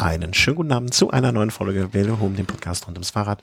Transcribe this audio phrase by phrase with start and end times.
[0.00, 3.42] einen schönen guten Abend zu einer neuen Folge Welle Home, dem Podcast rund ums Fahrrad.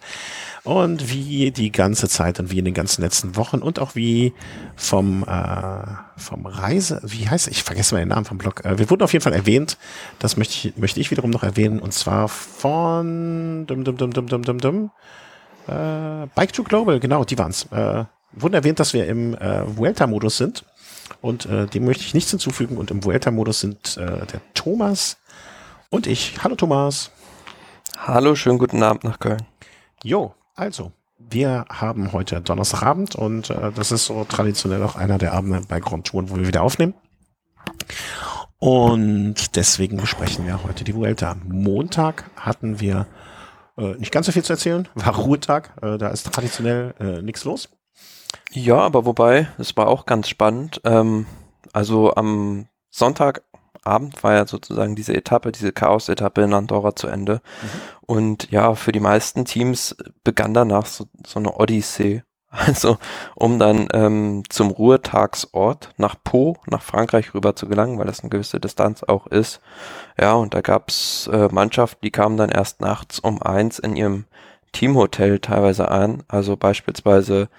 [0.64, 4.34] Und wie die ganze Zeit und wie in den ganzen letzten Wochen und auch wie
[4.76, 5.84] vom, äh,
[6.18, 8.66] vom Reise, wie heißt ich vergesse mal den Namen vom Blog.
[8.66, 9.78] Äh, wir wurden auf jeden Fall erwähnt,
[10.20, 14.28] das möchte ich, möchte ich wiederum noch erwähnen, und zwar von dum, dum, dum, dum,
[14.28, 14.92] dum, dum, dum,
[15.68, 17.68] äh, Bike to Global, genau, die waren's.
[17.72, 20.66] Äh, wurden erwähnt, dass wir im äh, Vuelta-Modus sind.
[21.22, 22.78] Und äh, dem möchte ich nichts hinzufügen.
[22.78, 25.18] Und im Vuelta-Modus sind äh, der Thomas
[25.90, 26.44] und ich.
[26.44, 27.12] Hallo Thomas.
[27.98, 29.46] Hallo, schönen guten Abend nach Köln.
[30.04, 35.34] Jo, also, wir haben heute Donnerstagabend und äh, das ist so traditionell auch einer der
[35.34, 36.94] Abende bei Grand Touren, wo wir wieder aufnehmen.
[38.60, 41.36] Und deswegen besprechen wir heute die Vuelta.
[41.48, 43.08] Montag hatten wir
[43.78, 47.46] äh, nicht ganz so viel zu erzählen, war Ruhetag, äh, da ist traditionell äh, nichts
[47.46, 47.70] los.
[48.52, 50.82] Ja, aber wobei, es war auch ganz spannend.
[50.84, 51.26] Ähm,
[51.74, 52.68] also am
[53.78, 57.36] Sonntagabend war ja sozusagen diese Etappe, diese Chaos-Etappe in Andorra zu Ende.
[57.62, 57.70] Mhm.
[58.06, 62.24] Und ja, für die meisten Teams begann danach so, so eine Odyssee.
[62.50, 62.98] Also
[63.36, 68.30] um dann ähm, zum Ruhetagsort nach Po, nach Frankreich rüber zu gelangen, weil das eine
[68.30, 69.60] gewisse Distanz auch ist.
[70.20, 74.26] Ja, und da gab's äh, Mannschaften, die kamen dann erst nachts um eins in ihrem
[74.72, 76.24] Teamhotel teilweise an.
[76.30, 77.50] Also beispielsweise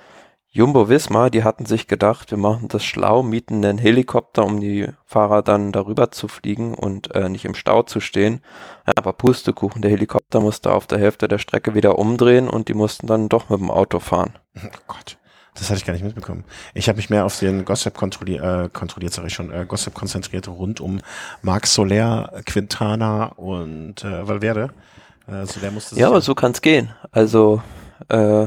[0.50, 4.88] Jumbo Wismar, die hatten sich gedacht, wir machen das schlau, mieten einen Helikopter, um die
[5.04, 8.40] Fahrer dann darüber zu fliegen und äh, nicht im Stau zu stehen.
[8.96, 13.06] Aber Pustekuchen, der Helikopter musste auf der Hälfte der Strecke wieder umdrehen und die mussten
[13.06, 14.38] dann doch mit dem Auto fahren.
[14.56, 15.18] Oh Gott.
[15.58, 16.44] Das hatte ich gar nicht mitbekommen.
[16.72, 19.92] Ich habe mich mehr auf den Gossip kontrolli äh, kontrolliert, sage ich schon, äh, Gossip
[19.92, 21.00] konzentriert rund um
[21.42, 24.70] Marc Soler, Quintana und äh, Valverde.
[25.26, 26.94] Äh, Soler musste ja, aber so kann's gehen.
[27.10, 27.60] Also
[28.08, 28.46] äh,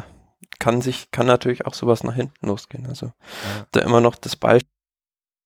[0.62, 2.86] kann sich, kann natürlich auch sowas nach hinten losgehen.
[2.86, 3.66] Also ja.
[3.72, 4.70] da immer noch das Beispiel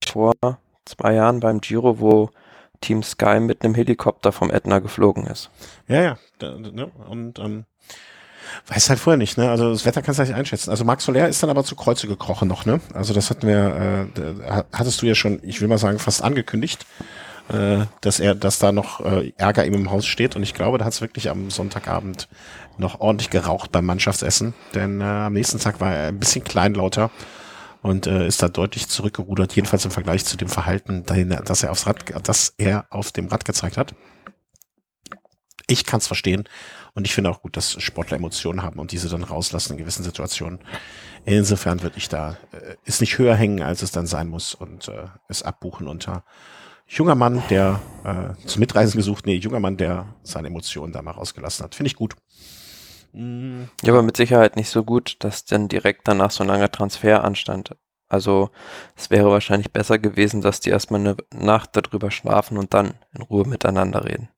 [0.05, 0.33] vor
[0.83, 2.31] zwei Jahren beim Giro, wo
[2.81, 5.49] Team Sky mit einem Helikopter vom Ätna geflogen ist.
[5.87, 6.17] Ja, ja.
[6.41, 7.63] Ne, und ähm,
[8.67, 9.49] weiß halt vorher nicht, ne?
[9.49, 10.69] Also das Wetter kannst du nicht einschätzen.
[10.69, 12.81] Also Max Soler ist dann aber zu Kreuze gekrochen noch, ne?
[12.93, 16.85] Also das hatten wir, äh, hattest du ja schon, ich will mal sagen, fast angekündigt,
[17.49, 20.35] äh, dass er, dass da noch äh, Ärger ihm im Haus steht.
[20.35, 22.27] Und ich glaube, da hat es wirklich am Sonntagabend
[22.77, 27.11] noch ordentlich geraucht beim Mannschaftsessen, denn äh, am nächsten Tag war er ein bisschen kleinlauter
[27.81, 31.87] und äh, ist da deutlich zurückgerudert, jedenfalls im Vergleich zu dem Verhalten, das er aufs
[31.87, 33.93] Rad, das er auf dem Rad gezeigt hat.
[35.67, 36.49] Ich kann es verstehen
[36.93, 40.03] und ich finde auch gut, dass Sportler Emotionen haben und diese dann rauslassen in gewissen
[40.03, 40.59] Situationen.
[41.25, 44.87] Insofern würde ich da äh, ist nicht höher hängen, als es dann sein muss und
[44.87, 46.23] äh, es abbuchen unter
[46.87, 51.11] junger Mann, der äh, zum Mitreisen gesucht, nee, junger Mann, der seine Emotionen da mal
[51.11, 51.75] rausgelassen hat.
[51.75, 52.15] Finde ich gut.
[53.81, 57.23] Ja, aber mit Sicherheit nicht so gut, dass dann direkt danach so ein langer Transfer
[57.23, 57.75] anstand.
[58.07, 58.49] Also
[58.95, 63.21] es wäre wahrscheinlich besser gewesen, dass die erstmal eine Nacht darüber schlafen und dann in
[63.21, 64.29] Ruhe miteinander reden.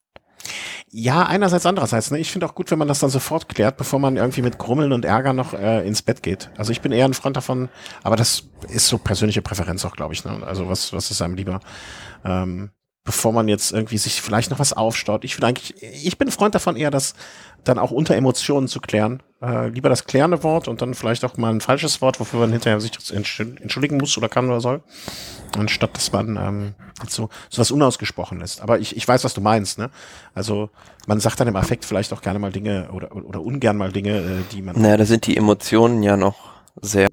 [0.90, 2.12] Ja, einerseits, andererseits.
[2.12, 2.20] Ne?
[2.20, 4.94] Ich finde auch gut, wenn man das dann sofort klärt, bevor man irgendwie mit Grummeln
[4.94, 6.50] und Ärger noch äh, ins Bett geht.
[6.58, 7.70] Also ich bin eher ein Freund davon,
[8.04, 10.24] aber das ist so persönliche Präferenz auch, glaube ich.
[10.24, 10.42] Ne?
[10.46, 11.60] Also was, was ist einem lieber?
[12.24, 12.72] Ähm,
[13.08, 15.24] bevor man jetzt irgendwie sich vielleicht noch was aufstaut.
[15.24, 17.14] Ich finde eigentlich, ich bin ein Freund davon eher, das
[17.64, 19.24] dann auch unter Emotionen zu klären.
[19.42, 22.52] Äh, lieber das klärende Wort und dann vielleicht auch mal ein falsches Wort, wofür man
[22.52, 24.84] hinterher sich entschuldigen muss oder kann oder soll.
[25.58, 26.76] Anstatt dass man ähm,
[27.08, 28.60] so, so was unausgesprochen ist.
[28.60, 29.90] Aber ich, ich weiß, was du meinst, ne?
[30.34, 30.70] Also
[31.08, 34.18] man sagt dann im Affekt vielleicht auch gerne mal Dinge oder, oder ungern mal Dinge,
[34.18, 34.80] äh, die man.
[34.82, 36.50] Naja, da sind die Emotionen ja noch
[36.82, 37.08] sehr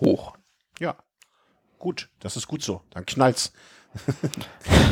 [0.00, 0.32] hoch.
[0.80, 0.96] Ja.
[1.78, 2.80] Gut, das ist gut so.
[2.90, 3.52] Dann knallt's.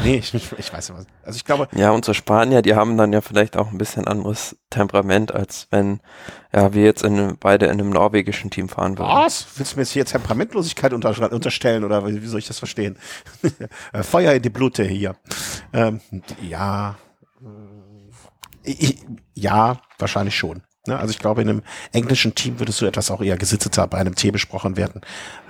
[0.04, 1.06] Nee, ich, ich weiß was.
[1.22, 1.68] Also ich glaube.
[1.72, 6.00] Ja, unsere Spanier, die haben dann ja vielleicht auch ein bisschen anderes Temperament, als wenn
[6.52, 9.08] ja, wir jetzt in, beide in einem norwegischen Team fahren würden.
[9.08, 9.46] Was?
[9.56, 12.98] Willst du mir jetzt hier Temperamentlosigkeit unter, unterstellen oder wie, wie, soll ich das verstehen?
[13.92, 15.16] Äh, Feuer in die Blute hier.
[15.72, 16.00] Ähm,
[16.42, 16.96] ja.
[17.40, 18.98] Äh, ich,
[19.34, 20.62] ja, wahrscheinlich schon.
[20.86, 20.98] Ne?
[20.98, 21.62] Also ich glaube, in einem
[21.92, 25.00] englischen Team würdest du etwas auch eher gesitteter bei einem Tee besprochen werden.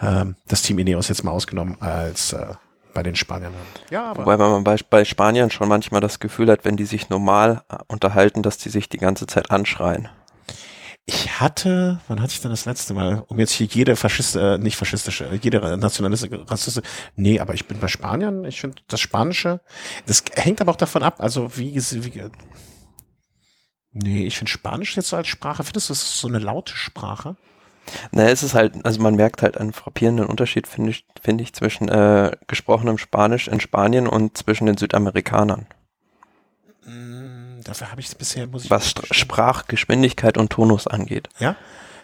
[0.00, 2.54] Ähm, das Team Ineos jetzt mal ausgenommen als äh,
[2.94, 3.84] bei den Spaniern haben.
[3.90, 7.10] Ja, aber Wobei man bei, bei Spaniern schon manchmal das Gefühl hat, wenn die sich
[7.10, 10.08] normal äh, unterhalten, dass die sich die ganze Zeit anschreien.
[11.06, 14.56] Ich hatte, wann hatte ich denn das letzte Mal, um jetzt hier jede Faschist, äh,
[14.56, 19.60] nicht faschistische, jede nationalistische, rassistische, nee, aber ich bin bei Spaniern, ich finde das Spanische,
[20.06, 22.30] das hängt aber auch davon ab, also wie, wie
[23.92, 26.74] nee, ich finde Spanisch jetzt so als Sprache, findest du, das ist so eine laute
[26.74, 27.36] Sprache?
[28.12, 31.52] Naja, es ist halt, also man merkt halt einen frappierenden Unterschied, finde ich, finde ich,
[31.52, 35.66] zwischen äh, gesprochenem Spanisch in Spanien und zwischen den Südamerikanern.
[36.84, 41.28] Mm, dafür habe ich es bisher, muss ich Was Sprachgeschwindigkeit und Tonus angeht.
[41.38, 41.56] Ja?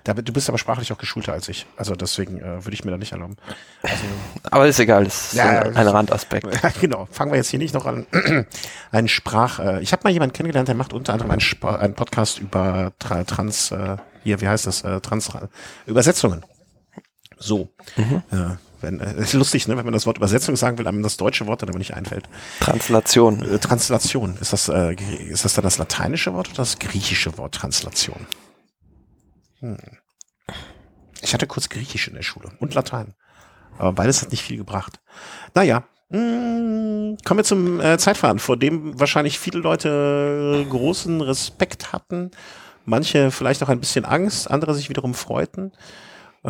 [0.05, 1.67] Da, du bist aber sprachlich auch geschulter als ich.
[1.77, 3.37] Also deswegen äh, würde ich mir da nicht erlauben.
[3.83, 4.03] Also,
[4.51, 6.47] aber ist egal, das ist Ja, äh, das- ein Randaspekt.
[6.81, 7.07] genau.
[7.11, 8.07] Fangen wir jetzt hier nicht noch an.
[8.93, 9.59] einen Sprach.
[9.59, 12.93] Äh, ich habe mal jemanden kennengelernt, der macht unter anderem einen, Sp einen Podcast über
[12.99, 13.71] Tra Trans.
[13.73, 14.83] Äh, hier, wie heißt das?
[14.83, 15.31] Äh, Trans
[15.87, 16.45] Übersetzungen.
[17.39, 17.71] So.
[18.31, 19.77] Ja, wenn, äh, ist lustig, ne?
[19.77, 22.25] Wenn man das Wort Übersetzung sagen will, einem das deutsche Wort dann aber nicht einfällt.
[22.61, 23.43] Translation.
[23.43, 24.37] Äh, Translation.
[24.41, 28.27] Ist das, äh, ist das dann das lateinische Wort oder das griechische Wort Translation?
[29.61, 29.79] Hm.
[31.23, 33.15] Ich hatte kurz Griechisch in der Schule und Latein.
[33.79, 35.01] Aber beides hat nicht viel gebracht.
[35.55, 42.31] Naja, mh, kommen wir zum äh, Zeitfahren, vor dem wahrscheinlich viele Leute großen Respekt hatten.
[42.85, 45.73] Manche vielleicht auch ein bisschen Angst, andere sich wiederum freuten,
[46.45, 46.49] äh,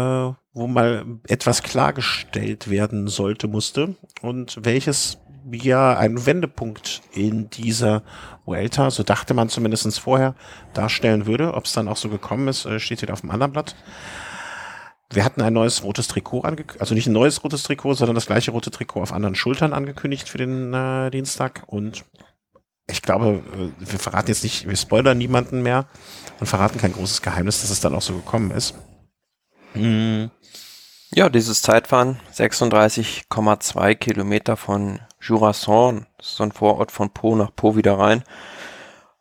[0.53, 3.97] wo mal etwas klargestellt werden sollte, musste.
[4.23, 5.19] Und welches
[5.51, 8.03] ja ein Wendepunkt in dieser
[8.45, 10.35] Vuelta, so dachte man zumindest vorher,
[10.75, 11.55] darstellen würde.
[11.55, 13.77] Ob es dann auch so gekommen ist, äh, steht wieder auf dem anderen Blatt.
[15.13, 18.27] Wir hatten ein neues rotes Trikot angekündigt, also nicht ein neues rotes Trikot, sondern das
[18.27, 21.65] gleiche rote Trikot auf anderen Schultern angekündigt für den äh, Dienstag.
[21.67, 22.05] Und
[22.89, 25.87] ich glaube, äh, wir verraten jetzt nicht, wir spoilern niemanden mehr
[26.39, 28.75] und verraten kein großes Geheimnis, dass es dann auch so gekommen ist.
[29.75, 30.27] Mm,
[31.13, 37.77] Ja, dieses Zeitfahren, 36,2 Kilometer von Jurasson, das so ein Vorort von Po nach Po
[37.77, 38.25] wieder rein,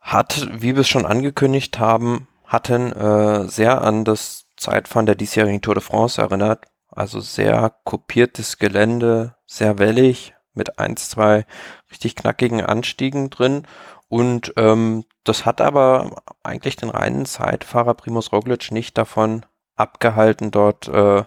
[0.00, 5.60] hat, wie wir es schon angekündigt haben, hatten äh, sehr an das Zeitfahren der diesjährigen
[5.60, 6.66] Tour de France erinnert.
[6.90, 11.46] Also sehr kopiertes Gelände, sehr wellig, mit eins, zwei
[11.90, 13.66] richtig knackigen Anstiegen drin.
[14.08, 19.46] Und ähm, das hat aber eigentlich den reinen Zeitfahrer Primus Roglic nicht davon
[19.76, 21.24] abgehalten, dort äh,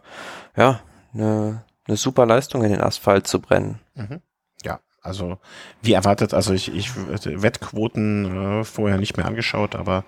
[0.58, 0.80] ja
[1.14, 3.80] eine, eine super Leistung in den Asphalt zu brennen.
[3.96, 4.22] Mhm.
[5.04, 5.38] Also
[5.82, 10.06] wie erwartet, also ich, ich Wettquoten äh, vorher nicht mehr angeschaut, aber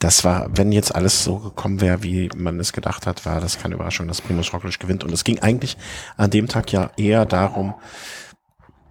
[0.00, 3.60] das war, wenn jetzt alles so gekommen wäre, wie man es gedacht hat, war das
[3.60, 5.04] keine Überraschung, dass Primus Roglic gewinnt.
[5.04, 5.76] Und es ging eigentlich
[6.16, 7.74] an dem Tag ja eher darum,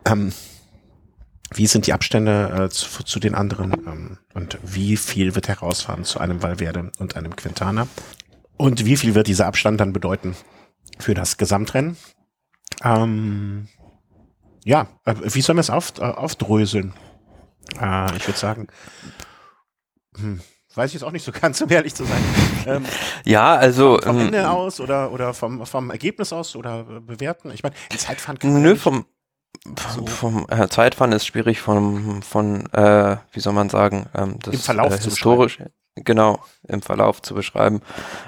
[0.06, 0.32] ähm,
[1.54, 6.06] wie sind die Abstände äh, zu, zu den anderen ähm, und wie viel wird herausfahren
[6.06, 7.88] zu einem Valverde und einem Quintana
[8.56, 10.34] und wie viel wird dieser Abstand dann bedeuten
[10.98, 11.98] für das Gesamtrennen.
[12.84, 13.68] Ähm,
[14.64, 16.94] ja, äh, wie sollen wir es auf, äh, aufdröseln?
[17.80, 18.68] Äh, ich würde sagen,
[20.18, 20.42] hm,
[20.76, 22.24] weiß ich jetzt auch nicht so ganz, um ehrlich zu sein.
[22.66, 22.86] Ähm,
[23.26, 27.52] Ja, also vom ähm, Ende aus oder, oder vom, vom Ergebnis aus oder äh, bewerten?
[27.52, 29.06] Ich meine, Zeitfahren kann man Nö, vom,
[29.76, 34.54] vom, vom äh, Zeitfahren ist schwierig vom, von, äh, wie soll man sagen, ähm, das
[34.56, 35.60] Im Verlauf äh, historisch,
[35.96, 37.82] genau, im Verlauf zu beschreiben.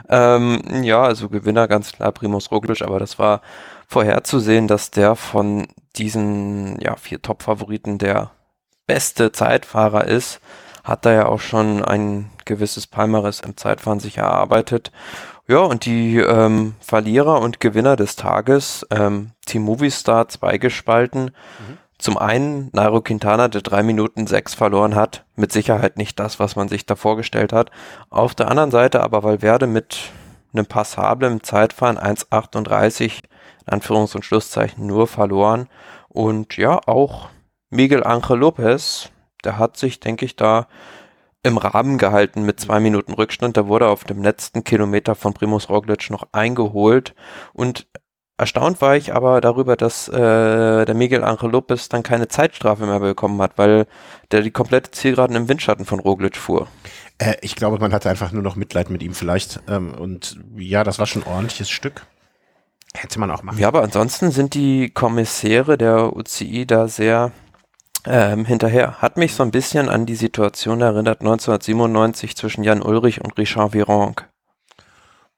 [0.09, 3.41] Ähm, ja, also Gewinner ganz klar Primus Roglic, aber das war
[3.88, 8.31] vorherzusehen, dass der von diesen ja, vier Top-Favoriten der
[8.88, 10.39] beste Zeitfahrer ist,
[10.83, 14.91] hat er ja auch schon ein gewisses Palmares im Zeitfahren sich erarbeitet.
[15.47, 21.31] Ja, und die ähm, Verlierer und Gewinner des Tages, ähm, Team Movistar zweigespalten.
[21.97, 26.56] Zum einen Nairo Quintana, der drei Minuten sechs verloren hat, mit Sicherheit nicht das, was
[26.56, 27.71] man sich da vorgestellt hat.
[28.09, 30.12] Auf der anderen Seite aber Valverde mit
[30.53, 33.24] einem passablen Zeitfahren 1,38
[33.68, 35.68] in Anführungs- und Schlusszeichen nur verloren.
[36.10, 37.30] Und ja, auch
[37.69, 39.10] Miguel Angel Lopez,
[39.44, 40.68] der hat sich, denke ich, da
[41.44, 43.57] im Rahmen gehalten mit zwei Minuten Rückstand.
[43.57, 47.13] Der wurde auf dem letzten Kilometer von Primus Roglic noch eingeholt.
[47.51, 47.88] Und
[48.38, 53.01] erstaunt war ich aber darüber, dass äh, der Miguel Angel Lopez dann keine Zeitstrafe mehr
[53.01, 53.88] bekommen hat, weil
[54.31, 56.68] der die komplette Zielgeraden im Windschatten von Roglic fuhr.
[57.18, 59.60] Äh, ich glaube, man hatte einfach nur noch Mitleid mit ihm vielleicht.
[59.67, 62.05] Ähm, und ja, das war schon ein ordentliches Stück.
[62.95, 63.57] Hätte man auch machen.
[63.57, 67.31] Ja, aber ansonsten sind die Kommissäre der UCI da sehr
[68.05, 69.01] ähm, hinterher.
[69.01, 73.73] Hat mich so ein bisschen an die Situation erinnert 1997 zwischen Jan Ulrich und Richard
[73.73, 74.25] Virenque.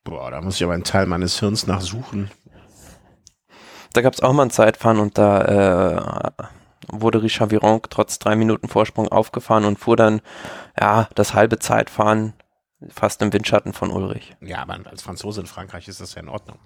[0.04, 2.30] Boah, da muss ich aber einen Teil meines Hirns nachsuchen.
[3.94, 6.44] Da gab es auch mal ein Zeitfahren und da äh,
[6.90, 10.22] wurde Richard Virenque trotz drei Minuten Vorsprung aufgefahren und fuhr dann
[10.80, 12.34] ja das halbe Zeitfahren
[12.90, 14.36] fast im Windschatten von Ulrich.
[14.42, 16.60] Ja, aber als Franzose in Frankreich ist das ja in Ordnung.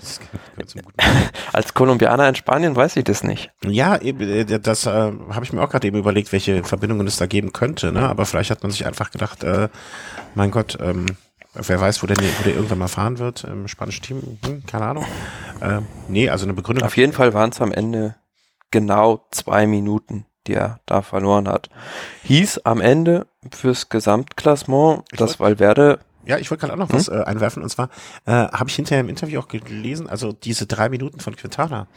[0.00, 0.96] Das gehört zum Guten.
[1.52, 3.50] Als Kolumbianer in Spanien weiß ich das nicht.
[3.64, 7.16] Ja, eben, äh, das äh, habe ich mir auch gerade eben überlegt, welche Verbindungen es
[7.16, 7.92] da geben könnte.
[7.92, 8.08] Ne?
[8.08, 9.68] Aber vielleicht hat man sich einfach gedacht, äh,
[10.34, 11.06] mein Gott, ähm,
[11.54, 14.38] wer weiß, wo der, wo der irgendwann mal fahren wird im spanischen Team.
[14.44, 15.06] Hm, keine Ahnung.
[15.60, 16.84] Äh, nee, also eine Begründung.
[16.84, 18.16] Auf jeden Fall waren es am Ende
[18.70, 21.68] genau zwei Minuten, die er da verloren hat.
[22.24, 27.22] Hieß am Ende fürs Gesamtklassement, dass Valverde Ja, ich wollte gerade auch noch was äh,
[27.24, 27.62] einwerfen.
[27.62, 27.88] Und zwar
[28.26, 31.88] äh, habe ich hinterher im Interview auch gelesen, also diese drei Minuten von Quintana,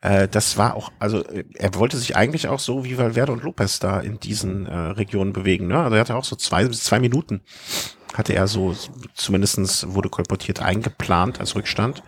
[0.00, 3.42] äh, das war auch, also äh, er wollte sich eigentlich auch so wie Valverde und
[3.42, 5.66] Lopez da in diesen äh, Regionen bewegen.
[5.66, 5.78] Ne?
[5.78, 7.42] Also er hatte auch so zwei bis zwei Minuten
[8.14, 8.74] hatte er so,
[9.14, 12.02] zumindestens wurde kolportiert eingeplant als Rückstand.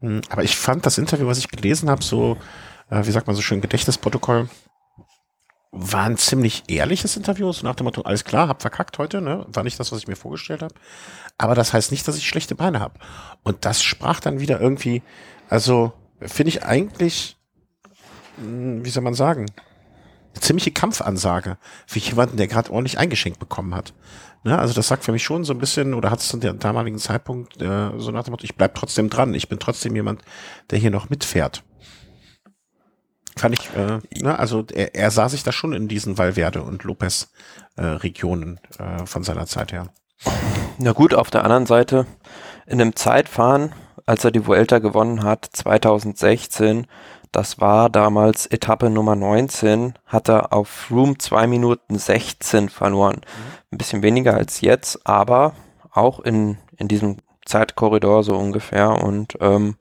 [0.00, 2.36] Hm, aber ich fand das Interview, was ich gelesen habe, so,
[2.90, 4.48] äh, wie sagt man so schön, Gedächtnisprotokoll,
[5.80, 9.46] war ein ziemlich ehrliches Interview, so nach dem Motto, alles klar, hab verkackt heute, ne?
[9.48, 10.74] War nicht das, was ich mir vorgestellt habe.
[11.38, 12.98] Aber das heißt nicht, dass ich schlechte Beine habe.
[13.44, 15.02] Und das sprach dann wieder irgendwie,
[15.48, 17.36] also finde ich eigentlich,
[18.36, 19.46] hm, wie soll man sagen,
[20.34, 23.94] eine ziemliche Kampfansage für jemanden, der gerade ordentlich eingeschenkt bekommen hat.
[24.42, 24.58] Ne?
[24.58, 26.98] Also das sagt für mich schon so ein bisschen, oder hat es zu dem damaligen
[26.98, 30.22] Zeitpunkt äh, so nach dem Motto, ich bleib trotzdem dran, ich bin trotzdem jemand,
[30.70, 31.62] der hier noch mitfährt.
[33.38, 34.38] Fand ich, äh, ne?
[34.38, 37.30] also er, er sah sich da schon in diesen Valverde und Lopez
[37.76, 38.56] äh, äh,
[39.04, 39.88] von seiner Zeit her.
[40.78, 42.06] Na gut, auf der anderen Seite,
[42.66, 43.72] in einem Zeitfahren,
[44.06, 46.86] als er die Vuelta gewonnen hat, 2016,
[47.32, 53.16] das war damals Etappe Nummer 19, hat er auf Room 2 Minuten 16 verloren.
[53.16, 53.72] Mhm.
[53.72, 55.54] Ein bisschen weniger als jetzt, aber
[55.92, 59.02] auch in, in diesem Zeitkorridor so ungefähr.
[59.02, 59.76] Und ähm,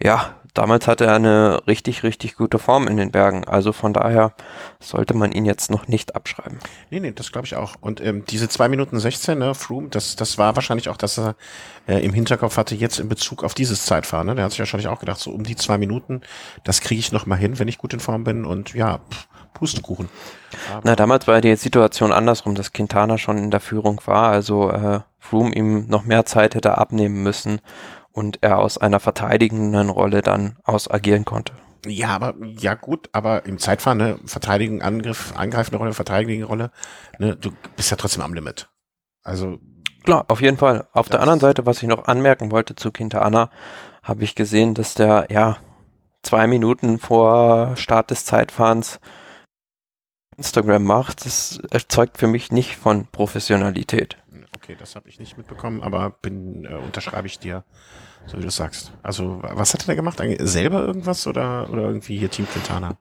[0.00, 3.44] ja, damals hatte er eine richtig, richtig gute Form in den Bergen.
[3.44, 4.32] Also von daher
[4.80, 6.58] sollte man ihn jetzt noch nicht abschreiben.
[6.90, 7.74] Nee, nee, das glaube ich auch.
[7.80, 11.36] Und ähm, diese zwei Minuten 16, ne, Froome, das, das war wahrscheinlich auch, dass er
[11.86, 14.26] äh, im Hinterkopf hatte, jetzt in Bezug auf dieses Zeitfahren.
[14.26, 14.34] Ne?
[14.34, 16.22] Der hat sich wahrscheinlich auch gedacht, so um die zwei Minuten,
[16.64, 18.44] das kriege ich noch mal hin, wenn ich gut in Form bin.
[18.44, 20.08] Und ja, pff, Pustekuchen.
[20.70, 24.70] Aber Na, damals war die Situation andersrum, dass Quintana schon in der Führung war, also
[24.70, 27.60] äh, Froome ihm noch mehr Zeit hätte abnehmen müssen
[28.16, 31.52] und er aus einer verteidigenden Rolle dann aus agieren konnte.
[31.86, 36.70] Ja, aber ja gut, aber im Zeitfahren, ne, verteidigen, Angriff, angreifende Rolle, verteidigende Rolle,
[37.18, 38.70] ne, du bist ja trotzdem am Limit.
[39.22, 39.58] Also
[40.02, 40.88] klar, auf jeden Fall.
[40.92, 43.50] Auf der anderen Seite, was ich noch anmerken wollte zu Quintana,
[44.02, 45.58] habe ich gesehen, dass der ja
[46.22, 48.98] zwei Minuten vor Start des Zeitfahrens
[50.38, 51.26] Instagram macht.
[51.26, 54.16] Das erzeugt für mich nicht von Professionalität.
[54.66, 57.62] Okay, das habe ich nicht mitbekommen, aber bin äh, unterschreibe ich dir
[58.26, 58.90] so wie du sagst.
[59.00, 60.20] Also, was hat er da gemacht?
[60.40, 62.98] Selber irgendwas oder, oder irgendwie hier Team Quintana?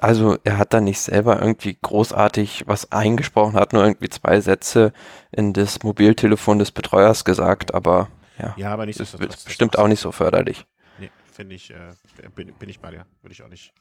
[0.00, 4.94] Also, er hat da nicht selber irgendwie großartig was eingesprochen, hat nur irgendwie zwei Sätze
[5.32, 9.88] in das Mobiltelefon des Betreuers gesagt, aber ja, ja aber nicht das wird bestimmt auch
[9.88, 10.64] nicht so förderlich.
[10.98, 11.92] Nee, finde ich, äh,
[12.34, 13.04] bin, bin ich bei dir.
[13.20, 13.74] Würde ich auch nicht.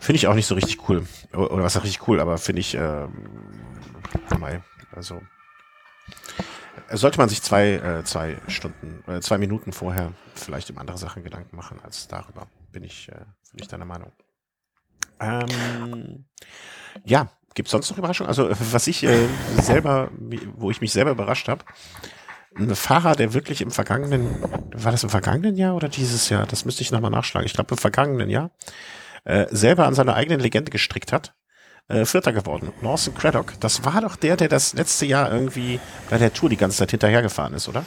[0.00, 1.06] Finde ich auch nicht so richtig cool.
[1.32, 3.12] Oder was auch richtig cool, aber finde ich, ähm,
[4.94, 5.20] also
[6.92, 11.24] sollte man sich zwei, äh, zwei Stunden, äh, zwei Minuten vorher vielleicht um andere Sachen
[11.24, 12.46] Gedanken machen als darüber.
[12.72, 14.12] Bin ich, äh, bin ich deiner Meinung.
[15.20, 16.24] Ähm,
[17.04, 18.28] ja, gibt es sonst noch Überraschungen?
[18.28, 19.28] Also was ich äh,
[19.60, 20.10] selber,
[20.56, 21.64] wo ich mich selber überrascht habe,
[22.56, 24.40] ein Fahrer, der wirklich im vergangenen,
[24.72, 26.46] war das im vergangenen Jahr oder dieses Jahr?
[26.46, 27.46] Das müsste ich nochmal nachschlagen.
[27.46, 28.50] Ich glaube im vergangenen Jahr
[29.24, 31.34] äh, selber an seiner eigenen Legende gestrickt hat
[31.88, 32.72] äh, Vierter geworden.
[32.82, 33.54] Lawson Craddock.
[33.60, 36.90] Das war doch der, der das letzte Jahr irgendwie bei der Tour die ganze Zeit
[36.90, 37.84] hinterhergefahren ist, oder?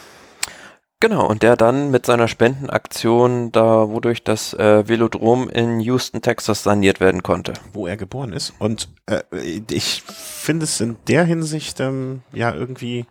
[1.00, 6.63] Genau, und der dann mit seiner Spendenaktion da, wodurch das äh, Velodrom in Houston, Texas
[6.63, 7.54] saniert werden konnte.
[7.72, 8.54] Wo er geboren ist.
[8.58, 9.22] Und äh,
[9.70, 13.06] ich finde es in der Hinsicht ähm, ja irgendwie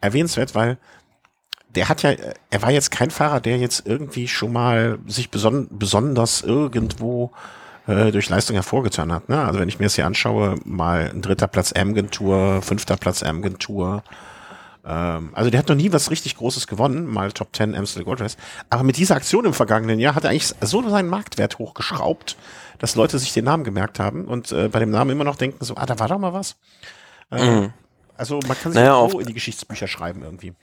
[0.00, 0.78] erwähnenswert, weil
[1.70, 2.12] der hat ja,
[2.50, 7.32] er war jetzt kein Fahrer, der jetzt irgendwie schon mal sich beson besonders irgendwo
[7.86, 9.28] äh, durch Leistung hervorgetan hat.
[9.28, 9.42] Ne?
[9.44, 13.22] Also wenn ich mir das hier anschaue, mal ein dritter Platz Amgen Tour, fünfter Platz
[13.22, 14.02] Amgen Tour.
[14.84, 18.20] Ähm, also der hat noch nie was richtig Großes gewonnen, mal Top 10 Amstel Gold
[18.20, 18.36] Race.
[18.70, 22.36] Aber mit dieser Aktion im vergangenen Jahr hat er eigentlich so seinen Marktwert hochgeschraubt,
[22.78, 25.64] dass Leute sich den Namen gemerkt haben und äh, bei dem Namen immer noch denken
[25.64, 26.56] so, ah, da war doch mal was.
[27.30, 27.72] Äh, mhm.
[28.16, 30.54] Also man kann sich naja, so in die Geschichtsbücher schreiben irgendwie.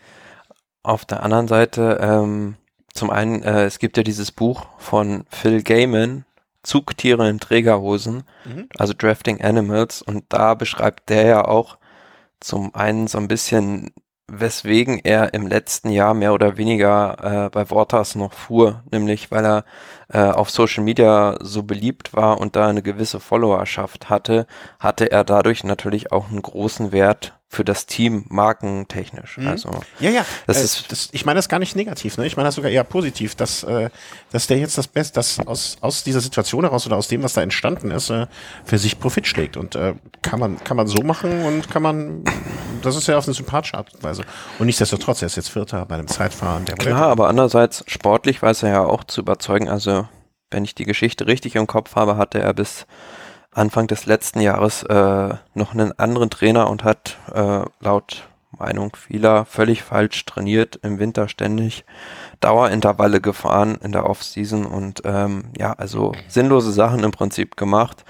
[0.83, 2.55] Auf der anderen Seite, ähm,
[2.93, 6.25] zum einen, äh, es gibt ja dieses Buch von Phil Gaiman,
[6.63, 8.68] Zugtiere in Trägerhosen, mhm.
[8.78, 10.01] also Drafting Animals.
[10.01, 11.78] Und da beschreibt der ja auch
[12.39, 13.92] zum einen so ein bisschen,
[14.28, 19.46] weswegen er im letzten Jahr mehr oder weniger äh, bei Vortas noch fuhr, nämlich weil
[19.46, 19.66] er
[20.10, 24.46] äh, auf Social Media so beliebt war und da eine gewisse Followerschaft hatte,
[24.80, 29.38] hatte er dadurch natürlich auch einen großen Wert für das Team markentechnisch.
[29.38, 29.48] Mhm.
[29.48, 30.25] Also ja, ja.
[30.46, 32.15] Das äh, ist, das, ich meine das gar nicht negativ.
[32.20, 32.27] Ne?
[32.27, 33.89] Ich meine das sogar eher positiv, dass äh,
[34.32, 37.34] dass der jetzt das Beste, dass aus aus dieser Situation heraus oder aus dem, was
[37.34, 38.27] da entstanden ist, äh,
[38.65, 42.24] für sich Profit schlägt und äh, kann man kann man so machen und kann man.
[42.84, 44.24] Das ist ja auf eine sympathische Art und Weise.
[44.60, 46.65] Und nichtsdestotrotz, er ist jetzt Vierter bei einem Zeitfahren.
[46.65, 49.70] Der Klar, aber andererseits sportlich weiß er ja auch zu überzeugen.
[49.70, 50.08] Also
[50.51, 52.86] wenn ich die Geschichte richtig im Kopf habe, hatte er bis
[53.60, 59.46] Anfang des letzten Jahres äh, noch einen anderen Trainer und hat äh, laut Meinung vieler
[59.46, 61.86] völlig falsch trainiert, im Winter ständig
[62.39, 68.06] Dauerintervalle gefahren in der Offseason und ähm, ja, also sinnlose Sachen im Prinzip gemacht.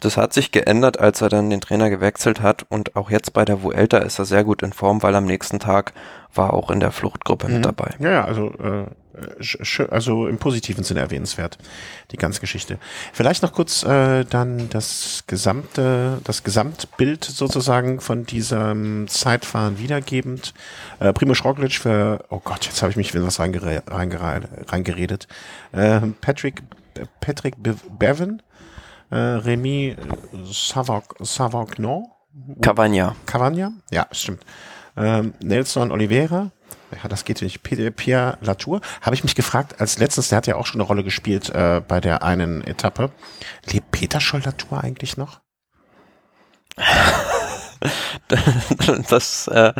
[0.00, 3.44] Das hat sich geändert, als er dann den Trainer gewechselt hat und auch jetzt bei
[3.44, 5.92] der Vuelta ist er sehr gut in Form, weil am nächsten Tag
[6.34, 7.54] war auch in der Fluchtgruppe mhm.
[7.54, 7.94] mit dabei.
[7.98, 8.86] Ja, ja, also äh,
[9.90, 11.58] also im positiven Sinne erwähnenswert,
[12.10, 12.78] die ganze Geschichte.
[13.12, 20.54] Vielleicht noch kurz äh, dann das gesamte, das Gesamtbild sozusagen von diesem Zeitfahren wiedergebend.
[21.00, 25.28] Äh, Primo Roglic für, oh Gott, jetzt habe ich mich in was reingere reingere reingeredet.
[25.72, 26.62] Äh, Patrick,
[27.20, 27.56] Patrick
[27.98, 28.42] Bevan,
[29.10, 29.96] äh, Remy
[30.44, 32.06] Savagnon.
[32.60, 33.16] Cavagna.
[33.26, 34.44] Cavagna, ja, stimmt.
[34.96, 36.50] Ähm, Nelson Oliveira,
[36.90, 37.62] ja, das geht nicht.
[37.62, 41.04] Pierre Latour, habe ich mich gefragt, als letztens, der hat ja auch schon eine Rolle
[41.04, 43.10] gespielt äh, bei der einen Etappe.
[43.66, 45.40] Lebt Peter Scholl Latour eigentlich noch?
[49.10, 49.72] das äh,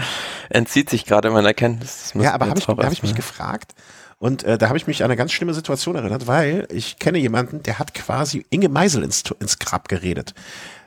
[0.50, 2.12] entzieht sich gerade meiner Kenntnis.
[2.15, 3.75] Ja, aber habe ich, hab ich mich gefragt
[4.19, 7.19] und äh, da habe ich mich an eine ganz schlimme Situation erinnert, weil ich kenne
[7.19, 10.35] jemanden, der hat quasi Inge Meisel ins, ins Grab geredet.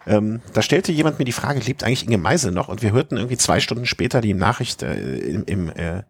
[0.08, 2.68] Ähm, da stellte jemand mir die Frage, lebt eigentlich Inge Meisel noch?
[2.68, 6.04] Und wir hörten irgendwie zwei Stunden später die Nachricht äh, im, im äh,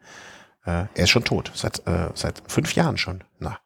[0.65, 3.23] äh, er ist schon tot, seit, äh, seit fünf Jahren schon.
[3.39, 3.57] Na.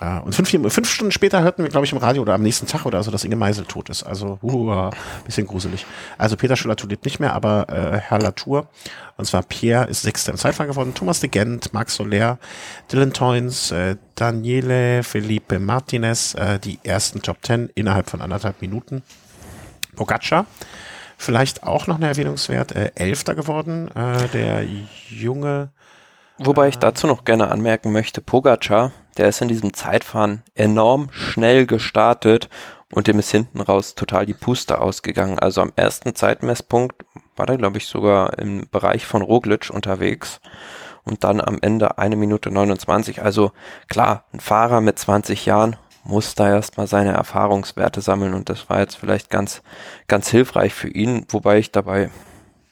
[0.00, 2.66] Äh, und fünf, fünf Stunden später hörten wir, glaube ich, im Radio oder am nächsten
[2.66, 4.02] Tag oder so, dass Inge Meisel tot ist.
[4.02, 4.90] Also, uh,
[5.24, 5.86] bisschen gruselig.
[6.18, 8.68] Also Peter Schulatour lebt nicht mehr, aber äh, Herr Latour,
[9.16, 10.94] und zwar Pierre, ist Sechster im Zeitfahren geworden.
[10.94, 12.38] Thomas de Gent, Max Soler,
[12.90, 19.02] Dylan Toynes, äh, Daniele Felipe Martinez, äh, die ersten Top Ten innerhalb von anderthalb Minuten.
[19.94, 20.46] Pogacar.
[21.16, 24.64] Vielleicht auch noch eine Erwähnungswert, äh, Elfter geworden, äh, der
[25.08, 25.70] junge.
[26.38, 31.66] Wobei ich dazu noch gerne anmerken möchte, Pogacar, der ist in diesem Zeitfahren enorm schnell
[31.66, 32.48] gestartet
[32.92, 35.38] und dem ist hinten raus total die Puste ausgegangen.
[35.38, 37.04] Also am ersten Zeitmesspunkt
[37.36, 40.40] war er, glaube ich, sogar im Bereich von Roglic unterwegs
[41.04, 43.22] und dann am Ende eine Minute 29.
[43.22, 43.52] Also
[43.88, 48.80] klar, ein Fahrer mit 20 Jahren muss da erstmal seine Erfahrungswerte sammeln und das war
[48.80, 49.62] jetzt vielleicht ganz,
[50.06, 52.10] ganz hilfreich für ihn, wobei ich dabei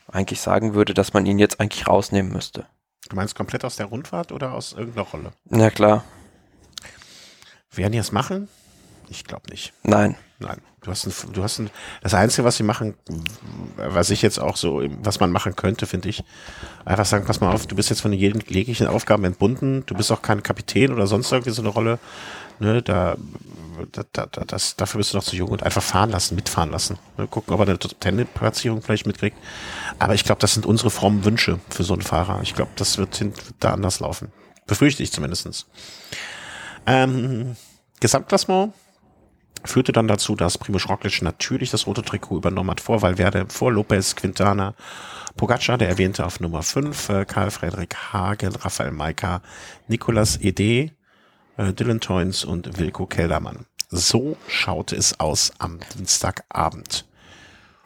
[0.07, 2.67] eigentlich sagen würde, dass man ihn jetzt eigentlich rausnehmen müsste.
[3.09, 5.33] Du meinst komplett aus der Rundfahrt oder aus irgendeiner Rolle?
[5.49, 6.05] Na klar.
[7.75, 8.49] Werden die es machen?
[9.09, 9.73] Ich glaube nicht.
[9.83, 10.17] Nein.
[10.39, 10.61] Nein.
[10.83, 11.71] Du hast ein, du hast ein,
[12.03, 12.95] das Einzige, was sie machen,
[13.77, 16.25] was ich jetzt auch so, was man machen könnte, finde ich,
[16.85, 20.11] einfach sagen, pass mal auf, du bist jetzt von jedem jeglichen Aufgaben entbunden, du bist
[20.11, 22.01] auch kein Kapitän oder sonst irgendwie so eine Rolle
[22.63, 23.17] ne, da,
[23.93, 26.99] da, da, das, dafür bist du noch zu jung und einfach fahren lassen, mitfahren lassen.
[27.19, 29.37] Ne, gucken, ob er eine Tennisplatzierung vielleicht mitkriegt.
[29.99, 32.41] Aber ich glaube, das sind unsere frommen Wünsche für so einen Fahrer.
[32.43, 34.33] Ich glaube, das wird, wird da anders laufen.
[34.67, 35.67] Befürchte ich zumindestens.
[36.87, 37.57] Ähm,
[38.01, 38.75] Gesamtklassement
[39.65, 43.73] führte dann dazu, dass Primoz Roglic natürlich das rote Trikot übernommen hat vor Valverde, vor
[43.73, 44.75] Lopez, Quintana,
[45.37, 49.41] Pogacar, der erwähnte auf Nummer 5, äh, Karl Frederik Hagen, Raphael Maika,
[49.89, 50.91] Nicolas Ede,
[51.57, 53.67] äh, Dylan Toynes und Wilko Keldermann.
[53.89, 57.07] So schaute es aus am Dienstagabend.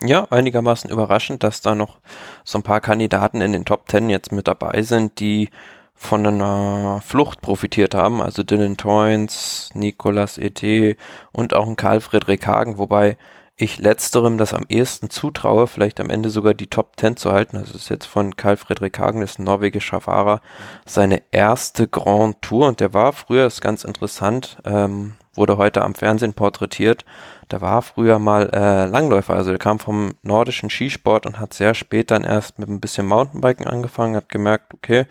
[0.02, 1.98] Ja, einigermaßen überraschend, dass da noch
[2.44, 5.48] so ein paar Kandidaten in den Top Ten jetzt mit dabei sind, die
[5.94, 8.20] von einer Flucht profitiert haben.
[8.20, 10.96] Also Dylan Toynes, Nicolas E.T.
[11.32, 13.16] und auch ein Karl Friedrich Hagen, wobei
[13.58, 17.58] ich letzterem das am ehesten zutraue, vielleicht am Ende sogar die Top 10 zu halten.
[17.58, 20.42] Das ist jetzt von Karl Friedrich Hagen, das ist ein norwegischer Fahrer,
[20.84, 25.94] seine erste Grand Tour und der war früher, ist ganz interessant, ähm, wurde heute am
[25.94, 27.06] Fernsehen porträtiert.
[27.50, 31.74] Der war früher mal äh, Langläufer, also der kam vom nordischen Skisport und hat sehr
[31.74, 35.06] spät dann erst mit ein bisschen Mountainbiken angefangen, hat gemerkt, okay,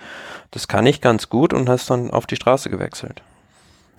[0.52, 3.24] das kann ich ganz gut und hat dann auf die Straße gewechselt.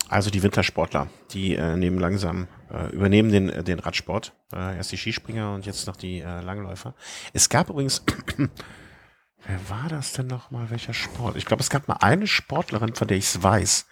[0.08, 4.32] Also die Wintersportler, die äh, nehmen langsam, äh, übernehmen den, äh, den Radsport.
[4.52, 6.94] Äh, erst die Skispringer und jetzt noch die äh, Langläufer.
[7.32, 8.04] Es gab übrigens,
[9.46, 11.36] wer war das denn nochmal, welcher Sport?
[11.36, 13.86] Ich glaube, es gab mal eine Sportlerin, von der ich es weiß,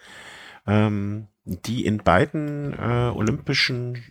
[0.67, 4.03] ähm, die in beiden äh, olympischen,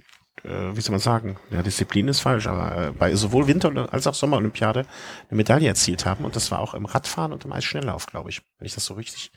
[0.44, 4.06] äh, wie soll man sagen, ja, Disziplin ist falsch, aber äh, bei sowohl Winter- als
[4.06, 4.86] auch Sommerolympiade
[5.28, 6.24] eine Medaille erzielt haben.
[6.24, 8.94] Und das war auch im Radfahren und im Eisschnelllauf, glaube ich, wenn ich das so
[8.94, 9.32] richtig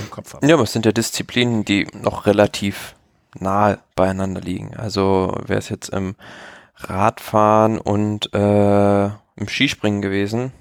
[0.00, 0.46] im Kopf habe.
[0.46, 2.94] Ja, aber es sind ja Disziplinen, die noch relativ
[3.34, 4.74] nahe beieinander liegen.
[4.76, 6.14] Also wäre es jetzt im
[6.76, 10.52] Radfahren und äh, im Skispringen gewesen.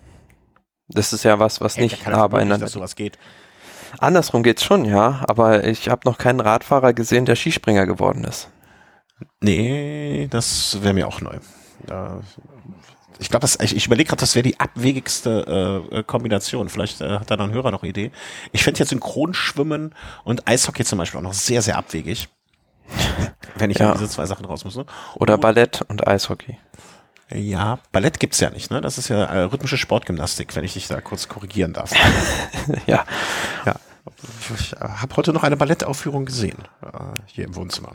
[0.88, 3.18] Das ist ja was, was ja, nicht nah beieinander dass sowas geht.
[4.00, 8.50] Andersrum geht's schon, ja, aber ich habe noch keinen Radfahrer gesehen, der Skispringer geworden ist.
[9.42, 11.38] Nee, das wäre mir auch neu.
[13.20, 16.70] Ich glaube, ich, ich überlege gerade, das wäre die abwegigste äh, Kombination.
[16.70, 18.12] Vielleicht äh, hat da noch ein Hörer noch Idee.
[18.52, 22.30] Ich finde jetzt Synchronschwimmen und Eishockey zum Beispiel auch noch sehr, sehr abwegig.
[23.56, 23.94] Wenn ich ja.
[23.94, 24.76] diese zwei Sachen raus muss.
[24.76, 24.86] Ne?
[25.16, 26.58] Oder Ballett und Eishockey.
[27.32, 28.82] Ja, Ballett gibt's ja nicht, ne?
[28.82, 31.92] Das ist ja äh, rhythmische Sportgymnastik, wenn ich dich da kurz korrigieren darf.
[32.86, 33.06] ja.
[33.66, 33.76] Ja.
[34.56, 36.88] Ich habe heute noch eine Ballettaufführung gesehen, äh,
[37.26, 37.94] hier im Wohnzimmer.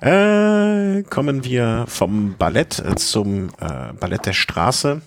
[0.00, 5.02] Äh, kommen wir vom Ballett zum äh, Ballett der Straße,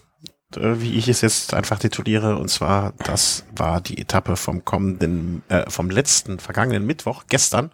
[0.56, 2.38] äh, wie ich es jetzt einfach tituliere.
[2.38, 7.72] Und zwar, das war die Etappe vom kommenden, äh, vom letzten, vergangenen Mittwoch, gestern.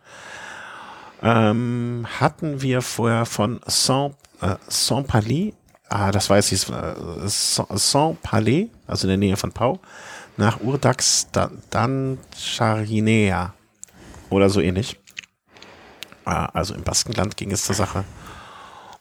[1.25, 5.53] Ähm, hatten wir vorher von Saint, äh, Saint Palais,
[5.89, 6.93] ah, das weiß ich, äh,
[7.25, 9.79] Saint Palais, also in der Nähe von Pau,
[10.37, 11.27] nach Urdax
[11.71, 13.55] dann Charinea
[14.29, 14.99] oder so ähnlich.
[16.25, 18.03] Ah, also im Baskenland ging es zur Sache.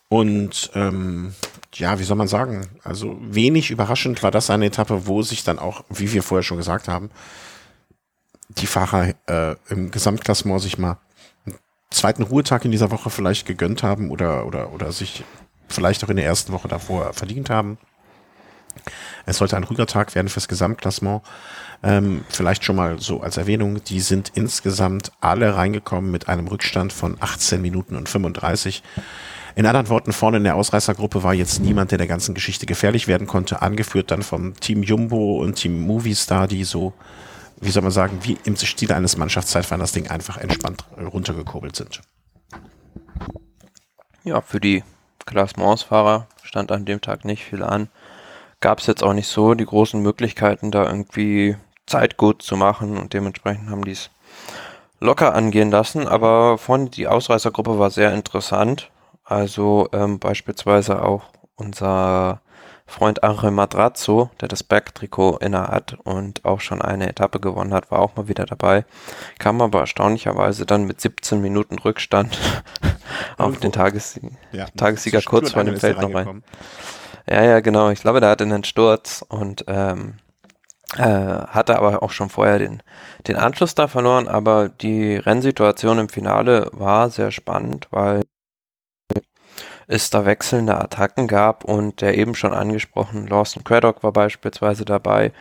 [0.09, 1.35] Und ähm,
[1.75, 2.71] ja, wie soll man sagen?
[2.85, 6.57] Also wenig überraschend war das eine Etappe, wo sich dann auch, wie wir vorher schon
[6.57, 7.11] gesagt haben,
[8.49, 10.97] die Fahrer äh, im Gesamtklassement sich mal
[11.95, 15.25] zweiten Ruhetag in dieser Woche vielleicht gegönnt haben oder, oder, oder sich
[15.69, 17.79] vielleicht auch in der ersten Woche davor verdient haben.
[19.27, 21.23] Es sollte ein ruhiger Tag werden fürs Gesamtklassement.
[21.83, 26.93] Ähm, vielleicht schon mal so als Erwähnung, die sind insgesamt alle reingekommen mit einem Rückstand
[26.93, 28.83] von 18 Minuten und 35.
[29.57, 33.07] In anderen Worten, vorne in der Ausreißergruppe war jetzt niemand, der der ganzen Geschichte gefährlich
[33.07, 36.93] werden konnte, angeführt dann vom Team Jumbo und Team Movistar, die so,
[37.65, 42.03] wie soll man sagen, wie im Stil eines Mannschaftszeitfahrers Ding einfach entspannt runtergekurbelt sind.
[44.23, 44.85] Ja, für die
[45.27, 47.89] Klassementsfahrer stand an dem Tag nicht viel an
[48.65, 52.97] gab es jetzt auch nicht so die großen Möglichkeiten, da irgendwie Zeit gut zu machen
[52.97, 54.09] und dementsprechend haben die es
[55.01, 56.09] locker angehen lassen.
[56.09, 58.91] Aber vorne die Ausreißergruppe war sehr interessant.
[59.23, 61.25] Also ähm, beispielsweise auch
[61.57, 62.41] unser
[62.87, 67.91] Freund Angel Madrazzo, der das Bergtrikot inne hat und auch schon eine Etappe gewonnen hat,
[67.91, 68.85] war auch mal wieder dabei.
[69.39, 72.39] Kam aber erstaunlicherweise dann mit 17 Minuten Rückstand
[73.39, 74.21] auf den Tages
[74.53, 76.45] ja, Tagessieger kurz vor dem Feld noch rein.
[77.29, 77.91] Ja, ja, genau.
[77.91, 80.19] Ich glaube, der hatte einen Sturz und ähm,
[80.97, 82.83] äh, hatte aber auch schon vorher den,
[83.27, 84.29] den Anschluss da verloren.
[84.29, 88.23] Aber die Rennsituation im Finale war sehr spannend, weil
[89.87, 95.33] es da wechselnde Attacken gab und der eben schon angesprochen Lawson Craddock war beispielsweise dabei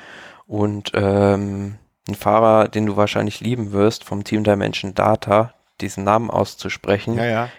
[0.47, 1.75] und ähm,
[2.07, 7.15] ein Fahrer, den du wahrscheinlich lieben wirst, vom Team Dimension Data, diesen Namen auszusprechen.
[7.15, 7.49] Ja, ja.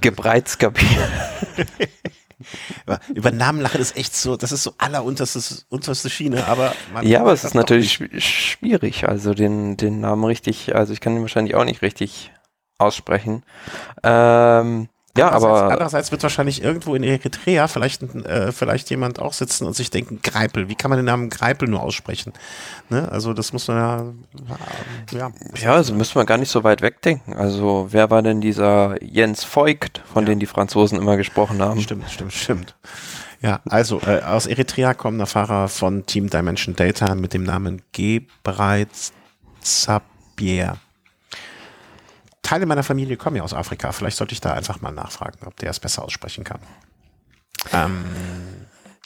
[0.00, 1.08] Gebreitskapiert.
[3.14, 7.32] Über Namen lachen ist echt so, das ist so allerunterste unterste Schiene, aber Ja, aber
[7.32, 11.64] es ist natürlich schwierig, also den, den Namen richtig, also ich kann ihn wahrscheinlich auch
[11.64, 12.32] nicht richtig
[12.78, 13.44] aussprechen.
[14.02, 15.72] Ähm, ja, andererseits, aber.
[15.72, 20.20] Andererseits wird wahrscheinlich irgendwo in Eritrea vielleicht, äh, vielleicht jemand auch sitzen und sich denken,
[20.22, 22.32] Greipel, wie kann man den Namen Greipel nur aussprechen?
[22.88, 23.10] Ne?
[23.10, 25.32] Also das muss man ja, ja.
[25.60, 27.34] Ja, also müssen wir gar nicht so weit wegdenken.
[27.34, 30.32] Also wer war denn dieser Jens Voigt, von ja.
[30.32, 31.80] dem die Franzosen immer gesprochen haben?
[31.80, 32.74] Stimmt, stimmt, stimmt.
[33.42, 37.82] Ja, also äh, aus Eritrea kommen der Fahrer von Team Dimension Data mit dem Namen
[37.92, 39.12] Gebreiz
[39.60, 40.78] Zabier.
[42.52, 43.92] Teile meiner Familie kommen ja aus Afrika.
[43.92, 46.60] Vielleicht sollte ich da einfach mal nachfragen, ob der es besser aussprechen kann.
[47.72, 48.04] Ähm,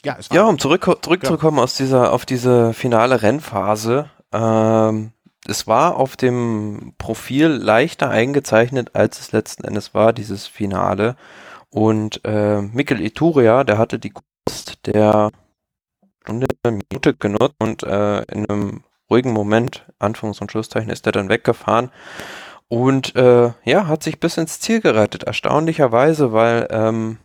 [0.03, 1.63] ja, ja, um zurück, zurückzukommen ja.
[1.63, 4.09] aus dieser, auf diese finale Rennphase.
[4.33, 5.13] Ähm,
[5.47, 11.15] es war auf dem Profil leichter eingezeichnet, als es letzten Endes war, dieses Finale.
[11.69, 15.31] Und äh, Mikkel Ituria, der hatte die Kunst der
[16.21, 21.29] Stunde, Minute genutzt und äh, in einem ruhigen Moment, Anführungs- und Schlusszeichen, ist er dann
[21.29, 21.91] weggefahren
[22.69, 27.17] und äh, ja, hat sich bis ins Ziel gerettet, erstaunlicherweise, weil ähm,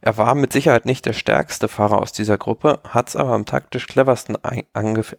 [0.00, 3.46] er war mit Sicherheit nicht der stärkste Fahrer aus dieser Gruppe, hat es aber am
[3.46, 4.36] taktisch cleversten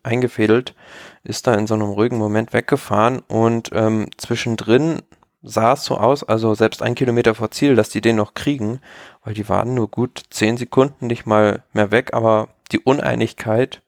[0.03, 0.75] eingefädelt,
[1.23, 5.01] ist da in so einem ruhigen Moment weggefahren und ähm, zwischendrin
[5.41, 8.79] sah es so aus, also selbst ein Kilometer vor Ziel, dass die den noch kriegen,
[9.23, 13.81] weil die waren nur gut zehn Sekunden nicht mal mehr weg, aber die Uneinigkeit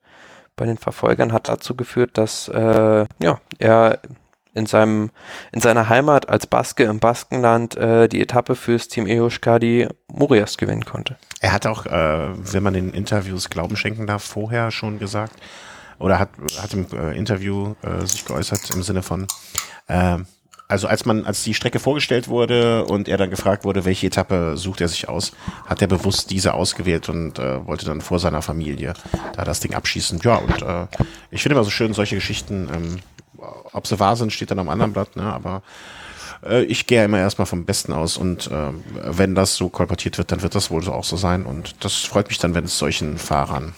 [0.55, 3.99] bei den Verfolgern hat dazu geführt, dass äh, ja, er
[4.57, 5.11] in seinem
[5.51, 10.85] in seiner Heimat als Baske im Baskenland äh, die Etappe fürs Team Euskadi Murias gewinnen
[10.85, 11.17] konnte.
[11.39, 15.33] Er hat auch, äh, wenn man den Interviews Glauben schenken darf, vorher schon gesagt
[15.99, 16.29] oder hat
[16.61, 19.27] hat im äh, Interview äh, sich geäußert im Sinne von
[19.87, 20.17] äh,
[20.67, 24.57] also als man, als die Strecke vorgestellt wurde und er dann gefragt wurde, welche Etappe
[24.57, 25.31] sucht er sich aus,
[25.65, 28.93] hat er bewusst diese ausgewählt und äh, wollte dann vor seiner Familie
[29.35, 30.19] da das Ding abschießen.
[30.23, 30.87] Ja, und äh,
[31.31, 32.99] ich finde immer so schön, solche Geschichten ähm,
[33.71, 35.23] ob sie wahr sind, steht dann am anderen Blatt, ne?
[35.23, 35.61] aber
[36.43, 40.31] äh, ich gehe immer erstmal vom Besten aus und äh, wenn das so kolportiert wird,
[40.31, 42.77] dann wird das wohl so auch so sein und das freut mich dann, wenn es
[42.77, 43.73] solchen Fahrern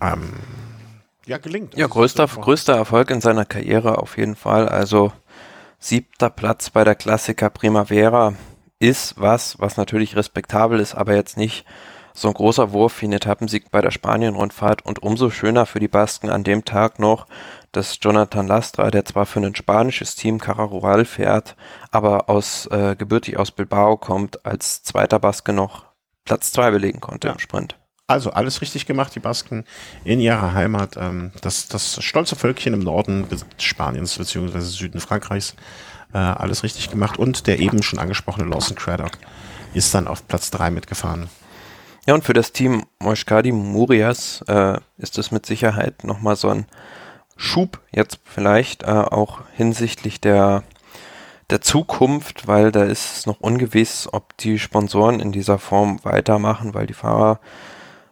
[0.00, 0.32] ähm,
[1.26, 1.76] ja, gelingt.
[1.76, 4.68] Ja, größter, größter Erfolg in seiner Karriere auf jeden Fall.
[4.68, 5.12] Also
[5.78, 8.34] siebter Platz bei der Klassiker Primavera
[8.80, 11.64] ist was, was natürlich respektabel ist, aber jetzt nicht
[12.14, 15.88] so ein großer Wurf wie ein Etappensieg bei der Spanien-Rundfahrt und umso schöner für die
[15.88, 17.26] Basken an dem Tag noch,
[17.72, 21.56] dass Jonathan Lastra, der zwar für ein spanisches Team Cararural fährt,
[21.90, 25.86] aber aus äh, gebürtig aus Bilbao kommt, als zweiter Baske noch
[26.24, 27.32] Platz zwei belegen konnte ja.
[27.34, 27.76] im Sprint.
[28.06, 29.64] Also alles richtig gemacht, die Basken
[30.02, 30.96] in ihrer Heimat.
[30.96, 34.58] Ähm, das, das stolze Völkchen im Norden Spaniens bzw.
[34.60, 35.54] Süden Frankreichs.
[36.12, 37.20] Äh, alles richtig gemacht.
[37.20, 39.12] Und der eben schon angesprochene Lawson Craddock
[39.74, 41.28] ist dann auf Platz drei mitgefahren.
[42.06, 46.66] Ja, und für das Team Moschkadi Murias äh, ist es mit Sicherheit nochmal so ein
[47.40, 50.62] Schub jetzt vielleicht, äh, auch hinsichtlich der,
[51.48, 56.74] der Zukunft, weil da ist es noch ungewiss, ob die Sponsoren in dieser Form weitermachen,
[56.74, 57.40] weil die Fahrer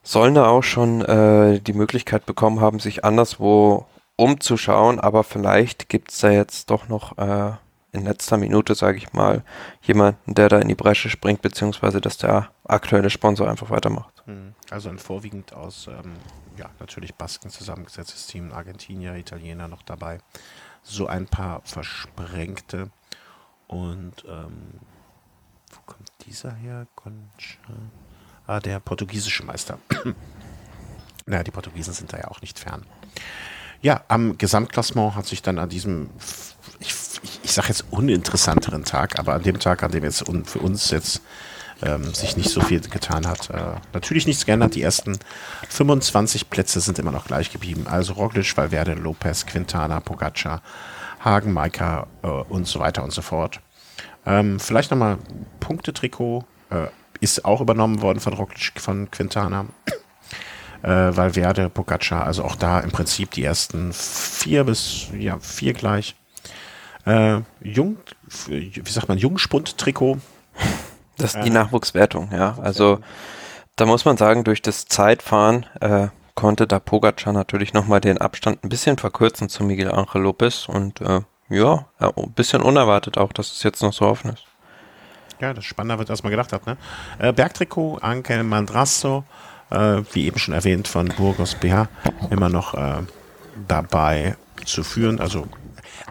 [0.02, 3.84] sollen da auch schon äh, die Möglichkeit bekommen haben, sich anderswo
[4.16, 7.52] umzuschauen, aber vielleicht gibt es da jetzt doch noch äh,
[7.92, 9.42] in letzter Minute, sage ich mal,
[9.82, 14.22] jemanden, der da in die Bresche springt, beziehungsweise dass der aktuelle Sponsor einfach weitermacht.
[14.26, 14.54] Hm.
[14.70, 16.14] Also ein vorwiegend aus, ähm,
[16.56, 20.18] ja, natürlich Basken zusammengesetztes Team, Argentinier, Italiener noch dabei.
[20.82, 22.90] So ein paar versprengte.
[23.66, 24.80] Und ähm,
[25.70, 26.86] wo kommt dieser her?
[26.94, 27.58] Concha
[28.48, 29.78] war der portugiesische Meister.
[31.26, 32.84] naja, die Portugiesen sind da ja auch nicht fern.
[33.82, 36.10] Ja, am Gesamtklassement hat sich dann an diesem,
[36.80, 36.94] ich,
[37.48, 41.22] ich, sage jetzt uninteressanteren Tag, aber an dem Tag, an dem jetzt für uns jetzt
[41.82, 44.74] ähm, sich nicht so viel getan hat, äh, natürlich nichts geändert.
[44.74, 45.18] Die ersten
[45.68, 47.86] 25 Plätze sind immer noch gleich geblieben.
[47.88, 50.60] Also Roglic, Valverde, Lopez, Quintana, Pogacar,
[51.20, 53.60] Hagen, Maika äh, und so weiter und so fort.
[54.26, 55.18] Ähm, vielleicht nochmal
[55.60, 56.44] Punktetrikot.
[56.70, 56.88] Äh,
[57.20, 59.66] ist auch übernommen worden von Roglic, von Quintana.
[60.82, 66.14] Äh, Valverde, Pogacar, also auch da im Prinzip die ersten vier bis ja, vier gleich.
[67.08, 67.96] Äh, Jung,
[68.46, 70.18] wie sagt man, Jungspund-Trikot.
[71.16, 72.58] Das ist die äh, Nachwuchswertung, ja.
[72.60, 73.00] Also
[73.76, 78.62] da muss man sagen, durch das Zeitfahren äh, konnte da Pogacar natürlich nochmal den Abstand
[78.62, 83.52] ein bisschen verkürzen zu Miguel Angel Lopez und äh, ja, ein bisschen unerwartet auch, dass
[83.52, 84.44] es jetzt noch so offen ist.
[85.40, 86.66] Ja, das spannender wird, als man gedacht hat.
[86.66, 86.76] Ne?
[87.18, 89.24] Äh, Bergtrikot, Ankel Mandrasso,
[89.70, 91.88] äh, wie eben schon erwähnt, von Burgos BH,
[92.30, 93.02] immer noch äh,
[93.66, 95.20] dabei zu führen.
[95.20, 95.46] Also,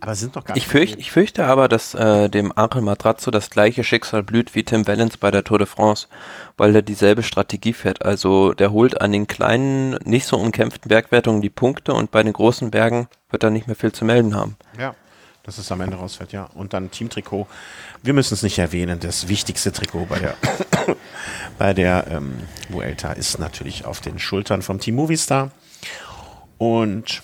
[0.02, 3.50] aber sind doch gar ich, fürcht, ich fürchte aber, dass äh, dem Ankel Mandrazzo das
[3.50, 6.08] gleiche Schicksal blüht wie Tim Wellens bei der Tour de France,
[6.56, 8.04] weil er dieselbe Strategie fährt.
[8.04, 12.34] Also der holt an den kleinen, nicht so umkämpften Bergwertungen die Punkte und bei den
[12.34, 14.56] großen Bergen wird er nicht mehr viel zu melden haben.
[14.80, 14.96] Ja,
[15.44, 16.44] dass es am Ende rausfällt, ja.
[16.54, 17.48] Und dann Teamtrikot.
[18.04, 20.36] Wir müssen es nicht erwähnen, das wichtigste Trikot bei der,
[21.58, 25.52] bei der ähm, Vuelta ist natürlich auf den Schultern vom Team Movistar.
[26.58, 27.22] Und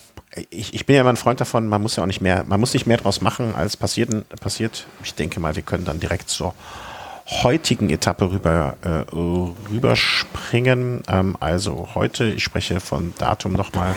[0.50, 2.60] ich, ich bin ja immer ein Freund davon, man muss ja auch nicht mehr, man
[2.60, 4.28] muss nicht mehr draus machen, als passiert.
[4.40, 4.86] passiert.
[5.02, 6.54] Ich denke mal, wir können dann direkt zur
[7.26, 9.14] heutigen Etappe rüber äh,
[9.70, 11.02] rüberspringen.
[11.08, 13.94] Ähm, also heute, ich spreche von Datum nochmal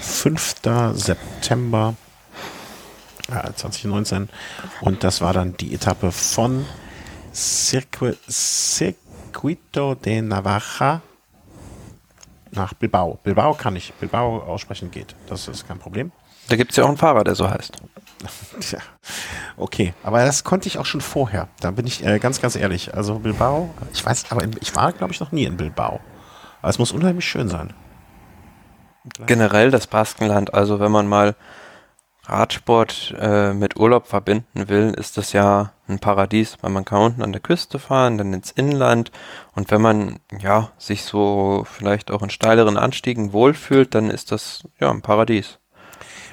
[0.00, 0.56] 5.
[0.94, 1.94] September
[3.54, 4.28] 2019.
[4.80, 6.64] Und das war dann die Etappe von
[7.32, 11.02] Circu Circuito de Navarra
[12.52, 13.18] nach Bilbao.
[13.22, 13.92] Bilbao kann ich.
[13.94, 15.14] Bilbao aussprechen geht.
[15.28, 16.12] Das ist kein Problem.
[16.48, 17.80] Da gibt es ja auch einen Fahrer, der so heißt.
[18.60, 18.80] Tja,
[19.56, 19.94] okay.
[20.02, 21.48] Aber das konnte ich auch schon vorher.
[21.60, 22.94] Da bin ich äh, ganz, ganz ehrlich.
[22.94, 26.00] Also Bilbao, ich weiß, aber ich war, glaube ich, noch nie in Bilbao.
[26.60, 27.72] Aber es muss unheimlich schön sein.
[29.26, 30.52] Generell das Baskenland.
[30.52, 31.34] Also wenn man mal
[32.24, 37.22] Radsport äh, mit Urlaub verbinden will, ist das ja ein Paradies, weil man kann unten
[37.22, 39.12] an der Küste fahren, dann ins Inland
[39.54, 44.64] und wenn man ja sich so vielleicht auch in steileren Anstiegen wohlfühlt, dann ist das
[44.80, 45.59] ja ein Paradies.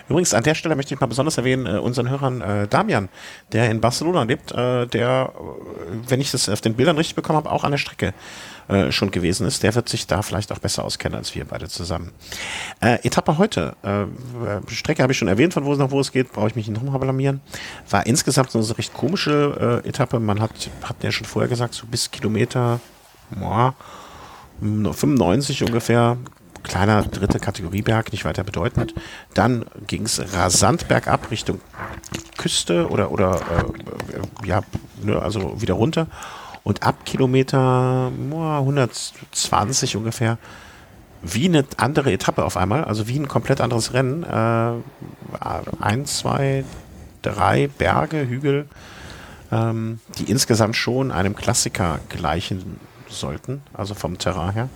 [0.09, 3.09] Übrigens, an der Stelle möchte ich mal besonders erwähnen, äh, unseren Hörern äh, Damian,
[3.51, 7.37] der in Barcelona lebt, äh, der, äh, wenn ich das auf den Bildern richtig bekommen
[7.37, 8.13] habe, auch an der Strecke
[8.67, 9.63] äh, schon gewesen ist.
[9.63, 12.11] Der wird sich da vielleicht auch besser auskennen als wir beide zusammen.
[12.81, 14.05] Äh, Etappe heute, äh,
[14.71, 16.67] Strecke habe ich schon erwähnt, von wo es nach wo es geht, brauche ich mich
[16.67, 17.41] nicht nochmal blamieren.
[17.89, 20.19] War insgesamt so eine recht komische äh, Etappe.
[20.19, 20.51] Man hat,
[20.83, 22.79] hat ja schon vorher gesagt, so bis Kilometer
[23.31, 23.75] boah,
[24.61, 26.17] 95 ungefähr
[26.67, 28.93] kleiner dritte Kategorieberg, nicht weiter bedeutend.
[29.33, 31.59] Dann ging es rasant bergab Richtung
[32.37, 34.61] Küste oder, oder äh, ja,
[35.01, 36.07] ne, also wieder runter.
[36.63, 40.37] Und ab Kilometer oh, 120 ungefähr
[41.21, 44.23] wie eine andere Etappe auf einmal, also wie ein komplett anderes Rennen.
[44.23, 44.71] Äh,
[45.79, 46.63] ein, zwei,
[47.21, 48.67] drei Berge, Hügel,
[49.51, 54.69] ähm, die insgesamt schon einem Klassiker gleichen sollten, also vom Terrain her.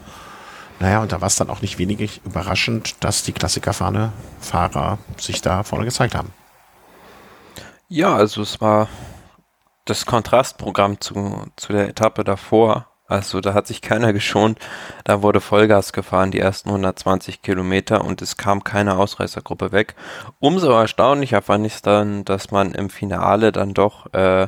[0.82, 5.62] Naja, und da war es dann auch nicht wenig überraschend, dass die Klassikerfahrer sich da
[5.62, 6.34] vorne gezeigt haben.
[7.88, 8.88] Ja, also es war
[9.86, 14.58] das Kontrastprogramm zu, zu der Etappe davor Also da hat sich keiner geschont.
[15.04, 19.94] Da wurde Vollgas gefahren, die ersten 120 Kilometer und es kam keine Ausreißergruppe weg.
[20.40, 24.48] Umso erstaunlicher fand ich es dann, dass man im Finale dann doch äh,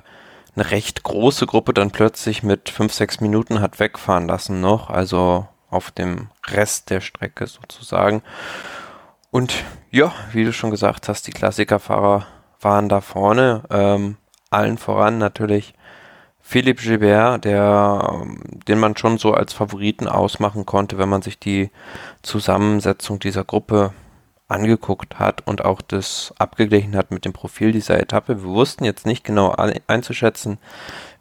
[0.56, 4.90] eine recht große Gruppe dann plötzlich mit 5, 6 Minuten hat wegfahren lassen noch.
[4.90, 8.22] Also auf dem Rest der Strecke sozusagen.
[9.32, 9.54] Und
[9.92, 12.26] ja, wie du schon gesagt hast, die Klassikerfahrer
[12.62, 13.64] waren da vorne.
[13.70, 14.18] Ähm,
[14.50, 15.74] allen voran natürlich
[16.40, 18.26] Philipp Gilbert, der,
[18.68, 21.72] den man schon so als Favoriten ausmachen konnte, wenn man sich die
[22.22, 23.94] Zusammensetzung dieser Gruppe
[24.48, 28.44] angeguckt hat und auch das abgeglichen hat mit dem Profil dieser Etappe.
[28.44, 29.56] Wir wussten jetzt nicht genau
[29.88, 30.60] einzuschätzen,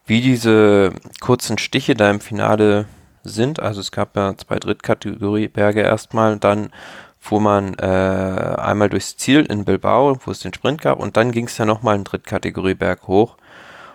[0.04, 2.86] wie diese kurzen Stiche da im Finale
[3.24, 3.60] sind.
[3.60, 6.70] Also es gab ja zwei Drittkategorie Berge erstmal, dann
[7.18, 11.30] fuhr man äh, einmal durchs Ziel in Bilbao, wo es den Sprint gab, und dann
[11.30, 13.36] ging es ja nochmal einen Drittkategorie Berg hoch.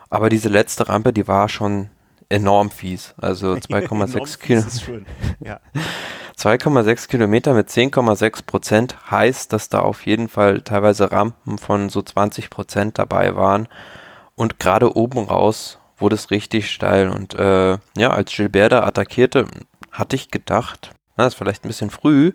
[0.10, 1.90] Aber diese letzte Rampe, die war schon
[2.30, 3.14] enorm fies.
[3.18, 5.12] Also 2,6 Kilometer.
[5.42, 5.60] Ja.
[6.38, 12.04] 2,6 Kilometer mit 10,6 Prozent heißt, dass da auf jeden Fall teilweise Rampen von so
[12.04, 13.68] 20 Prozent dabei waren.
[14.36, 17.10] Und gerade oben raus wurde es richtig steil.
[17.10, 19.48] Und äh, ja, als Gilbert da attackierte,
[19.92, 22.34] hatte ich gedacht, na, ist vielleicht ein bisschen früh,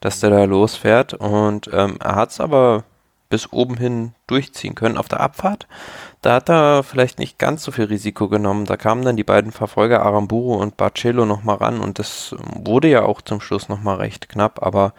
[0.00, 1.14] dass der da losfährt.
[1.14, 2.84] Und ähm, er hat es aber
[3.28, 4.96] bis oben hin durchziehen können.
[4.96, 5.66] Auf der Abfahrt,
[6.22, 8.66] da hat er vielleicht nicht ganz so viel Risiko genommen.
[8.66, 13.02] Da kamen dann die beiden Verfolger Aramburu und Barcello nochmal ran und das wurde ja
[13.02, 14.94] auch zum Schluss nochmal recht knapp, aber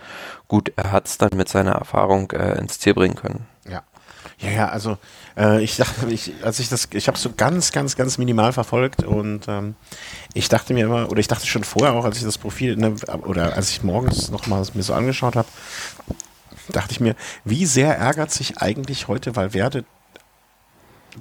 [0.47, 3.45] gut, er hat es dann mit seiner Erfahrung äh, ins Ziel bringen können.
[4.39, 4.51] Ja.
[4.51, 4.97] Ja, also
[5.35, 9.03] äh, ich dachte, ich, als ich das, ich habe so ganz, ganz, ganz minimal verfolgt
[9.03, 9.75] und ähm,
[10.33, 12.95] ich dachte mir immer, oder ich dachte schon vorher auch, als ich das Profil, ne,
[13.23, 15.47] oder als ich morgens nochmal mir so angeschaut habe,
[16.69, 19.85] dachte ich mir, wie sehr ärgert sich eigentlich heute Valverde,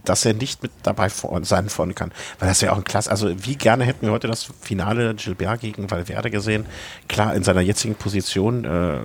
[0.04, 1.08] dass er nicht mit dabei
[1.42, 2.12] sein vorne kann.
[2.38, 5.60] Weil das wäre auch ein klasse, also wie gerne hätten wir heute das Finale Gilbert
[5.60, 6.66] gegen Valverde gesehen.
[7.08, 8.98] Klar, in seiner jetzigen Position, äh,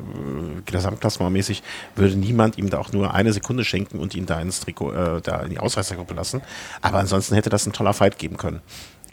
[0.66, 1.64] gesamtklassementmäßig,
[1.96, 5.22] würde niemand ihm da auch nur eine Sekunde schenken und ihn da ins Trikot, äh,
[5.22, 6.42] da in die Ausreißergruppe lassen.
[6.82, 8.62] Aber ansonsten hätte das ein toller Fight geben können.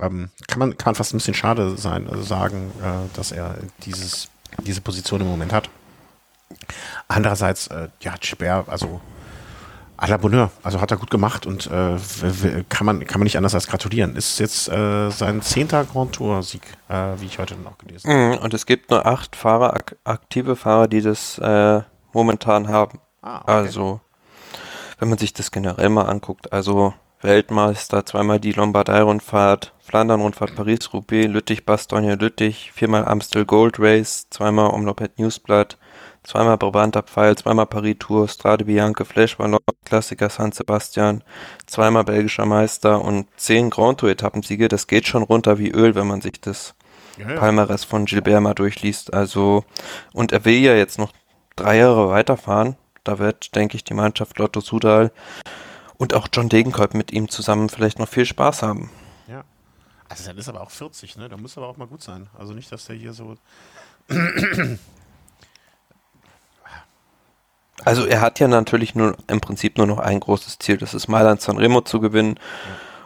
[0.01, 4.29] Ähm, kann man, kann fast ein bisschen schade sein, also sagen, äh, dass er dieses,
[4.65, 5.69] diese Position im Moment hat.
[7.09, 9.01] Andererseits, äh, ja, Gilbert, also
[9.99, 11.97] à la Bonheur, also hat er gut gemacht und äh,
[12.69, 14.15] kann, man, kann man nicht anders als gratulieren.
[14.15, 18.37] Ist jetzt äh, sein zehnter Grand Tour-Sieg, äh, wie ich heute noch gelesen habe.
[18.37, 21.83] Mhm, und es gibt nur acht Fahrer, ak aktive Fahrer, die das äh,
[22.13, 23.01] momentan haben.
[23.23, 23.51] Ah, okay.
[23.51, 24.01] Also,
[25.01, 32.71] wenn man sich das generell mal anguckt, also Weltmeister, zweimal die Lombardei-Rundfahrt, Flandern-Rundfahrt, Paris-Roubaix, Lüttich-Bastogne-Lüttich,
[32.73, 35.77] viermal Amstel Gold Race, zweimal Omlopet Newsblatt,
[36.29, 41.25] zweimal Brabanter Pfeil, zweimal Paris Tour, Strade Bianche, Flash Ballon, Klassiker San Sebastian,
[41.67, 44.69] zweimal belgischer Meister und zehn Grand Tour Etappensiege.
[44.69, 46.75] Das geht schon runter wie Öl, wenn man sich das
[47.17, 47.41] ja, ja.
[47.41, 49.15] Palmares von Gilbert mal durchliest.
[49.15, 49.65] Also,
[50.13, 51.13] und er will ja jetzt noch
[51.57, 52.77] drei Jahre weiterfahren.
[53.05, 55.11] Da wird, denke ich, die Mannschaft Lotto Sudal
[55.97, 58.91] und auch John Degenkolb mit ihm zusammen vielleicht noch viel Spaß haben.
[59.29, 59.45] Ja.
[60.11, 61.31] Also dann ist aber auch 40, ne?
[61.31, 62.29] Da muss aber auch mal gut sein.
[62.39, 63.37] Also nicht, dass der hier so
[67.85, 71.09] Also er hat ja natürlich nur im Prinzip nur noch ein großes Ziel, das ist
[71.09, 72.39] Mailand Sanremo zu gewinnen,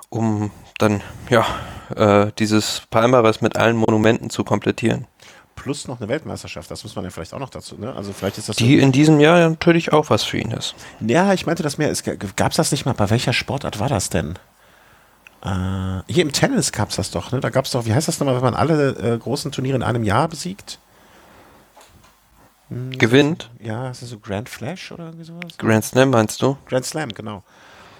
[0.08, 1.46] um dann ja
[1.94, 5.06] äh, dieses Palmares mit allen Monumenten zu komplettieren.
[5.54, 7.94] Plus noch eine Weltmeisterschaft, das muss man ja vielleicht auch noch dazu, ne?
[7.94, 10.74] Also vielleicht ist das die so in diesem Jahr natürlich auch was für ihn ist.
[11.00, 11.92] Ja, ich meinte das mehr.
[12.36, 12.94] Gab es das nicht mal?
[12.94, 14.38] Bei welcher Sportart war das denn?
[15.44, 17.40] Äh, hier im Tennis gab es das doch, ne?
[17.40, 19.82] Da gab es doch, wie heißt das nochmal, wenn man alle äh, großen Turniere in
[19.82, 20.78] einem Jahr besiegt?
[22.68, 23.50] Hm, Gewinnt?
[23.60, 25.58] Ja, ist das so Grand Flash oder irgendwie sowas?
[25.58, 26.56] Grand Slam meinst du?
[26.66, 27.42] Grand Slam, genau.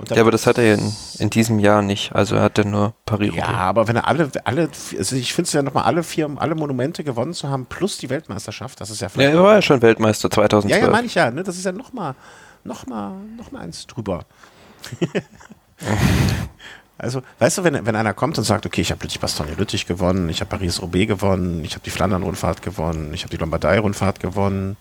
[0.09, 2.15] ja, aber das hat er in, in diesem Jahr nicht.
[2.15, 3.35] Also er hat ja nur Paris.
[3.35, 6.55] Ja, aber wenn er alle, alle, also ich finde es ja nochmal alle vier, alle
[6.55, 9.33] Monumente gewonnen zu haben, plus die Weltmeisterschaft, das ist ja vielleicht.
[9.33, 10.81] Ja, er war ja schon Weltmeister 2012.
[10.81, 11.43] Ja, ja, meine ich ja, ne?
[11.43, 12.15] Das ist ja nochmal,
[12.65, 14.25] nochmal, nochmal eins drüber.
[17.03, 20.41] Also, weißt du, wenn, wenn einer kommt und sagt, okay, ich habe Lüttich-Bastogne-Lüttich gewonnen, ich
[20.41, 24.77] habe Paris-Roubaix gewonnen, ich habe die Flandern-Rundfahrt gewonnen, ich habe die Lombardei-Rundfahrt gewonnen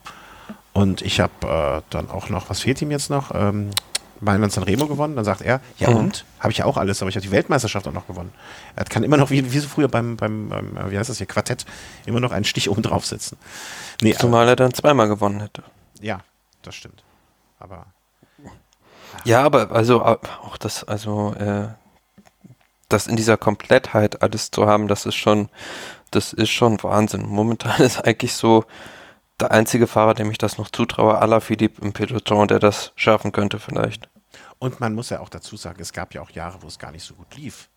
[0.71, 3.31] und ich habe äh, dann auch noch, was fehlt ihm jetzt noch?
[3.33, 3.71] Ähm,
[4.19, 5.95] Mailand Sanremo gewonnen, dann sagt er, ja mhm.
[5.95, 6.25] und?
[6.39, 8.31] Habe ich ja auch alles, aber ich habe die Weltmeisterschaft auch noch gewonnen.
[8.75, 11.25] Er kann immer noch, wie, wie so früher beim, beim, beim, wie heißt das hier,
[11.25, 11.65] Quartett,
[12.05, 13.35] immer noch einen Stich oben drauf setzen.
[13.99, 15.63] Nee, Zumal er dann zweimal gewonnen hätte.
[16.01, 16.19] Ja,
[16.61, 17.03] das stimmt.
[17.57, 17.87] Aber.
[19.25, 21.69] Ja, aber also auch das, also äh,
[22.93, 25.49] das in dieser Komplettheit alles zu haben, das ist schon,
[26.11, 27.27] das ist schon Wahnsinn.
[27.27, 28.65] Momentan ist eigentlich so
[29.39, 33.31] der einzige Fahrer, dem ich das noch zutraue, aller Philipp im Peloton, der das schaffen
[33.31, 34.09] könnte vielleicht.
[34.59, 36.91] Und man muss ja auch dazu sagen, es gab ja auch Jahre, wo es gar
[36.91, 37.69] nicht so gut lief.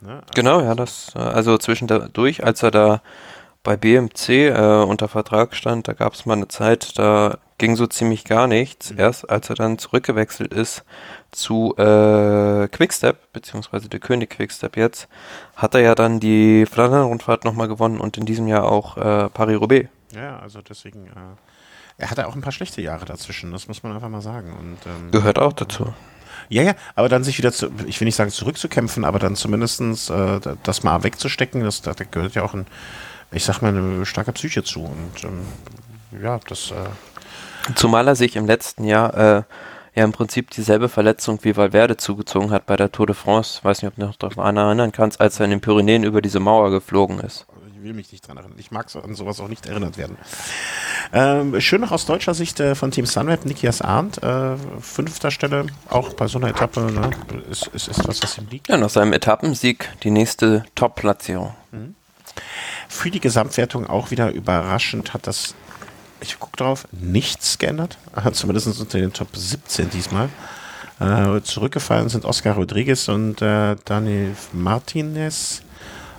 [0.00, 0.12] Ne?
[0.12, 3.02] Also genau, ja, das, also zwischendurch, als er da
[3.64, 7.86] bei BMC äh, unter Vertrag stand, da gab es mal eine Zeit, da ging so
[7.86, 8.92] ziemlich gar nichts.
[8.92, 9.00] Mhm.
[9.00, 10.84] Erst als er dann zurückgewechselt ist
[11.30, 15.08] zu äh, Quickstep, beziehungsweise der König Quickstep jetzt,
[15.56, 19.88] hat er ja dann die Flandern-Rundfahrt nochmal gewonnen und in diesem Jahr auch äh, Paris-Roubaix.
[20.14, 21.10] Ja, also deswegen, äh,
[21.98, 24.52] er hatte auch ein paar schlechte Jahre dazwischen, das muss man einfach mal sagen.
[24.52, 25.92] Und, ähm, Gehört auch dazu.
[26.48, 30.08] Ja, ja, aber dann sich wieder, zu, ich will nicht sagen zurückzukämpfen, aber dann zumindestens
[30.08, 32.66] äh, das mal wegzustecken, das, da gehört ja auch ein,
[33.32, 34.84] ich sag mal, eine starke Psyche zu.
[34.84, 36.70] Und ähm, ja, das.
[36.70, 39.42] Äh Zumal er sich im letzten Jahr äh,
[39.98, 43.60] ja im Prinzip dieselbe Verletzung wie Valverde zugezogen hat bei der Tour de France.
[43.62, 46.40] Weiß nicht, ob du noch daran erinnern kannst, als er in den Pyrenäen über diese
[46.40, 47.46] Mauer geflogen ist.
[47.76, 48.58] Ich will mich nicht dran erinnern.
[48.58, 50.16] Ich mag an sowas auch nicht erinnert werden.
[51.12, 55.66] Ähm, schön noch aus deutscher Sicht äh, von Team Sunweb, Nikias Arndt, äh, fünfter Stelle,
[55.88, 57.10] auch bei so einer Etappe, ne,
[57.50, 58.68] ist, ist, ist was, was ihm liegt.
[58.68, 61.54] Ja, nach seinem Etappensieg die nächste Top-Platzierung.
[61.70, 61.94] Mhm.
[62.88, 65.54] Für die Gesamtwertung auch wieder überraschend hat das
[66.20, 67.98] ich gucke drauf, nichts geändert.
[68.32, 70.28] Zumindest unter den Top 17 diesmal.
[71.00, 75.62] Äh, zurückgefallen sind Oscar Rodriguez und äh, Daniel Martinez.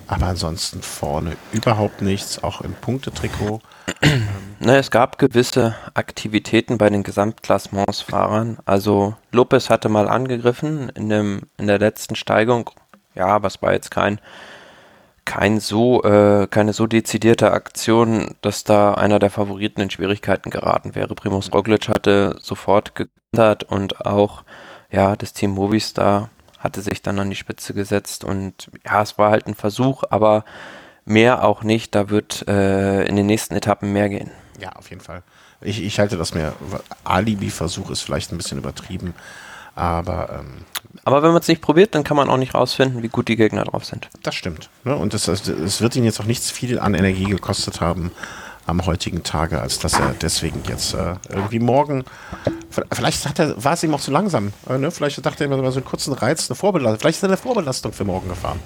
[0.06, 3.60] Aber ansonsten vorne überhaupt nichts, auch im Punktetrikot.
[4.58, 8.58] Na, es gab gewisse Aktivitäten bei den Gesamtklassementsfahrern.
[8.64, 12.70] Also Lopez hatte mal angegriffen in, dem, in der letzten Steigung.
[13.14, 14.20] Ja, aber es war jetzt kein
[15.30, 20.96] kein so, äh, keine so dezidierte Aktion, dass da einer der Favoriten in Schwierigkeiten geraten
[20.96, 21.14] wäre.
[21.14, 24.42] Primus Roglic hatte sofort gekentert und auch,
[24.90, 29.30] ja, das Team Movistar hatte sich dann an die Spitze gesetzt und ja, es war
[29.30, 30.44] halt ein Versuch, aber
[31.04, 31.94] mehr auch nicht.
[31.94, 34.32] Da wird äh, in den nächsten Etappen mehr gehen.
[34.58, 35.22] Ja, auf jeden Fall.
[35.60, 36.54] Ich, ich halte das mehr,
[37.04, 39.14] Alibi-Versuch ist vielleicht ein bisschen übertrieben.
[39.76, 40.64] Aber, ähm,
[41.04, 43.36] aber wenn man es nicht probiert, dann kann man auch nicht rausfinden, wie gut die
[43.36, 44.08] Gegner drauf sind.
[44.22, 44.68] Das stimmt.
[44.84, 44.94] Ne?
[44.94, 48.12] Und es, es wird ihn jetzt auch nichts viel an Energie gekostet haben
[48.66, 52.04] am heutigen Tage, als dass er deswegen jetzt äh, irgendwie morgen,
[52.92, 54.52] vielleicht hat er, war es ihm auch zu langsam.
[54.68, 54.90] Äh, ne?
[54.90, 57.00] Vielleicht dachte er immer so einen kurzen Reiz, eine Vorbelastung.
[57.00, 58.60] Vielleicht ist er eine Vorbelastung für morgen gefahren.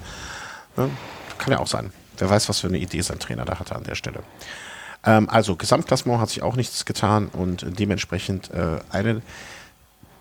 [0.77, 0.89] Ne?
[1.37, 1.91] Kann ja auch sein.
[2.17, 4.19] Wer weiß, was für eine Idee sein Trainer da hatte an der Stelle.
[5.05, 9.21] Ähm, also, Gesamtklassement hat sich auch nichts getan und dementsprechend äh, eine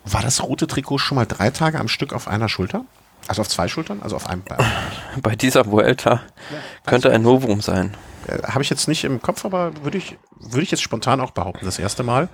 [0.05, 2.85] war das rote Trikot schon mal drei Tage am Stück auf einer Schulter?
[3.27, 4.03] Also auf zwei Schultern?
[4.03, 4.43] Also auf einem.
[5.23, 7.97] Bei dieser Vuelta ja, könnte ein Novum sein.
[8.27, 11.31] Äh, Habe ich jetzt nicht im Kopf, aber würde ich, würde ich jetzt spontan auch
[11.31, 12.29] behaupten, das erste Mal,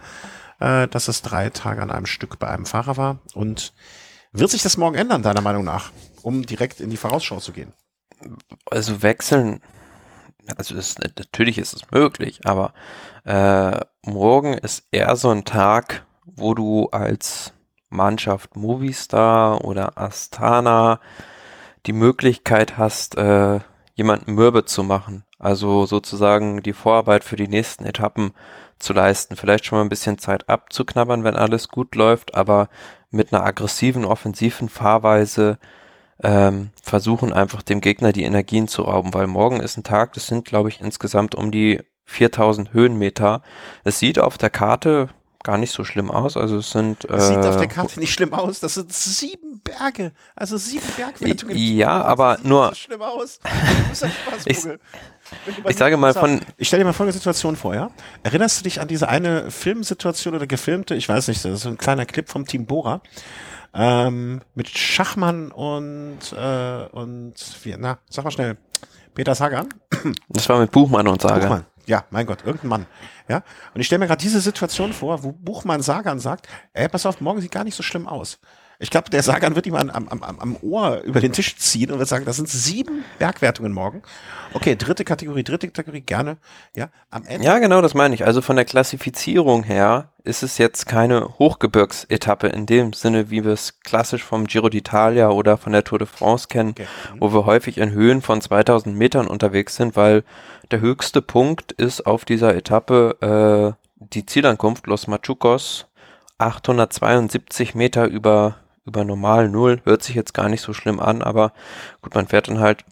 [0.58, 3.18] äh, dass es drei Tage an einem Stück bei einem Fahrer war.
[3.34, 3.72] Und
[4.32, 5.92] wird sich das morgen ändern, deiner Meinung nach,
[6.22, 7.72] um direkt in die Vorausschau zu gehen?
[8.70, 9.60] Also wechseln,
[10.56, 12.74] also ist, natürlich ist es möglich, aber
[13.24, 17.52] äh, morgen ist eher so ein Tag, wo du als
[17.90, 21.00] Mannschaft Movistar oder Astana
[21.86, 23.60] die Möglichkeit hast, äh,
[23.94, 25.24] jemanden mürbe zu machen.
[25.38, 28.32] Also sozusagen die Vorarbeit für die nächsten Etappen
[28.78, 29.36] zu leisten.
[29.36, 32.68] Vielleicht schon mal ein bisschen Zeit abzuknabbern, wenn alles gut läuft, aber
[33.10, 35.58] mit einer aggressiven, offensiven Fahrweise
[36.22, 40.26] ähm, versuchen einfach dem Gegner die Energien zu rauben, weil morgen ist ein Tag, das
[40.26, 43.42] sind glaube ich insgesamt um die 4000 Höhenmeter.
[43.84, 45.08] Es sieht auf der Karte
[45.42, 46.36] gar nicht so schlimm aus.
[46.36, 47.08] Also es sind.
[47.08, 48.60] Äh, sieht auf der Karte nicht schlimm aus.
[48.60, 50.12] Das sind sieben Berge.
[50.36, 51.56] Also sieben Bergwertungen.
[51.56, 52.68] Ja, aber das nur.
[52.68, 53.40] So schlimm aus.
[54.44, 54.58] ich,
[55.66, 56.40] ich sage mal von.
[56.56, 57.90] Ich stelle dir mal folgende Situation vor, ja?
[58.22, 60.94] Erinnerst du dich an diese eine Filmsituation oder gefilmte?
[60.94, 63.00] Ich weiß nicht, das ist ein kleiner Clip vom Team Bora.
[63.72, 68.56] Ähm, mit Schachmann und, äh, und, wie, na, sag mal schnell.
[69.14, 69.68] Peter Sagan.
[70.28, 71.40] Das war mit Buchmann und Sagan.
[71.40, 71.66] Buchmann.
[71.86, 72.86] Ja, mein Gott, irgendein Mann.
[73.28, 73.42] Ja,
[73.74, 77.20] und ich stelle mir gerade diese Situation vor, wo Buchmann Sagan sagt, ey, pass auf,
[77.20, 78.38] morgen sieht gar nicht so schlimm aus.
[78.82, 81.98] Ich glaube, der Sagan wird ihm am, am, am Ohr über den Tisch ziehen und
[81.98, 84.02] wird sagen, das sind sieben Bergwertungen morgen.
[84.54, 86.38] Okay, dritte Kategorie, dritte Kategorie, gerne.
[86.74, 87.44] Ja, am Ende.
[87.44, 88.24] Ja, genau, das meine ich.
[88.24, 93.52] Also von der Klassifizierung her ist es jetzt keine Hochgebirgsetappe in dem Sinne, wie wir
[93.52, 96.86] es klassisch vom Giro d'Italia oder von der Tour de France kennen, okay.
[97.18, 100.24] wo wir häufig in Höhen von 2000 Metern unterwegs sind, weil
[100.70, 105.86] der höchste Punkt ist auf dieser Etappe äh, die Zielankunft Los Machucos,
[106.38, 108.56] 872 Meter über
[108.86, 109.80] über normal Null.
[109.84, 111.52] Hört sich jetzt gar nicht so schlimm an, aber
[112.02, 112.84] gut, man fährt dann halt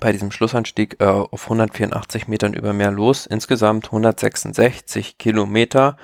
[0.00, 3.26] bei diesem Schlussanstieg äh, auf 184 Metern über Meer los.
[3.26, 5.96] Insgesamt 166 Kilometer.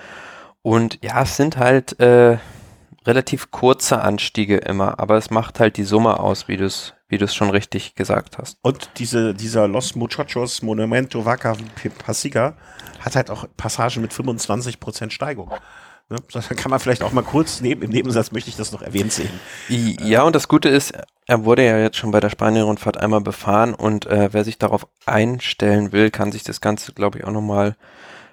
[0.63, 2.39] Und ja, es sind halt äh,
[3.07, 7.19] relativ kurze Anstiege immer, aber es macht halt die Summe aus, wie du es wie
[7.19, 8.57] du es schon richtig gesagt hast.
[8.63, 11.57] Und diese, dieser Los Muchachos Monumento Vaca
[11.99, 12.57] Pasiga
[13.01, 15.51] hat halt auch Passagen mit 25% Steigung.
[16.09, 16.19] Ne?
[16.33, 19.13] Da kann man vielleicht auch mal kurz neben, im Nebensatz möchte ich das noch erwähnt
[19.13, 19.31] sehen.
[19.69, 20.93] Ja, und das Gute ist,
[21.27, 24.87] er wurde ja jetzt schon bei der Spanien-Rundfahrt einmal befahren und äh, wer sich darauf
[25.05, 27.77] einstellen will, kann sich das Ganze, glaube ich, auch nochmal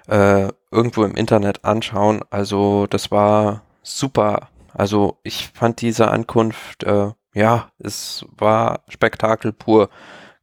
[0.08, 2.22] äh, irgendwo im Internet anschauen.
[2.30, 4.48] Also das war super.
[4.74, 9.88] Also ich fand diese Ankunft, äh, ja, es war Spektakel pur.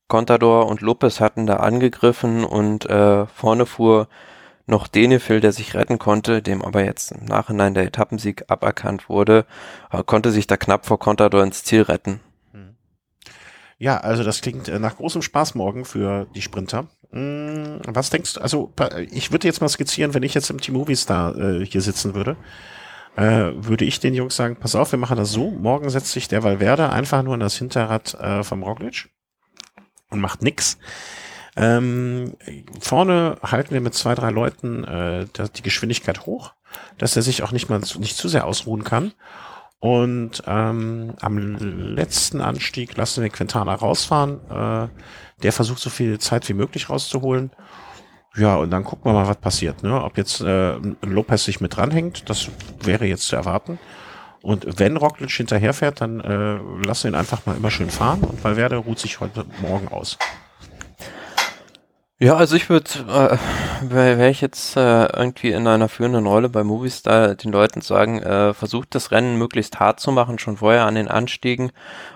[0.07, 4.07] Contador und Lopez hatten da angegriffen und äh, vorne fuhr
[4.68, 9.45] noch Denefil, der sich retten konnte, dem aber jetzt im Nachhinein der Etappensieg aberkannt wurde,
[10.07, 12.20] konnte sich da knapp vor Contador ins Ziel retten.
[13.78, 16.88] Ja, also das klingt äh, nach großem Spaß morgen für die Sprinter.
[17.11, 18.73] Hm, was denkst du, also
[19.11, 22.38] ich würde jetzt mal skizzieren, wenn ich jetzt im Team Movistar äh, hier sitzen würde,
[23.17, 26.28] äh, würde ich den Jungs sagen, pass auf, wir machen das so, morgen setzt sich
[26.28, 29.09] der Valverde einfach nur in das Hinterrad äh, vom Roglic
[30.09, 30.78] und macht nix.
[31.57, 32.36] Ähm,
[32.82, 36.53] vorne halten wir mit zwei, drei Leuten äh, die Geschwindigkeit hoch,
[36.97, 39.13] dass er sich auch nicht mal nicht zu sehr ausruhen kann.
[39.80, 44.39] Und ähm, am letzten Anstieg lassen wir Quintana rausfahren.
[44.49, 44.88] Äh,
[45.43, 47.51] der versucht so viel Zeit wie möglich rauszuholen.
[48.36, 49.84] Ja, und dann gucken wir mal, was passiert.
[49.84, 50.03] Ne?
[50.03, 52.49] Ob jetzt äh, Lopez sich mit dranhängt, das
[52.82, 53.80] wäre jetzt zu erwarten.
[54.41, 58.43] Und wenn Roglic hinterherfährt, dann äh, lassen wir ihn einfach mal immer schön fahren und
[58.43, 60.17] Valverde ruht sich heute Morgen aus.
[62.18, 63.38] Ja, also ich würde, äh,
[63.89, 68.24] wäre wär ich jetzt äh, irgendwie in einer führenden Rolle bei Movistar, den Leuten sagen,
[68.24, 71.74] äh, versucht das Rennen möglichst hart zu machen, schon vorher an den Anstiegen,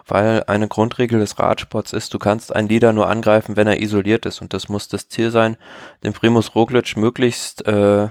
[0.08, 4.26] weil eine Grundregel des Radsports ist, du kannst einen Leader nur angreifen, wenn er isoliert
[4.26, 4.42] ist.
[4.42, 5.58] Und das muss das Ziel sein,
[6.02, 8.08] den Primus Roglic möglichst äh,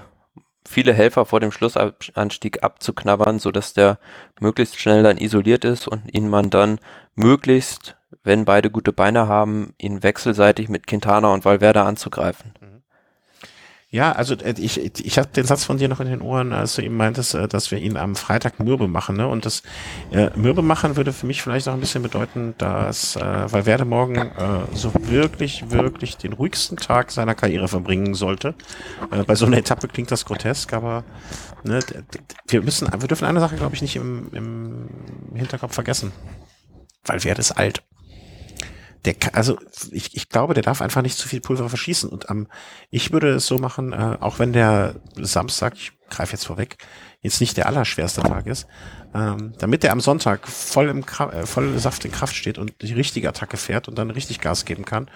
[0.67, 3.97] viele Helfer vor dem Schlussanstieg abzuknabbern, so dass der
[4.39, 6.79] möglichst schnell dann isoliert ist und ihn man dann
[7.15, 12.53] möglichst wenn beide gute Beine haben, ihn wechselseitig mit Quintana und Valverde anzugreifen.
[12.59, 12.69] Mhm.
[13.91, 16.75] Ja, also äh, ich, ich hatte den Satz von dir noch in den Ohren, als
[16.75, 19.17] du eben meintest, äh, dass wir ihn am Freitag mürbe machen.
[19.17, 19.27] Ne?
[19.27, 19.63] Und das
[20.11, 24.15] äh, mürbe machen würde für mich vielleicht auch ein bisschen bedeuten, dass äh, Valverde morgen
[24.15, 24.31] äh,
[24.73, 28.53] so wirklich, wirklich den ruhigsten Tag seiner Karriere verbringen sollte.
[29.09, 31.03] Äh, bei so einer Etappe klingt das grotesk, aber
[31.63, 31.79] ne,
[32.47, 34.89] wir müssen, wir dürfen eine Sache, glaube ich, nicht im, im
[35.33, 36.11] Hinterkopf vergessen.
[37.05, 37.81] Valverde ist alt
[39.05, 39.57] der, also
[39.91, 42.09] ich, ich glaube, der darf einfach nicht zu viel Pulver verschießen.
[42.09, 42.47] Und ähm,
[42.89, 46.77] ich würde es so machen, äh, auch wenn der Samstag, ich greife jetzt vorweg,
[47.21, 48.67] jetzt nicht der allerschwerste Tag ist,
[49.13, 52.93] ähm, damit der am Sonntag voll im äh, voll Saft in Kraft steht und die
[52.93, 55.09] richtige Attacke fährt und dann richtig Gas geben kann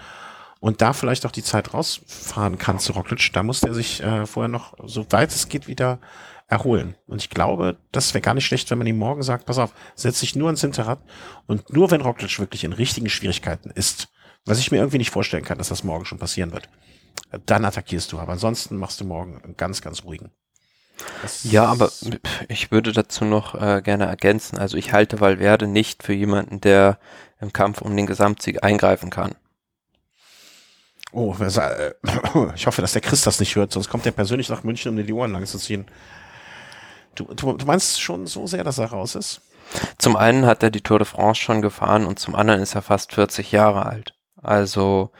[0.64, 4.24] und da vielleicht auch die Zeit rausfahren kann zu Rockledge, da muss der sich äh,
[4.24, 5.98] vorher noch, so weit es geht, wieder
[6.46, 6.94] erholen.
[7.06, 9.72] Und ich glaube, das wäre gar nicht schlecht, wenn man ihm morgen sagt, pass auf,
[9.94, 11.00] setz dich nur ins Hinterrad
[11.46, 14.08] und nur wenn Roglic wirklich in richtigen Schwierigkeiten ist,
[14.44, 16.68] was ich mir irgendwie nicht vorstellen kann, dass das morgen schon passieren wird,
[17.46, 18.18] dann attackierst du.
[18.18, 20.30] Aber ansonsten machst du morgen einen ganz, ganz ruhigen.
[21.22, 21.90] Das ja, aber
[22.48, 24.58] ich würde dazu noch äh, gerne ergänzen.
[24.58, 26.98] Also ich halte Valverde nicht für jemanden, der
[27.40, 29.34] im Kampf um den Gesamtsieg eingreifen kann.
[31.12, 31.34] Oh,
[32.54, 34.96] ich hoffe, dass der Chris das nicht hört, sonst kommt er persönlich nach München, um
[34.96, 35.86] dir die Ohren lang zu ziehen.
[37.14, 39.42] Du, du, du meinst schon so sehr, dass er raus ist?
[39.98, 42.82] Zum einen hat er die Tour de France schon gefahren und zum anderen ist er
[42.82, 44.14] fast 40 Jahre alt.
[44.42, 45.10] Also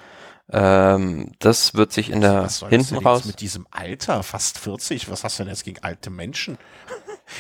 [0.53, 5.11] ähm, das wird sich in der was hinten raus mit diesem Alter fast 40.
[5.11, 6.59] Was hast du denn jetzt gegen alte Menschen?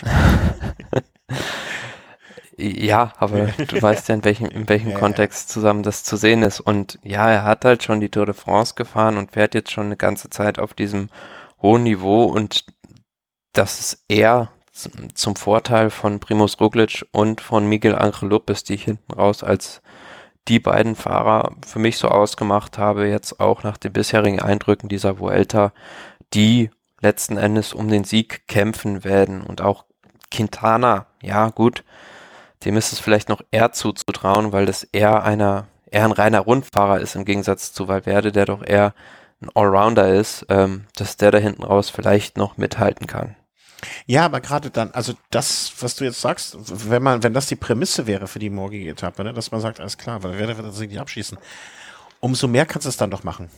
[2.57, 6.43] ja, aber du weißt ja in welchem in welchem ja, Kontext zusammen das zu sehen
[6.43, 9.71] ist und ja, er hat halt schon die Tour de France gefahren und fährt jetzt
[9.71, 11.11] schon eine ganze Zeit auf diesem
[11.61, 12.65] hohen Niveau und
[13.55, 14.51] das ist eher
[15.15, 19.81] zum Vorteil von Primus Roglic und von Miguel Angel Lopez, die ich hinten raus als
[20.49, 25.19] die beiden Fahrer für mich so ausgemacht habe, jetzt auch nach den bisherigen Eindrücken dieser
[25.19, 25.73] Vuelta,
[26.35, 29.43] die letzten Endes um den Sieg kämpfen werden.
[29.43, 29.85] Und auch
[30.31, 31.85] Quintana, ja gut,
[32.65, 37.01] dem ist es vielleicht noch eher zuzutrauen, weil das eher einer, eher ein reiner Rundfahrer
[37.01, 38.93] ist im Gegensatz zu Valverde, der doch eher
[39.41, 43.37] ein Allrounder ist, ähm, dass der da hinten raus vielleicht noch mithalten kann.
[44.07, 46.57] Ja, aber gerade dann, also das, was du jetzt sagst,
[46.89, 49.81] wenn man, wenn das die Prämisse wäre für die morgige Etappe, ne, dass man sagt,
[49.81, 51.39] alles klar, weil wer wird das nicht abschießen,
[52.21, 53.51] umso mehr kannst du es dann doch machen.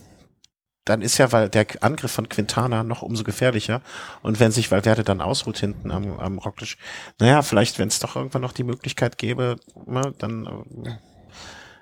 [0.86, 3.82] Dann ist ja, weil der Angriff von Quintana noch umso gefährlicher.
[4.22, 6.78] Und wenn sich Valverde dann ausruht hinten am, am Rocklisch,
[7.18, 10.46] naja, vielleicht, wenn es doch irgendwann noch die Möglichkeit gäbe, ne, dann,
[10.84, 10.96] äh,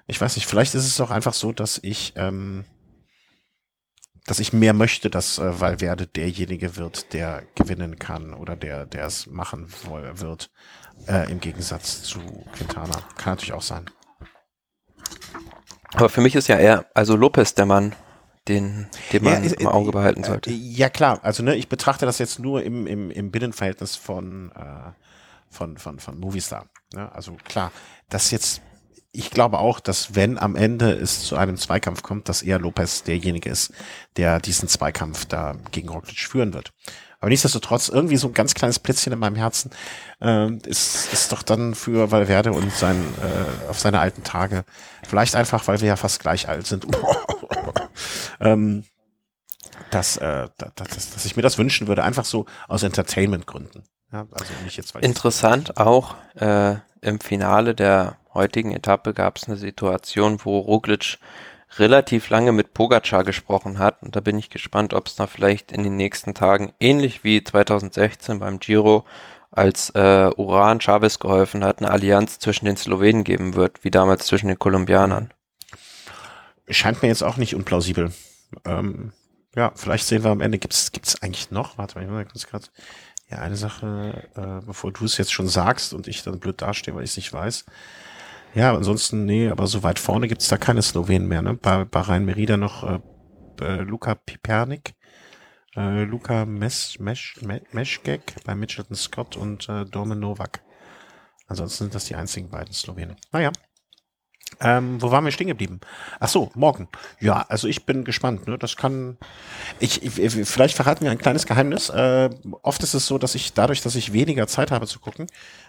[0.07, 2.65] ich weiß nicht, vielleicht ist es doch einfach so, dass ich, ähm,
[4.27, 9.07] dass ich mehr möchte, dass äh, Valverde derjenige wird, der gewinnen kann oder der, der
[9.07, 9.69] es machen
[10.15, 10.51] wird,
[11.07, 12.21] äh, im Gegensatz zu
[12.55, 13.03] Quintana.
[13.17, 13.85] Kann natürlich auch sein.
[15.93, 17.95] Aber für mich ist ja eher, also Lopez der Mann,
[18.49, 20.51] den, den man Ja, im Auge behalten sollte.
[20.51, 24.53] Äh, Ja klar, also ne, ich betrachte das jetzt nur im, im, im Binnenverhältnis von,
[24.53, 24.93] äh,
[25.49, 26.67] von, von, von Movistar.
[26.95, 27.11] Ne?
[27.13, 27.73] Also klar,
[28.09, 28.61] das jetzt,
[29.15, 33.05] ich glaube auch, dass wenn am Ende es zu einem Zweikampf kommt, dass eher Lopez
[33.05, 33.73] derjenige ist,
[34.17, 36.73] der diesen Zweikampf da gegen Roglic führen wird.
[37.21, 39.71] Aber nichtsdestotrotz, irgendwie so ein ganz kleines Plätzchen in meinem Herzen
[40.21, 44.65] äh, ist, ist doch dann für Valverde und sein, äh, auf seine alten Tage,
[45.09, 46.87] vielleicht einfach, weil wir ja fast gleich alt sind,
[48.41, 48.85] ähm,
[49.91, 53.85] dass, äh, dass, dass, ich mir das wünschen würde, einfach so aus Entertainment-Gründen.
[54.15, 59.57] Ja, also nicht jetzt, Interessant auch, äh, im Finale der heutigen Etappe gab es eine
[59.57, 61.19] Situation, wo Roglic
[61.79, 64.05] relativ lange mit Pogacar gesprochen hat.
[64.05, 67.43] Und da bin ich gespannt, ob es da vielleicht in den nächsten Tagen, ähnlich wie
[67.43, 69.05] 2016 beim Giro,
[69.51, 74.27] als äh, Uran Chavez geholfen hat, eine Allianz zwischen den Slowenen geben wird, wie damals
[74.27, 75.35] zwischen den Kolumbianern.
[76.69, 78.13] scheint mir jetzt auch nicht unplausibel.
[78.65, 79.13] Ähm,
[79.57, 81.79] ja, vielleicht sehen wir am Ende, gibt's gibt's eigentlich noch?
[81.79, 82.71] Warte mal, ich muss kurz
[83.31, 86.95] ja, eine Sache, äh, bevor du es jetzt schon sagst und ich dann blöd dastehe,
[86.95, 87.65] weil ich es nicht weiß.
[88.55, 91.55] Ja, ansonsten, nee, aber so weit vorne gibt's da keine Slowenen mehr, ne?
[91.55, 93.01] Bei, bei Rhein Merida noch äh,
[93.61, 94.95] äh, Luca Pipernik,
[95.75, 100.63] äh, Luca Mes, Mesch, Me, Meschgek bei Mitchelton Scott und äh, Domen Novak.
[101.47, 103.17] Ansonsten sind das die einzigen beiden Slowenen.
[103.33, 103.51] Naja.
[104.61, 105.81] Ähm, wo waren wir stehen geblieben?
[106.21, 106.89] Ach so, morgen.
[107.21, 108.47] Ja, also ich bin gespannt.
[108.47, 108.59] Ne?
[108.59, 109.17] Das kann.
[109.81, 111.91] Ich, ich vielleicht verraten wir ein kleines Geheimnis.
[111.91, 112.31] Äh,
[112.63, 115.27] oft ist es so, dass ich dadurch, dass ich weniger Zeit habe zu gucken,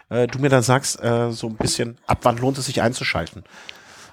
[0.09, 3.43] äh, du mir dann sagst, äh, so ein bisschen, ab wann lohnt es sich einzuschalten.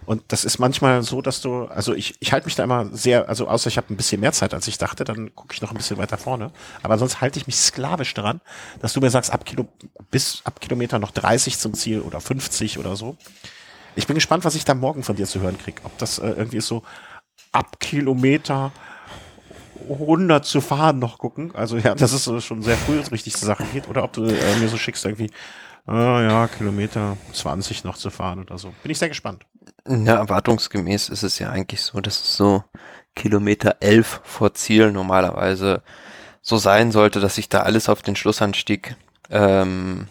[0.04, 3.28] Und das ist manchmal so, dass du, also ich, ich halte mich da immer sehr,
[3.28, 5.70] also außer ich habe ein bisschen mehr Zeit, als ich dachte, dann gucke ich noch
[5.70, 6.50] ein bisschen weiter vorne.
[6.82, 8.40] Aber sonst halte ich mich sklavisch daran,
[8.80, 9.68] dass du mir sagst, ab Kilo,
[10.10, 13.16] bis ab Kilometer noch 30 zum Ziel oder 50 oder so.
[13.94, 15.80] Ich bin gespannt, was ich da morgen von dir zu hören krieg.
[15.84, 16.82] Ob das äh, irgendwie so
[17.52, 18.72] ab Kilometer
[19.88, 21.54] 100 zu fahren noch gucken.
[21.54, 23.88] Also ja, das ist so schon sehr früh, es richtig zur Sache geht.
[23.88, 25.30] Oder ob du äh, mir so schickst irgendwie,
[25.86, 28.72] ah ja, Kilometer 20 noch zu fahren oder so.
[28.82, 29.44] Bin ich sehr gespannt.
[29.86, 32.64] Ja, erwartungsgemäß ist es ja eigentlich so, dass es so
[33.14, 35.82] Kilometer 11 vor Ziel normalerweise
[36.40, 38.96] so sein sollte, dass sich da alles auf den Schlussanstieg
[39.30, 40.08] ähm,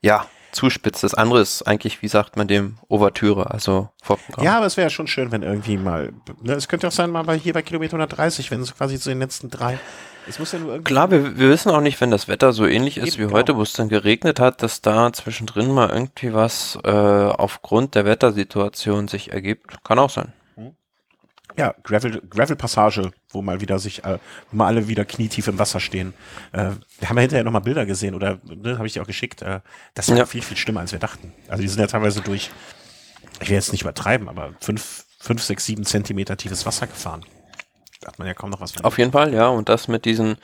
[0.00, 0.26] ja
[0.58, 1.04] zuspitzt.
[1.04, 4.44] Das andere ist eigentlich, wie sagt man dem, Ouvertüre, also Vorprogramm.
[4.44, 7.10] Ja, aber es wäre ja schon schön, wenn irgendwie mal, ne, es könnte auch sein,
[7.10, 9.78] mal bei, hier bei Kilometer 130, wenn es quasi zu den letzten drei,
[10.28, 12.66] es muss ja nur irgendwie, Klar, wir, wir wissen auch nicht, wenn das Wetter so
[12.66, 13.34] ähnlich ist wie genau.
[13.34, 18.04] heute, wo es dann geregnet hat, dass da zwischendrin mal irgendwie was äh, aufgrund der
[18.04, 19.82] Wettersituation sich ergibt.
[19.84, 20.32] Kann auch sein.
[21.58, 24.18] Ja, Gravel, Gravel-Passage, wo mal wieder sich, äh,
[24.50, 26.14] wo mal alle wieder knietief im Wasser stehen.
[26.52, 29.42] Äh, wir haben ja hinterher nochmal Bilder gesehen oder, ne, habe ich dir auch geschickt,
[29.42, 29.60] äh,
[29.94, 30.26] das war Ja.
[30.26, 31.32] viel, viel schlimmer, als wir dachten.
[31.48, 32.50] Also die sind ja teilweise durch,
[33.40, 37.24] ich will jetzt nicht übertreiben, aber fünf, fünf, sechs, sieben Zentimeter tiefes Wasser gefahren.
[38.00, 38.82] Da hat man ja kaum noch was.
[38.84, 39.48] Auf jeden Fall, ja.
[39.48, 40.36] Und das mit diesen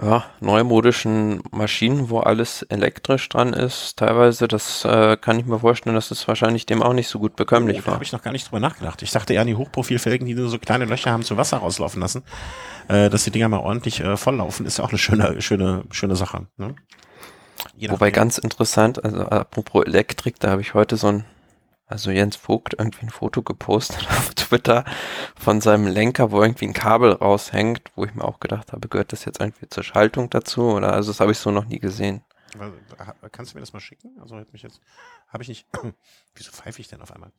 [0.00, 5.94] ja, neumodischen Maschinen, wo alles elektrisch dran ist, teilweise, das äh, kann ich mir vorstellen,
[5.94, 7.94] dass es wahrscheinlich dem auch nicht so gut bekömmlich Oh, da war.
[7.94, 9.00] habe ich noch gar nicht drüber nachgedacht.
[9.02, 12.00] Ich dachte eher an die Hochprofilfelgen, die nur so kleine Löcher haben zum Wasser rauslaufen
[12.00, 12.24] lassen.
[12.88, 16.14] Äh, dass die Dinger mal ordentlich äh, volllaufen, ist ja auch eine schöne, schöne, schöne
[16.16, 16.46] Sache.
[16.58, 16.74] Ne?
[17.88, 21.24] Wobei ganz interessant, also apropos Elektrik, da habe ich heute so ein,
[21.86, 24.84] also Jens Vogt irgendwie ein Foto gepostet auf Twitter
[25.36, 29.12] von seinem Lenker, wo irgendwie ein Kabel raushängt, wo ich mir auch gedacht habe, gehört
[29.12, 32.22] das jetzt irgendwie zur Schaltung dazu oder also das habe ich so noch nie gesehen.
[32.58, 32.76] Also,
[33.32, 34.18] Kannst du mir das mal schicken?
[34.20, 34.80] Also hat mich jetzt,
[35.28, 35.66] habe ich nicht.
[36.34, 37.32] Wieso pfeife ich denn auf einmal?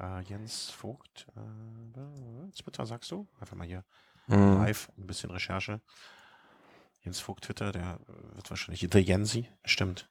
[0.00, 3.28] Äh, Jens Vogt, äh, Twitter sagst du?
[3.40, 3.84] Einfach mal hier
[4.26, 4.54] Hm.
[4.54, 5.80] live ein bisschen Recherche.
[7.02, 10.08] Jens Vogt Twitter, der äh, wird wahrscheinlich der Jensi, stimmt.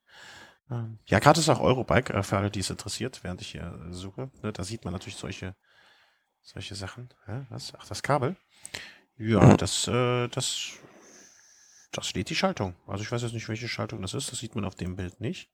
[0.72, 3.64] Ähm, ja, gerade ist auch Eurobike, äh, für alle, die es interessiert, während ich hier
[3.90, 4.32] äh, suche.
[4.42, 5.56] Ne, da sieht man natürlich solche,
[6.42, 7.10] solche Sachen.
[7.50, 7.74] Was?
[7.78, 8.36] Ach, das Kabel?
[9.18, 9.58] Ja, Mhm.
[9.58, 10.72] das, äh, das,
[11.92, 12.76] das steht die Schaltung.
[12.88, 14.32] Also ich weiß jetzt nicht, welche Schaltung das ist.
[14.32, 15.50] Das sieht man auf dem Bild nicht.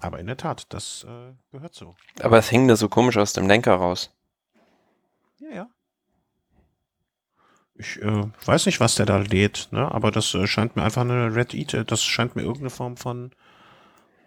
[0.00, 1.96] Aber in der Tat, das äh, gehört so.
[2.20, 4.10] Aber es hing da so komisch aus dem Lenker raus.
[5.38, 5.70] Ja, ja.
[7.76, 9.90] Ich äh, weiß nicht, was der da lädt, ne?
[9.90, 12.96] aber das äh, scheint mir einfach eine Red Eat, äh, das scheint mir irgendeine Form
[12.96, 13.32] von,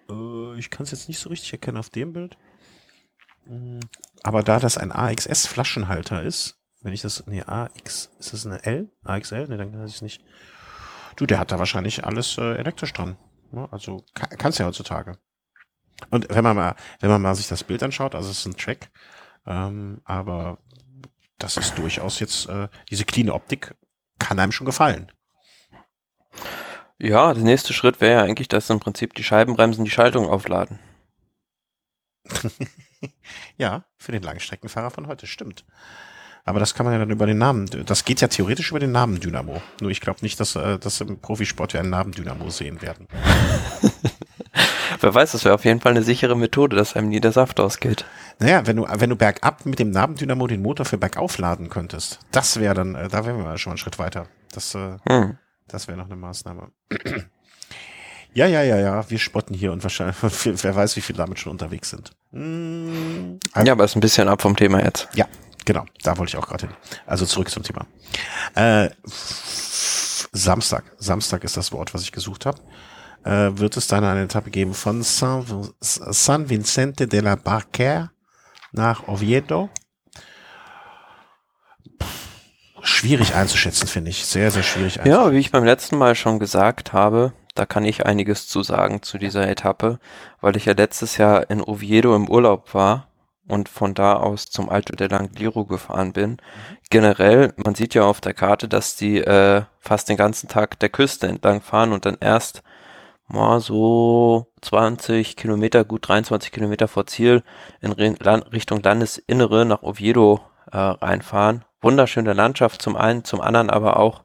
[0.09, 2.37] äh, ich kann es jetzt nicht so richtig erkennen auf dem Bild.
[3.45, 3.79] Mm,
[4.23, 8.91] Aber da das ein AXS-Flaschenhalter ist, wenn ich das, nee, AX, ist das eine L?
[9.03, 9.47] AXL?
[9.47, 10.23] Ne, dann kann ich es nicht.
[11.15, 13.17] Du, der hat da wahrscheinlich alles äh, elektrisch dran.
[13.51, 13.67] Ne?
[13.71, 15.17] Also kann, kannst ja heutzutage.
[16.11, 18.57] Und wenn man mal, wenn man mal sich das Bild anschaut, also es ist ein
[18.57, 18.91] Track,
[19.47, 20.59] ähm, aber
[21.39, 23.75] das ist durchaus jetzt, äh, diese clean Optik
[24.19, 25.11] kann einem schon gefallen.
[26.99, 30.79] Ja, der nächste Schritt wäre ja eigentlich, dass im Prinzip die Scheibenbremsen die Schaltung aufladen.
[33.57, 35.63] ja, für den Langstreckenfahrer von heute, stimmt.
[36.43, 38.93] Aber das kann man ja dann über den Namen, das geht ja theoretisch über den
[38.93, 39.61] Namen Dynamo.
[39.81, 43.07] Nur ich glaube nicht, dass, äh, dass im Profisport wir einen Namen Dynamo sehen werden.
[45.01, 47.59] Wer weiß, das wäre auf jeden Fall eine sichere Methode, dass einem nie der Saft
[47.59, 48.05] ausgeht.
[48.39, 51.69] Naja, wenn du, wenn du bergab mit dem Namen Dynamo den Motor für bergauf laden
[51.69, 54.27] könntest, das wäre dann, äh, da wären wir schon einen Schritt weiter.
[54.53, 55.37] Das, äh, hm.
[55.67, 56.71] Das wäre noch eine Maßnahme.
[58.33, 61.53] Ja, ja, ja, ja, wir spotten hier und wahrscheinlich, wer weiß, wie viele damit schon
[61.53, 62.11] unterwegs sind.
[62.31, 65.07] Hm, ja, aber ist ein bisschen ab vom Thema jetzt.
[65.15, 65.25] Ja,
[65.65, 66.75] genau, da wollte ich auch gerade hin.
[67.05, 67.87] Also zurück zum Thema.
[68.53, 68.89] Äh,
[70.31, 72.61] Samstag, Samstag ist das Wort, was ich gesucht habe.
[73.23, 78.11] Äh, wird es dann eine Etappe geben von San, San Vicente de la Barquer
[78.71, 79.69] nach Oviedo?
[82.81, 84.25] Schwierig einzuschätzen, finde ich.
[84.25, 85.25] Sehr, sehr schwierig einzuschätzen.
[85.25, 89.01] Ja, wie ich beim letzten Mal schon gesagt habe, da kann ich einiges zu sagen
[89.01, 89.99] zu dieser Etappe,
[90.41, 93.07] weil ich ja letztes Jahr in Oviedo im Urlaub war
[93.47, 96.31] und von da aus zum Alto del Angliru gefahren bin.
[96.31, 96.37] Mhm.
[96.89, 100.89] Generell, man sieht ja auf der Karte, dass die äh, fast den ganzen Tag der
[100.89, 102.61] Küste entlang fahren und dann erst
[103.27, 107.43] mal so 20 Kilometer, gut 23 Kilometer vor Ziel
[107.81, 111.63] in Richtung Landesinnere nach Oviedo äh, reinfahren.
[111.81, 114.23] Wunderschöne Landschaft zum einen, zum anderen aber auch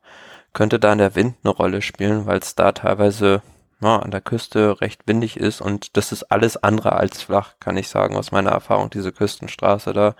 [0.53, 3.43] könnte da in der Wind eine Rolle spielen, weil es da teilweise
[3.83, 7.77] ja, an der Küste recht windig ist und das ist alles andere als flach, kann
[7.77, 10.15] ich sagen, aus meiner Erfahrung, diese Küstenstraße da.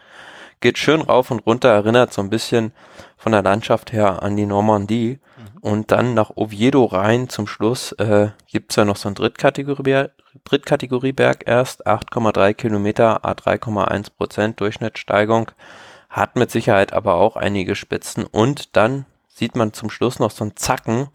[0.61, 2.73] Geht schön rauf und runter, erinnert so ein bisschen
[3.17, 5.19] von der Landschaft her an die Normandie.
[5.37, 5.59] Mhm.
[5.61, 10.07] Und dann nach Oviedo rein zum Schluss äh, gibt ja noch so ein Drittkategorie,
[10.45, 15.51] Drittkategorieberg erst, 8,3 Kilometer, A3,1 Prozent Durchschnittssteigung.
[16.13, 18.25] Hat mit Sicherheit aber auch einige Spitzen.
[18.25, 21.09] Und dann sieht man zum Schluss noch so ein Zacken.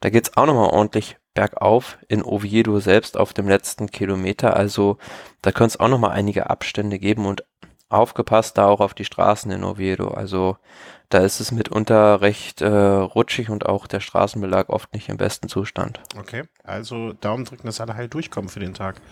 [0.00, 4.56] Da geht's auch nochmal ordentlich bergauf in Oviedo selbst auf dem letzten Kilometer.
[4.56, 4.96] Also
[5.42, 7.44] da könnte es auch nochmal einige Abstände geben und
[7.90, 10.08] aufgepasst da auch auf die Straßen in Oviedo.
[10.08, 10.56] Also
[11.10, 15.48] da ist es mitunter recht äh, rutschig und auch der Straßenbelag oft nicht im besten
[15.48, 16.00] Zustand.
[16.16, 19.02] Okay, also Daumen drücken, dass alle heil durchkommen für den Tag.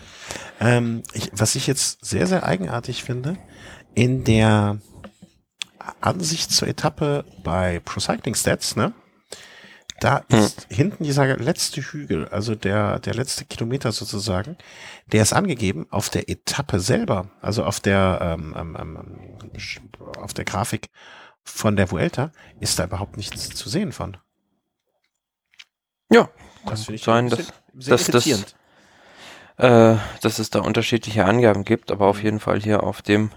[0.59, 3.37] Ähm, ich, was ich jetzt sehr, sehr eigenartig finde,
[3.93, 4.79] in der
[6.01, 8.93] Ansicht zur Etappe bei Pro Cycling Stats, ne?
[9.99, 10.39] Da hm.
[10.39, 14.57] ist hinten dieser letzte Hügel, also der, der letzte Kilometer sozusagen,
[15.07, 20.45] der ist angegeben auf der Etappe selber, also auf der, ähm, ähm, ähm, auf der
[20.45, 20.89] Grafik
[21.43, 24.17] von der Vuelta, ist da überhaupt nichts zu sehen von.
[26.11, 26.29] Ja,
[26.65, 28.27] das finde ich sein, dass, dass, dass,
[29.57, 33.31] äh, dass es da unterschiedliche Angaben gibt, aber auf jeden Fall hier auf dem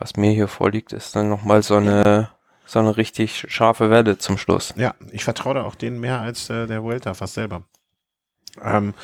[0.00, 2.30] was mir hier vorliegt, ist dann nochmal so eine,
[2.64, 4.74] so eine richtig scharfe Welle zum Schluss.
[4.76, 7.62] Ja, ich vertraue da auch denen mehr als äh, der Vuelta fast selber.
[8.62, 8.94] Ähm,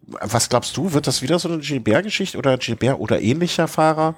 [0.00, 4.14] was glaubst du, wird das wieder so eine Gilbert-Geschichte oder Gilbert oder ähnlicher Fahrer?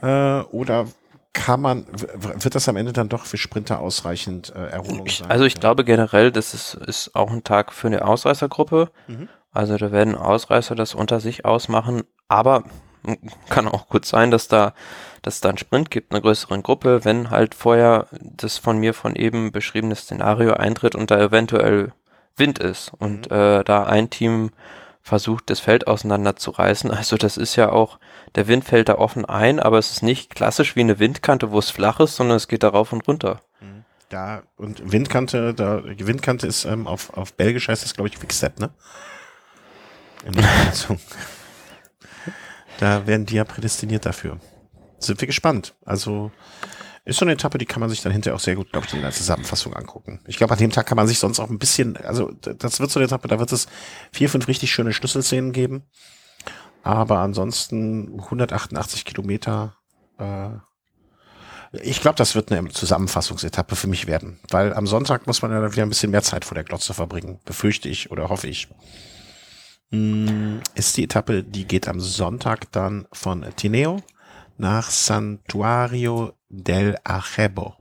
[0.00, 0.86] Äh, oder
[1.32, 5.30] kann man, wird das am Ende dann doch für Sprinter ausreichend äh, Erholung sein?
[5.30, 5.60] Also ich ja.
[5.60, 8.90] glaube generell, das ist, ist auch ein Tag für eine Ausreißergruppe.
[9.08, 9.28] Mhm.
[9.50, 12.64] Also da werden Ausreißer das unter sich ausmachen, aber
[13.48, 14.74] kann auch gut sein, dass da,
[15.22, 19.16] dass da einen Sprint gibt, einer größeren Gruppe, wenn halt vorher das von mir von
[19.16, 21.92] eben beschriebene Szenario eintritt und da eventuell
[22.36, 23.36] Wind ist und mhm.
[23.36, 24.50] äh, da ein Team
[25.02, 26.90] versucht, das Feld auseinanderzureißen.
[26.90, 27.98] Also das ist ja auch,
[28.34, 31.58] der Wind fällt da offen ein, aber es ist nicht klassisch wie eine Windkante, wo
[31.58, 33.40] es flach ist, sondern es geht da rauf und runter.
[33.60, 33.84] Mhm.
[34.08, 38.18] Da, und Windkante, da, die Windkante ist ähm, auf, auf Belgisch heißt das, glaube ich,
[38.18, 38.70] Quickstep, ne?
[40.24, 40.44] In der
[42.78, 44.38] Da werden die ja prädestiniert dafür.
[44.98, 45.74] Sind wir gespannt.
[45.84, 46.30] Also
[47.04, 48.94] ist so eine Etappe, die kann man sich dann hinterher auch sehr gut, glaube ich,
[48.94, 50.20] in der Zusammenfassung angucken.
[50.26, 52.90] Ich glaube, an dem Tag kann man sich sonst auch ein bisschen, also das wird
[52.92, 53.66] so eine Etappe, da wird es
[54.12, 55.82] vier, fünf richtig schöne Schlüsselszenen geben.
[56.84, 59.76] Aber ansonsten 188 Kilometer.
[60.18, 60.50] Äh,
[61.72, 64.38] ich glaube, das wird eine Zusammenfassungsetappe für mich werden.
[64.50, 67.40] Weil am Sonntag muss man ja wieder ein bisschen mehr Zeit vor der Glotze verbringen.
[67.44, 68.68] Befürchte ich oder hoffe ich.
[69.92, 74.02] Mm, ist die Etappe, die geht am Sonntag dann von Tineo
[74.56, 77.74] nach Santuario del Ajebo.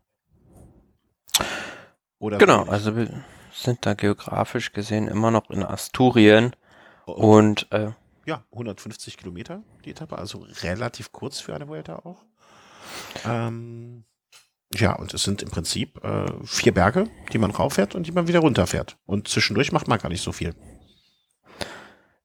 [2.19, 6.53] Oder genau, also wir sind da geografisch gesehen immer noch in Asturien
[7.05, 7.37] oh, oh.
[7.37, 7.91] und äh,
[8.25, 12.25] ja, 150 Kilometer die Etappe, also relativ kurz für eine Vuelta auch.
[13.25, 14.03] Ähm,
[14.73, 18.27] ja, und es sind im Prinzip äh, vier Berge, die man rauffährt und die man
[18.27, 18.97] wieder runterfährt.
[19.05, 20.55] Und zwischendurch macht man gar nicht so viel.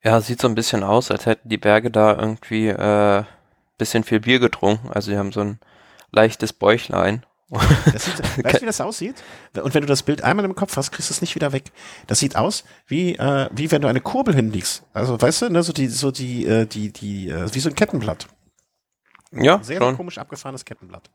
[0.07, 3.25] Ja, sieht so ein bisschen aus, als hätten die Berge da irgendwie äh,
[3.77, 4.89] bisschen viel Bier getrunken.
[4.93, 5.59] Also die haben so ein
[6.13, 7.27] leichtes Bäuchlein.
[7.93, 9.17] Das sieht, weißt du, wie das aussieht?
[9.61, 11.73] Und wenn du das Bild einmal im Kopf hast, kriegst du es nicht wieder weg.
[12.07, 14.85] Das sieht aus wie äh, wie wenn du eine Kurbel hinlegst.
[14.93, 17.75] Also weißt du, ne, so die so die äh, die die äh, wie so ein
[17.75, 18.29] Kettenblatt.
[19.33, 21.11] Ja, sehr, sehr komisch abgefahrenes Kettenblatt.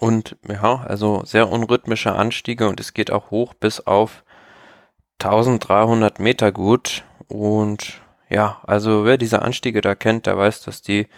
[0.00, 4.22] Und ja, also sehr unrhythmische Anstiege und es geht auch hoch bis auf
[5.22, 7.04] 1300 Meter gut.
[7.32, 11.08] Und ja, also wer diese Anstiege da kennt, der weiß, dass die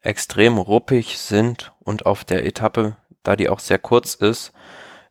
[0.00, 4.52] extrem ruppig sind und auf der Etappe, da die auch sehr kurz ist,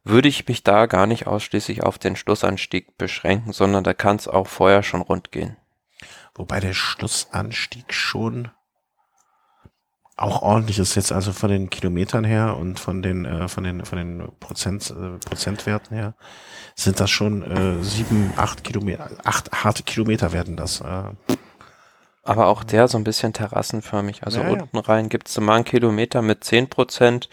[0.04, 4.28] würde ich mich da gar nicht ausschließlich auf den Schlussanstieg beschränken, sondern da kann es
[4.28, 5.56] auch vorher schon rund gehen.
[6.36, 8.52] Wobei der Schlussanstieg schon
[10.20, 13.86] auch ordentlich ist jetzt also von den Kilometern her und von den äh, von den
[13.86, 16.14] von den Prozent äh, Prozentwerten her
[16.76, 20.82] sind das schon äh, sieben acht Kilometer acht harte Kilometer werden das.
[20.82, 21.04] Äh.
[22.24, 24.24] Aber auch der so ein bisschen terrassenförmig.
[24.24, 24.84] Also ja, unten ja.
[24.84, 27.30] rein gibt's so mal einen Kilometer mit zehn Prozent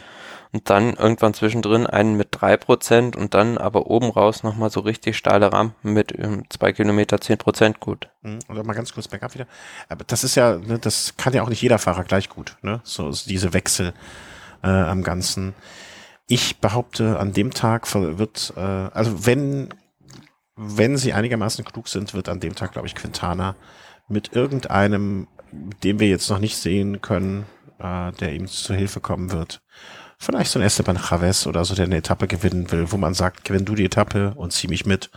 [0.57, 4.81] und dann irgendwann zwischendrin einen mit drei Prozent und dann aber oben raus nochmal so
[4.81, 8.09] richtig steile Rampen mit um, zwei Kilometer zehn Prozent gut.
[8.23, 8.39] Mhm.
[8.49, 9.47] Oder mal ganz kurz bergab wieder.
[9.91, 12.81] Aber das ist ja, ne, das kann ja auch nicht jeder Fahrer gleich gut, ne?
[12.85, 13.93] So diese Wechsel
[14.63, 15.55] äh, am Ganzen.
[16.27, 19.69] Ich behaupte, an dem Tag wird, äh, also wenn,
[20.57, 23.57] wenn sie einigermaßen klug sind, wird an dem Tag, glaube ich, Quintana
[24.09, 25.29] mit irgendeinem,
[25.85, 27.45] den wir jetzt noch nicht sehen können,
[27.79, 29.61] äh, der ihm zu Hilfe kommen wird,
[30.19, 33.45] vielleicht so ein Esteban Chavez oder so, der eine Etappe gewinnen will, wo man sagt,
[33.45, 35.11] gewinn du die Etappe und zieh mich mit.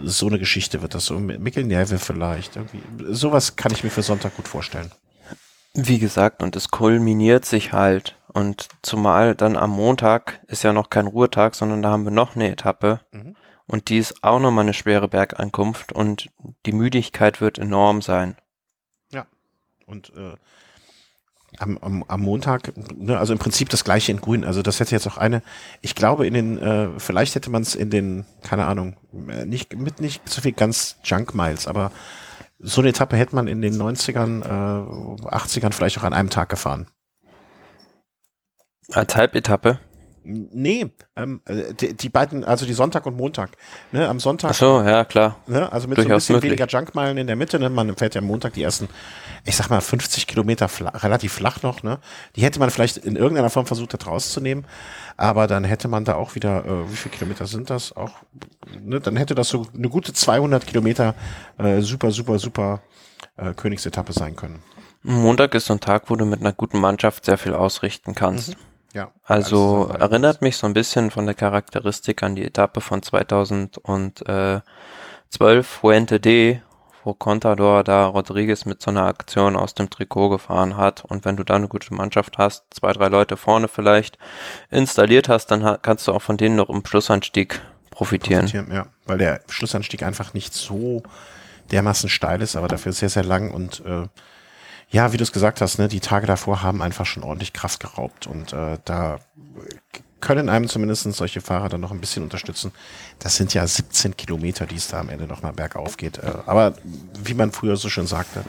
[0.00, 1.18] So eine Geschichte wird das so.
[1.18, 2.56] Mikkel Nerve vielleicht.
[2.56, 2.82] Irgendwie.
[3.12, 4.92] Sowas kann ich mir für Sonntag gut vorstellen.
[5.74, 8.16] Wie gesagt, und es kulminiert sich halt.
[8.28, 12.36] Und zumal dann am Montag ist ja noch kein Ruhetag, sondern da haben wir noch
[12.36, 13.00] eine Etappe.
[13.10, 13.34] Mhm.
[13.66, 16.30] Und die ist auch nochmal eine schwere Bergankunft und
[16.64, 18.36] die Müdigkeit wird enorm sein.
[19.12, 19.26] Ja.
[19.86, 20.36] Und äh,
[21.58, 24.44] am, am, am Montag, ne, also im Prinzip das gleiche in Grün.
[24.44, 25.42] Also das hätte jetzt auch eine,
[25.80, 28.96] ich glaube in den, äh, vielleicht hätte man es in den, keine Ahnung,
[29.28, 31.92] äh, nicht mit nicht so viel ganz Junk Miles, aber
[32.58, 36.48] so eine Etappe hätte man in den 90ern, äh, 80ern vielleicht auch an einem Tag
[36.48, 36.86] gefahren.
[38.92, 39.78] Als Halbetappe?
[40.30, 43.52] Nee, ähm, äh, die, die, beiden, also die Sonntag und Montag.
[43.92, 44.50] Ne, am Sonntag.
[44.50, 45.36] Ach so, ja, klar.
[45.46, 46.50] Ne, also mit Durchaus so ein bisschen möglich.
[46.50, 47.58] weniger Junkmeilen in der Mitte.
[47.58, 48.90] Ne, man fährt ja am Montag die ersten,
[49.46, 51.82] ich sag mal, 50 Kilometer flach, relativ flach noch.
[51.82, 51.98] Ne,
[52.36, 54.66] die hätte man vielleicht in irgendeiner Form versucht, da rauszunehmen.
[55.16, 57.96] Aber dann hätte man da auch wieder, äh, wie viele Kilometer sind das?
[57.96, 58.12] Auch,
[58.82, 61.14] ne, dann hätte das so eine gute 200 Kilometer
[61.56, 62.82] äh, super, super, super
[63.38, 64.62] äh, Königsetappe sein können.
[65.02, 68.50] Montag ist so ein Tag, wo du mit einer guten Mannschaft sehr viel ausrichten kannst.
[68.50, 68.67] Mhm.
[68.94, 69.12] Ja.
[69.24, 74.62] Also erinnert mich so ein bisschen von der Charakteristik an die Etappe von 2012
[75.66, 76.62] Fuente D,
[77.04, 81.04] wo Contador da Rodriguez mit so einer Aktion aus dem Trikot gefahren hat.
[81.04, 84.18] Und wenn du da eine gute Mannschaft hast, zwei, drei Leute vorne vielleicht
[84.70, 87.60] installiert hast, dann kannst du auch von denen noch im Schlussanstieg
[87.90, 88.46] profitieren.
[88.46, 91.02] profitieren ja, weil der Schlussanstieg einfach nicht so
[91.70, 94.06] dermaßen steil ist, aber dafür sehr, sehr lang und äh,
[94.90, 97.80] ja, wie du es gesagt hast, ne, die Tage davor haben einfach schon ordentlich Kraft
[97.80, 99.18] geraubt und äh, da
[100.20, 102.72] können einem zumindest solche Fahrer dann noch ein bisschen unterstützen.
[103.18, 106.18] Das sind ja 17 Kilometer, die es da am Ende nochmal bergauf geht.
[106.18, 106.74] Äh, aber
[107.22, 108.44] wie man früher so schön sagte,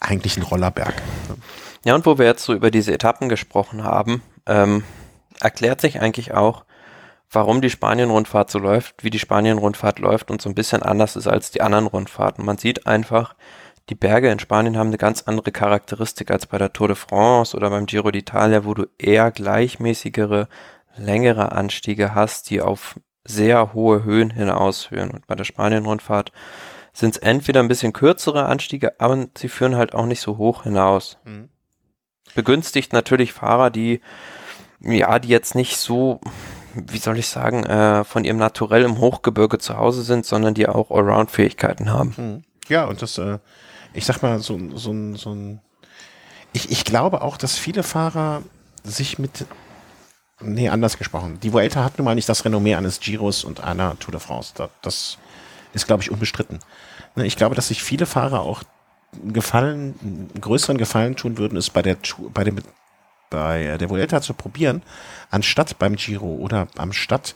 [0.00, 0.94] eigentlich ein Rollerberg.
[1.28, 1.36] Ne?
[1.84, 4.84] Ja, und wo wir jetzt so über diese Etappen gesprochen haben, ähm,
[5.40, 6.64] erklärt sich eigentlich auch,
[7.30, 11.26] warum die Spanien-Rundfahrt so läuft, wie die Spanien-Rundfahrt läuft und so ein bisschen anders ist
[11.26, 12.44] als die anderen Rundfahrten.
[12.44, 13.34] Man sieht einfach,
[13.90, 17.56] die Berge in Spanien haben eine ganz andere Charakteristik als bei der Tour de France
[17.56, 20.48] oder beim Giro d'Italia, wo du eher gleichmäßigere,
[20.96, 25.10] längere Anstiege hast, die auf sehr hohe Höhen hinausführen.
[25.10, 26.30] Und bei der Spanien-Rundfahrt
[26.92, 30.62] sind es entweder ein bisschen kürzere Anstiege, aber sie führen halt auch nicht so hoch
[30.62, 31.18] hinaus.
[31.24, 31.48] Mhm.
[32.36, 34.00] Begünstigt natürlich Fahrer, die,
[34.80, 36.20] ja, die jetzt nicht so,
[36.74, 40.68] wie soll ich sagen, äh, von ihrem Naturell im Hochgebirge zu Hause sind, sondern die
[40.68, 42.14] auch Allround-Fähigkeiten haben.
[42.16, 42.42] Mhm.
[42.68, 43.40] Ja, und das äh,
[43.92, 45.60] ich sag mal, so, so, so ein,
[46.52, 48.42] ich, ich glaube auch, dass viele Fahrer
[48.82, 49.46] sich mit,
[50.40, 53.98] nee, anders gesprochen, die Vuelta hat nun mal nicht das Renommee eines Giros und einer
[53.98, 54.54] Tour de France.
[54.82, 55.18] Das
[55.72, 56.58] ist, glaube ich, unbestritten.
[57.14, 58.62] Ne, ich glaube, dass sich viele Fahrer auch
[59.24, 61.96] Gefallen, größeren Gefallen tun würden, es bei der
[62.32, 62.58] bei dem
[63.28, 64.82] bei der Vuelta zu probieren,
[65.30, 67.34] anstatt beim Giro oder am Stadt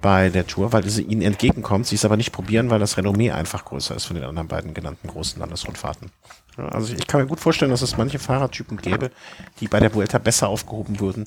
[0.00, 3.30] bei der Tour, weil sie ihnen entgegenkommt, sie es aber nicht probieren, weil das Renommee
[3.30, 6.10] einfach größer ist von den anderen beiden genannten großen Landesrundfahrten.
[6.56, 9.10] also ich kann mir gut vorstellen, dass es manche Fahrertypen gäbe,
[9.60, 11.26] die bei der Vuelta besser aufgehoben würden,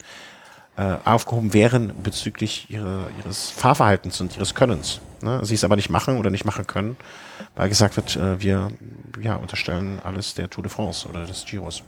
[0.78, 5.01] äh, aufgehoben wären bezüglich ihre, ihres Fahrverhaltens und ihres Könnens.
[5.22, 5.43] Ne?
[5.43, 6.95] Sie es aber nicht machen oder nicht machen können,
[7.55, 8.72] weil gesagt wird, äh, wir
[9.22, 11.84] ja, unterstellen alles der Tour de France oder des Giros.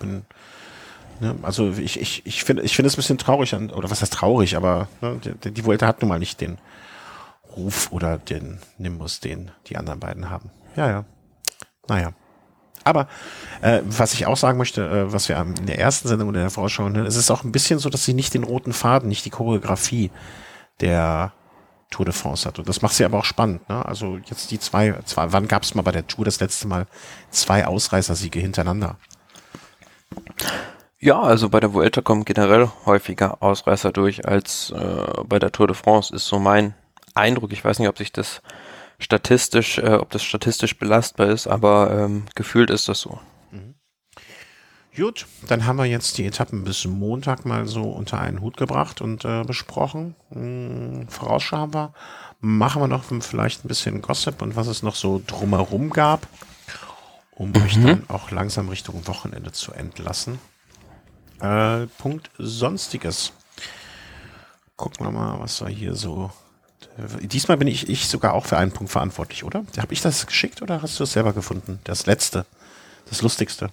[0.00, 0.24] Bin
[1.20, 1.36] Ne?
[1.42, 4.12] Also ich, ich, ich finde ich finde es ein bisschen traurig, an, oder was heißt
[4.12, 6.58] traurig, aber ne, die, die Vuelta hat nun mal nicht den
[7.56, 10.50] Ruf oder den Nimbus, den die anderen beiden haben.
[10.76, 11.04] Ja, ja.
[11.88, 12.12] Naja.
[12.84, 13.08] Aber
[13.62, 16.44] äh, was ich auch sagen möchte, äh, was wir in der ersten Sendung oder in
[16.44, 19.08] der Vorschau, ne, es ist auch ein bisschen so, dass sie nicht den roten Faden,
[19.08, 20.10] nicht die Choreografie
[20.80, 21.32] der
[21.90, 22.58] Tour de France hat.
[22.58, 23.68] Und das macht sie aber auch spannend.
[23.68, 23.84] Ne?
[23.84, 26.86] Also jetzt die zwei, zwei wann gab es mal bei der Tour das letzte Mal
[27.30, 28.96] zwei Ausreißersiege hintereinander?
[30.98, 35.66] Ja, also bei der Vuelta kommen generell häufiger Ausreißer durch als äh, bei der Tour
[35.66, 36.74] de France, ist so mein
[37.14, 37.52] Eindruck.
[37.52, 38.40] Ich weiß nicht, ob sich das
[38.98, 43.20] statistisch, äh, ob das statistisch belastbar ist, aber ähm, gefühlt ist das so.
[43.50, 43.74] Mhm.
[44.96, 49.02] Gut, dann haben wir jetzt die Etappen bis Montag mal so unter einen Hut gebracht
[49.02, 50.14] und äh, besprochen.
[50.30, 51.92] Hm, Vorausschau haben wir.
[52.40, 56.26] Machen wir noch vielleicht ein bisschen Gossip und was es noch so drumherum gab,
[57.32, 57.62] um mhm.
[57.62, 60.38] euch dann auch langsam Richtung Wochenende zu entlassen.
[61.40, 63.32] Äh, Punkt Sonstiges.
[64.76, 66.30] Gucken wir mal, was wir hier so
[66.98, 69.64] äh, diesmal bin ich, ich sogar auch für einen Punkt verantwortlich, oder?
[69.78, 71.80] Habe ich das geschickt oder hast du es selber gefunden?
[71.84, 72.46] Das letzte,
[73.08, 73.70] das lustigste.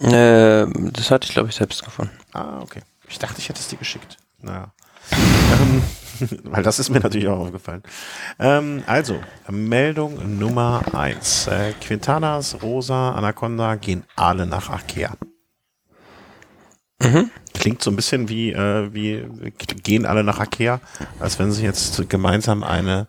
[0.00, 2.12] Äh, das hatte ich, glaube ich, selbst gefunden.
[2.32, 2.82] Ah, okay.
[3.08, 4.16] Ich dachte, ich hätte es dir geschickt.
[4.40, 4.72] Naja.
[5.12, 5.82] ähm,
[6.44, 7.82] weil das ist mir natürlich auch aufgefallen.
[8.38, 15.16] Ähm, also, Meldung Nummer eins: Äh, Quintanas, Rosa, Anaconda gehen alle nach Arkea.
[17.02, 17.30] Mhm.
[17.54, 19.24] Klingt so ein bisschen wie, äh, wie
[19.82, 20.80] gehen alle nach Ikea,
[21.20, 23.08] als wenn sie jetzt gemeinsam eine,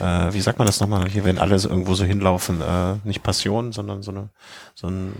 [0.00, 3.22] äh, wie sagt man das nochmal, hier, wenn alle so irgendwo so hinlaufen, äh, nicht
[3.22, 4.30] Passion, sondern so eine,
[4.74, 5.12] so ein,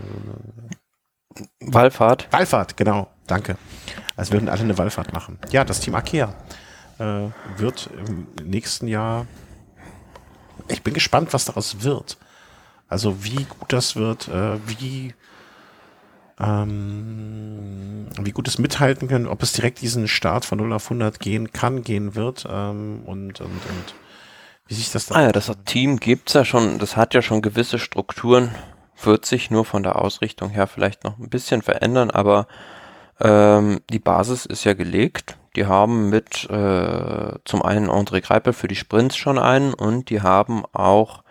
[1.61, 2.29] Wallfahrt.
[2.31, 3.59] Wallfahrt, genau, danke.
[4.17, 5.39] Als würden alle eine Wallfahrt machen.
[5.51, 6.35] Ja, das Team Ikea
[6.99, 9.27] äh, wird im nächsten Jahr,
[10.69, 12.17] ich bin gespannt, was daraus wird.
[12.89, 15.15] Also wie gut das wird, äh, wie
[16.41, 21.19] ähm, wie gut es mithalten können, ob es direkt diesen Start von 0 auf 100
[21.21, 23.95] gehen kann, gehen wird ähm, und, und, und
[24.67, 25.19] wie sich das dann...
[25.19, 28.55] Ah ja, das Team gibt's ja schon, das hat ja schon gewisse Strukturen,
[29.03, 32.47] wird sich nur von der Ausrichtung her vielleicht noch ein bisschen verändern, aber
[33.21, 35.39] ähm, die Basis ist ja gelegt.
[35.55, 40.21] Die haben mit äh, zum einen André Greipel für die Sprints schon einen und die
[40.21, 41.23] haben auch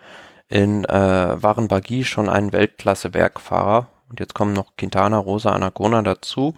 [0.48, 6.54] in äh, Waren Bagui schon einen Weltklasse-Bergfahrer, und jetzt kommen noch Quintana, Rosa, Anacona dazu,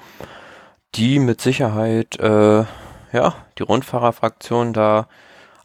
[0.94, 2.64] die mit Sicherheit äh,
[3.12, 5.08] ja die Rundfahrerfraktion da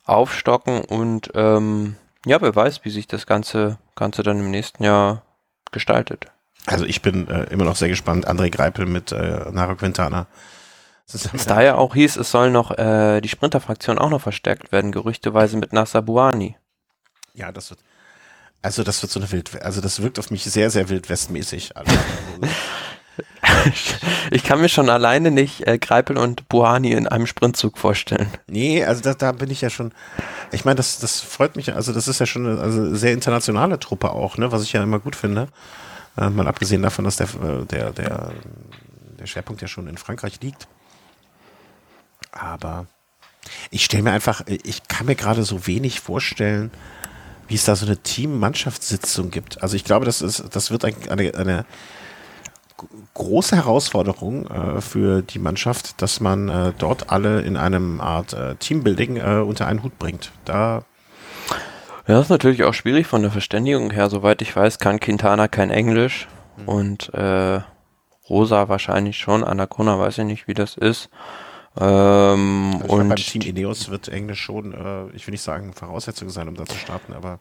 [0.05, 5.23] aufstocken und ähm, ja, wer weiß, wie sich das Ganze, Ganze dann im nächsten Jahr
[5.71, 6.27] gestaltet.
[6.65, 8.27] Also ich bin äh, immer noch sehr gespannt.
[8.27, 10.27] André Greipel mit äh, Naro Quintana.
[11.05, 14.93] Es da ja auch hieß, es soll noch äh, die Sprinterfraktion auch noch verstärkt werden,
[14.93, 16.55] gerüchteweise mit Nasser Buani.
[17.33, 17.81] Ja, das wird,
[18.63, 21.75] also das wird so eine Wild, also das wirkt auf mich sehr, sehr wildwestmäßig.
[21.75, 21.91] Also,
[24.31, 28.27] ich kann mir schon alleine nicht äh, Greipel und Buhani in einem Sprintzug vorstellen.
[28.47, 29.93] Nee, also da, da bin ich ja schon.
[30.51, 31.73] Ich meine, das, das freut mich.
[31.75, 34.81] Also das ist ja schon eine also sehr internationale Truppe auch, ne, was ich ja
[34.81, 35.49] immer gut finde.
[36.17, 38.31] Äh, mal abgesehen davon, dass der, äh, der, der,
[39.19, 40.67] der Schwerpunkt ja schon in Frankreich liegt.
[42.31, 42.87] Aber
[43.71, 46.71] ich stelle mir einfach, ich kann mir gerade so wenig vorstellen,
[47.47, 49.61] wie es da so eine Team-Mannschaftssitzung gibt.
[49.61, 51.65] Also ich glaube, das ist, das wird eine, eine
[53.13, 58.55] große Herausforderung äh, für die Mannschaft, dass man äh, dort alle in einem Art äh,
[58.55, 60.31] Teambuilding äh, unter einen Hut bringt.
[60.45, 60.83] Da
[62.05, 64.09] ja, das ist natürlich auch schwierig von der Verständigung her.
[64.09, 66.27] Soweit ich weiß, kann Quintana kein Englisch
[66.57, 66.67] mhm.
[66.67, 67.61] und äh,
[68.29, 69.43] Rosa wahrscheinlich schon.
[69.43, 71.09] Anacona weiß ich nicht, wie das ist.
[71.79, 76.29] Ähm, also und beim Team Ineos wird Englisch schon, äh, ich will nicht sagen Voraussetzung
[76.29, 77.39] sein, um da zu starten, aber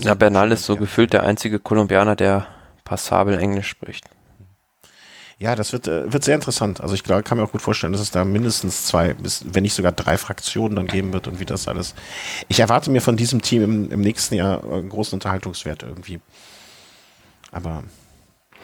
[0.00, 2.46] ja, Bernal ist so gefühlt der einzige Kolumbianer, der
[2.84, 4.04] passabel Englisch spricht.
[5.38, 6.80] Ja, das wird, äh, wird sehr interessant.
[6.80, 9.62] Also ich glaube, kann mir auch gut vorstellen, dass es da mindestens zwei, bis, wenn
[9.64, 11.94] nicht sogar drei Fraktionen dann geben wird und wie das alles.
[12.48, 16.20] Ich erwarte mir von diesem Team im, im nächsten Jahr einen großen Unterhaltungswert irgendwie.
[17.50, 17.82] Aber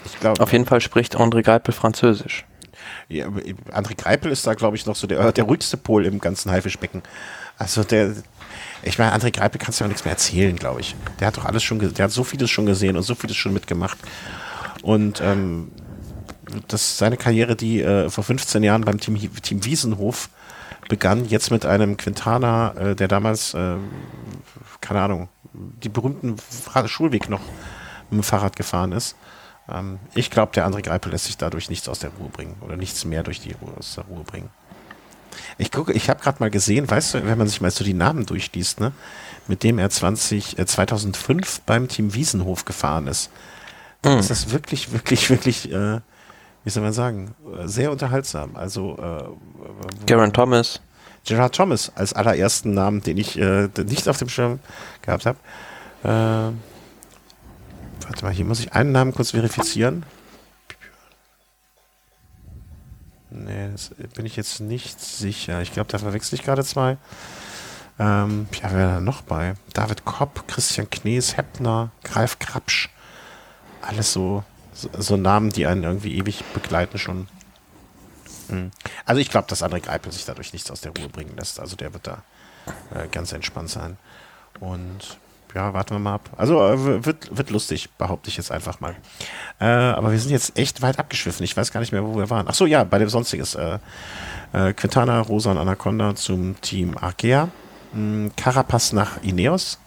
[0.05, 0.41] ich glaube.
[0.41, 2.45] Auf jeden Fall spricht André Geipel Französisch.
[3.11, 3.27] Ja,
[3.73, 7.03] André Greipel ist da, glaube ich, noch so der, der ruhigste Pol im ganzen Haifischbecken.
[7.59, 8.15] Also der,
[8.85, 10.95] ich meine, André Greipel kannst du ja auch nichts mehr erzählen, glaube ich.
[11.19, 13.53] Der hat doch alles schon, der hat so vieles schon gesehen und so vieles schon
[13.53, 13.99] mitgemacht.
[14.83, 15.73] Und ähm,
[16.69, 20.31] das seine Karriere, die äh, vor 15 Jahren beim Team, Team Wiesenhof
[20.89, 23.75] begann, jetzt mit einem Quintana, äh, der damals, äh,
[24.81, 26.37] keine Ahnung, die berühmten
[26.87, 27.41] Schulweg noch
[28.11, 29.17] mit dem Fahrrad gefahren ist.
[29.73, 32.77] Ähm, ich glaube, der andere Greipel lässt sich dadurch nichts aus der Ruhe bringen oder
[32.77, 34.51] nichts mehr durch die Ruhe, aus der Ruhe bringen.
[35.59, 37.95] Ich gucke, ich habe gerade mal gesehen, weißt du, wenn man sich mal so die
[37.95, 38.93] Namen durchliest, ne,
[39.47, 43.31] mit dem er 20, äh, 2005 beim Team Wiesenhof gefahren ist,
[44.03, 44.21] dann mhm.
[44.21, 46.01] ist das wirklich, wirklich, wirklich, äh,
[46.65, 48.57] wie soll man sagen, sehr unterhaltsam.
[48.57, 50.81] Also äh, Geraint Thomas.
[51.27, 54.59] Gerard Thomas als allerersten Namen, den ich äh, nicht auf dem Schirm
[55.03, 55.39] gehabt habe.
[56.03, 56.53] Äh,
[58.11, 60.05] warte mal, hier muss ich einen Namen kurz verifizieren.
[63.31, 65.63] Nee, das bin ich jetzt nicht sicher.
[65.63, 66.99] Ich glaube, da verwechsel ich gerade zwei.
[68.01, 69.55] Ähm, ja, wer da noch bei?
[69.75, 72.89] David Kopp, Christian Knees, Heppner, Greif Krapsch.
[73.81, 74.43] Alles so,
[74.73, 77.29] so, so Namen, die einen irgendwie ewig begleiten schon.
[78.49, 78.73] Hm.
[79.07, 81.61] Also ich glaube, dass André Greipel sich dadurch nichts aus der Ruhe bringen lässt.
[81.61, 82.25] Also der wird da
[82.93, 83.99] äh, ganz entspannt sein.
[84.59, 85.19] Und
[85.55, 86.31] ja, warten wir mal ab.
[86.37, 88.95] Also äh, wird, wird lustig, behaupte ich jetzt einfach mal.
[89.61, 91.45] Äh, aber wir sind jetzt echt weit abgeschwiffen.
[91.45, 92.47] Ich weiß gar nicht mehr, wo wir waren.
[92.49, 93.55] Ach so, ja, bei dem Sonstiges.
[93.55, 93.79] Äh,
[94.53, 97.49] äh, Quintana, Rosa und Anaconda zum Team Arkea.
[97.93, 99.79] Hm, Carapaz nach Ineos.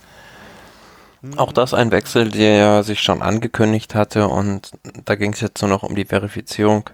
[1.38, 4.72] Auch das ein Wechsel, der sich schon angekündigt hatte und
[5.06, 6.90] da ging es jetzt nur noch um die Verifizierung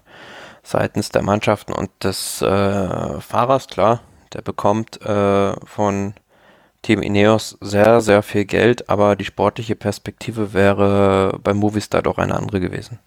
[0.62, 4.02] seitens der Mannschaften und des äh, Fahrers, klar,
[4.34, 6.14] der bekommt von
[6.82, 12.36] Team Ineos sehr, sehr viel Geld, aber die sportliche Perspektive wäre bei Movistar doch eine
[12.36, 13.00] andere gewesen.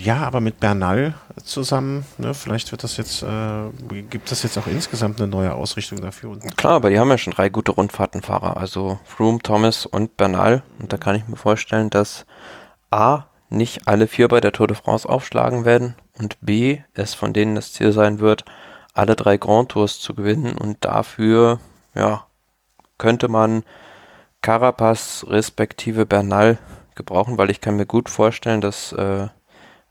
[0.00, 4.68] Ja, aber mit Bernal zusammen, ne, vielleicht wird das jetzt, äh, gibt das jetzt auch
[4.68, 6.38] insgesamt eine neue Ausrichtung dafür.
[6.56, 10.62] Klar, aber die haben ja schon drei gute Rundfahrtenfahrer, also Froome, Thomas und Bernal.
[10.78, 12.24] Und da kann ich mir vorstellen, dass
[12.90, 17.32] A, nicht alle vier bei der Tour de France aufschlagen werden und B, es von
[17.32, 18.44] denen das Ziel sein wird,
[18.94, 21.60] alle drei Grand Tours zu gewinnen und dafür
[21.94, 22.26] ja,
[22.98, 23.64] könnte man
[24.40, 26.58] Carapaz respektive Bernal
[26.94, 29.28] gebrauchen, weil ich kann mir gut vorstellen, dass äh,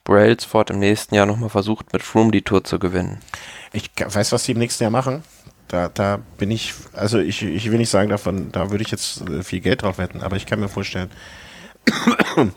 [0.04, 3.20] Brailsford im nächsten Jahr nochmal versucht, mit Froome die Tour zu gewinnen.
[3.72, 5.24] Ich weiß, was die im nächsten Jahr machen.
[5.68, 9.22] Da, da bin ich, also ich, ich will nicht sagen davon, da würde ich jetzt
[9.30, 11.10] äh, viel Geld drauf wetten, aber ich kann mir vorstellen,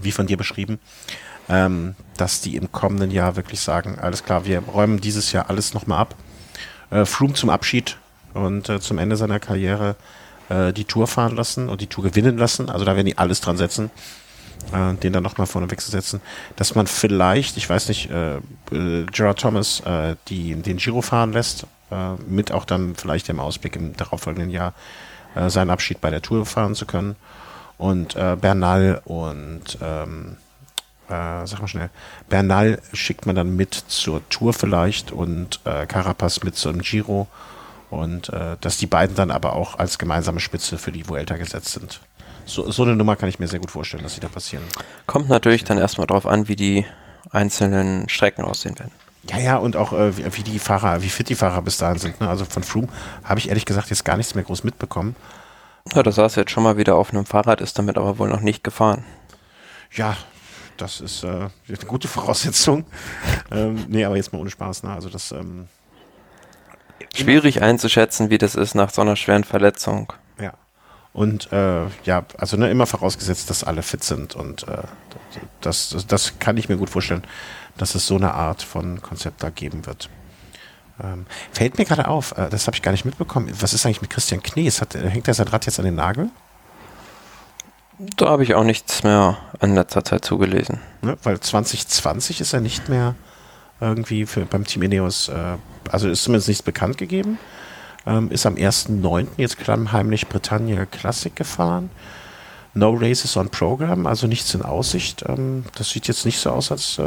[0.00, 0.78] wie von dir beschrieben,
[1.48, 5.74] ähm, dass die im kommenden Jahr wirklich sagen, alles klar, wir räumen dieses Jahr alles
[5.74, 6.14] nochmal ab.
[6.90, 7.98] Äh, Froome zum Abschied
[8.36, 9.96] und äh, zum Ende seiner Karriere
[10.48, 12.70] äh, die Tour fahren lassen und die Tour gewinnen lassen.
[12.70, 13.90] Also da werden die alles dran setzen,
[14.72, 16.20] äh, den dann nochmal vorne wegzusetzen.
[16.56, 21.32] Dass man vielleicht, ich weiß nicht, äh, äh, Gerard Thomas äh, die, den Giro fahren
[21.32, 24.74] lässt, äh, mit auch dann vielleicht im Ausblick im darauffolgenden Jahr
[25.48, 27.14] seinen Abschied bei der Tour fahren zu können.
[27.76, 30.38] Und Bernal und ähm,
[31.08, 31.90] äh, sag mal schnell,
[32.28, 37.28] Bernal schickt man dann mit zur Tour vielleicht und äh, Carapaz mit zum Giro
[37.90, 41.72] und äh, dass die beiden dann aber auch als gemeinsame Spitze für die Vuelta gesetzt
[41.72, 42.00] sind.
[42.44, 44.64] So, so eine Nummer kann ich mir sehr gut vorstellen, dass sie da passieren.
[45.06, 46.86] Kommt natürlich dann erstmal darauf an, wie die
[47.30, 48.92] einzelnen Strecken aussehen werden.
[49.28, 51.98] Ja, ja, und auch äh, wie, wie, die Fahrer, wie fit die Fahrer bis dahin
[51.98, 52.20] sind.
[52.20, 52.28] Ne?
[52.28, 52.88] Also von Froome
[53.24, 55.16] habe ich ehrlich gesagt jetzt gar nichts mehr groß mitbekommen.
[55.94, 58.40] Ja, da saß jetzt schon mal wieder auf einem Fahrrad, ist damit aber wohl noch
[58.40, 59.04] nicht gefahren.
[59.92, 60.16] Ja,
[60.76, 62.84] das ist äh, eine gute Voraussetzung.
[63.50, 64.84] ähm, nee, aber jetzt mal ohne Spaß.
[64.84, 64.92] Ne?
[64.92, 65.68] Also das ähm,
[67.14, 70.12] Schwierig einzuschätzen, wie das ist nach so einer schweren Verletzung.
[70.40, 70.52] Ja.
[71.12, 74.34] Und äh, ja, also ne, immer vorausgesetzt, dass alle fit sind.
[74.34, 74.82] Und äh,
[75.60, 77.24] das, das, das, kann ich mir gut vorstellen,
[77.76, 80.08] dass es so eine Art von Konzept da geben wird.
[81.02, 83.50] Ähm, fällt mir gerade auf, äh, das habe ich gar nicht mitbekommen.
[83.60, 84.80] Was ist eigentlich mit Christian Knies?
[84.80, 86.30] Hat, hängt der sein Rad jetzt an den Nagel?
[87.98, 90.80] Da habe ich auch nichts mehr in letzter Zeit zugelesen.
[91.00, 93.14] Ne, weil 2020 ist er nicht mehr
[93.80, 95.56] irgendwie für, beim Team Ineos, äh,
[95.92, 97.38] also ist zumindest nichts bekannt gegeben.
[98.06, 99.26] Ähm, ist am 1.9.
[99.36, 101.90] jetzt klammheimlich Bretagne Classic gefahren.
[102.74, 105.24] No Races on Program, also nichts in Aussicht.
[105.26, 106.98] Ähm, das sieht jetzt nicht so aus, als.
[106.98, 107.04] Äh,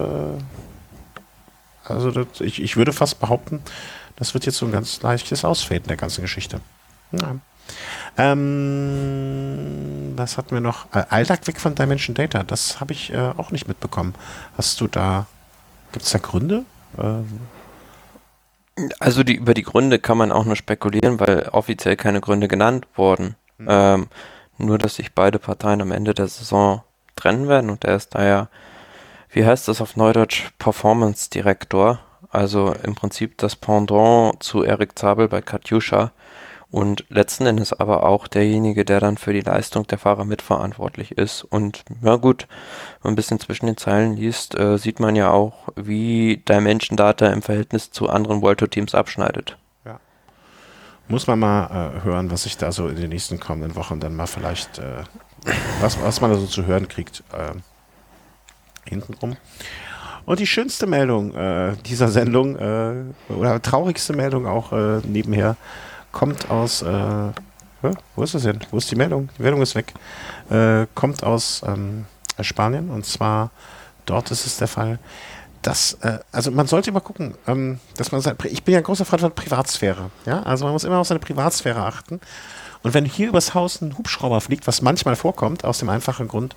[1.85, 3.61] also, das, ich, ich würde fast behaupten,
[4.15, 6.61] das wird jetzt so ein ganz leichtes Ausfaden der ganzen Geschichte.
[7.11, 7.35] Ja.
[8.17, 10.93] Ähm, was hatten wir noch?
[10.93, 14.15] Äh, Alltag weg von Dimension Data, das habe ich äh, auch nicht mitbekommen.
[14.57, 15.27] Hast du da
[15.91, 16.65] Gibt es da Gründe?
[16.97, 17.39] Ähm.
[18.99, 22.87] Also die, über die Gründe kann man auch nur spekulieren, weil offiziell keine Gründe genannt
[22.95, 23.35] wurden.
[23.57, 23.67] Mhm.
[23.69, 24.07] Ähm,
[24.57, 26.83] nur, dass sich beide Parteien am Ende der Saison
[27.15, 28.49] trennen werden und er ist daher,
[29.29, 31.99] wie heißt das auf Neudeutsch, Performance Direktor.
[32.31, 36.11] Also im Prinzip das Pendant zu Erik Zabel bei Katjuscha
[36.71, 41.43] und letzten Endes aber auch derjenige, der dann für die Leistung der Fahrer mitverantwortlich ist.
[41.43, 42.47] Und ja gut,
[43.01, 46.95] wenn man ein bisschen zwischen den Zeilen liest, äh, sieht man ja auch, wie Dimension
[46.95, 49.57] Data im Verhältnis zu anderen World Tour Teams abschneidet.
[49.83, 49.99] Ja.
[51.07, 54.15] Muss man mal äh, hören, was sich da so in den nächsten kommenden Wochen dann
[54.15, 55.03] mal vielleicht, äh,
[55.81, 57.55] was, was man da so zu hören kriegt, äh,
[58.87, 59.37] hintenrum.
[60.27, 64.71] Und die schönste Meldung äh, dieser Sendung, äh, oder traurigste Meldung auch
[65.03, 65.57] nebenher,
[66.19, 67.31] kommt aus, äh,
[68.15, 68.59] wo ist es denn?
[68.71, 69.29] Wo ist die Meldung?
[69.37, 69.93] Die Meldung ist weg.
[70.49, 72.07] Äh, kommt aus ähm,
[72.41, 73.51] Spanien und zwar
[74.05, 74.99] dort ist es der Fall,
[75.61, 78.83] dass, äh, also man sollte immer gucken, ähm, dass man, sein, ich bin ja ein
[78.83, 82.19] großer Freund von Privatsphäre, ja, also man muss immer auf seine Privatsphäre achten
[82.83, 86.53] Und wenn hier übers Haus ein Hubschrauber fliegt, was manchmal vorkommt, aus dem einfachen Grund,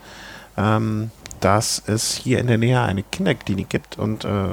[0.56, 4.48] ähm, dass es hier in der Nähe eine Kinderklinik gibt und äh,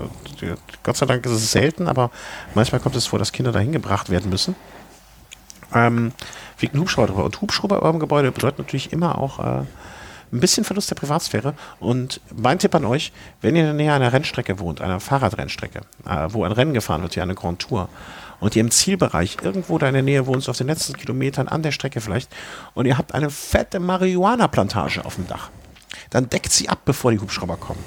[0.84, 2.12] Gott sei Dank ist es selten, aber
[2.54, 4.56] manchmal kommt es vor, dass Kinder dahin gebracht werden müssen.
[5.74, 6.12] Ähm,
[6.58, 7.26] fliegt ein Hubschrauber drüber.
[7.26, 9.64] Und Hubschrauber über Gebäude bedeutet natürlich immer auch äh,
[10.32, 11.54] ein bisschen Verlust der Privatsphäre.
[11.80, 15.82] Und mein Tipp an euch, wenn ihr in der Nähe einer Rennstrecke wohnt, einer Fahrradrennstrecke,
[16.06, 17.90] äh, wo ein Rennen gefahren wird, hier eine Grand Tour,
[18.40, 21.48] und ihr im Zielbereich irgendwo da in der Nähe wohnt, so auf den letzten Kilometern
[21.48, 22.32] an der Strecke vielleicht,
[22.74, 25.50] und ihr habt eine fette Marihuana-Plantage auf dem Dach,
[26.10, 27.84] dann deckt sie ab, bevor die Hubschrauber kommen.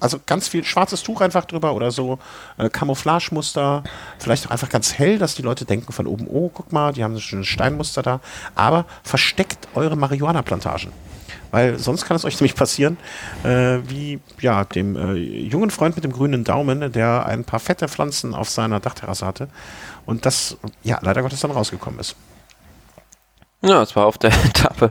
[0.00, 2.18] Also ganz viel schwarzes Tuch einfach drüber oder so
[2.58, 3.84] äh, Camouflagemuster,
[4.18, 7.04] vielleicht auch einfach ganz hell, dass die Leute denken von oben, oh, guck mal, die
[7.04, 8.20] haben ein schönes Steinmuster da.
[8.54, 10.92] Aber versteckt eure Marihuana-Plantagen.
[11.50, 12.96] Weil sonst kann es euch nämlich passieren,
[13.44, 17.86] äh, wie ja, dem äh, jungen Freund mit dem grünen Daumen, der ein paar fette
[17.86, 19.48] Pflanzen auf seiner Dachterrasse hatte
[20.04, 22.16] und das ja leider Gottes dann rausgekommen ist.
[23.62, 24.90] Ja, es war auf der Etappe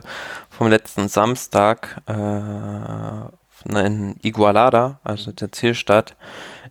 [0.50, 2.14] vom letzten Samstag äh,
[3.64, 6.16] in Igualada, also der Zielstadt.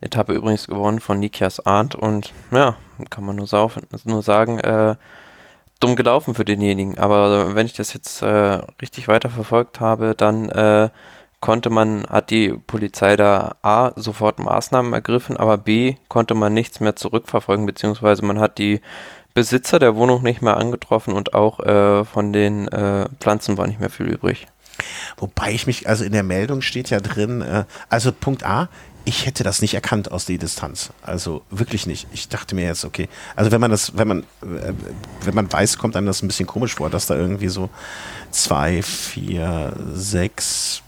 [0.00, 2.76] Etappe übrigens gewonnen von Nikias Arndt und ja,
[3.10, 4.96] kann man nur, saufen, nur sagen, äh,
[5.80, 6.98] dumm gelaufen für denjenigen.
[6.98, 10.90] Aber wenn ich das jetzt äh, richtig weiterverfolgt habe, dann äh,
[11.40, 16.80] konnte man, hat die Polizei da A sofort Maßnahmen ergriffen, aber B konnte man nichts
[16.80, 18.80] mehr zurückverfolgen, beziehungsweise man hat die
[19.34, 23.80] Besitzer der Wohnung nicht mehr angetroffen und auch äh, von den äh, Pflanzen war nicht
[23.80, 24.46] mehr viel übrig.
[25.16, 28.68] Wobei ich mich, also in der Meldung steht ja drin, äh, also Punkt A,
[29.04, 30.90] ich hätte das nicht erkannt aus der Distanz.
[31.02, 32.06] Also wirklich nicht.
[32.12, 34.72] Ich dachte mir jetzt, okay, also wenn man das, wenn man, äh,
[35.22, 37.68] wenn man weiß, kommt einem das ein bisschen komisch vor, dass da irgendwie so
[38.30, 40.82] zwei, vier, sechs,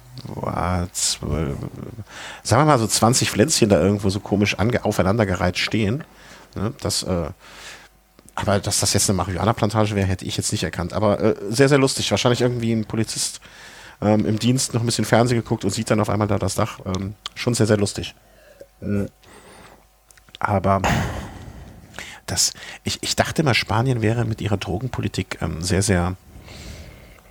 [0.92, 1.56] zwölf,
[2.42, 6.04] sagen wir mal so 20 Pflänzchen da irgendwo so komisch aufeinandergereiht stehen.
[6.54, 7.28] Ne, das, äh,
[8.34, 10.92] aber dass das jetzt eine Marihuana-Plantage wäre, hätte ich jetzt nicht erkannt.
[10.92, 12.10] Aber äh, sehr, sehr lustig.
[12.10, 13.40] Wahrscheinlich irgendwie ein Polizist
[14.00, 16.54] ähm, im Dienst noch ein bisschen Fernsehen geguckt und sieht dann auf einmal da das
[16.54, 16.80] Dach.
[16.84, 18.14] Ähm, schon sehr, sehr lustig.
[18.80, 19.06] Äh,
[20.38, 20.82] aber
[22.26, 22.52] das,
[22.84, 26.16] ich, ich dachte mal, Spanien wäre mit ihrer Drogenpolitik ähm, sehr, sehr,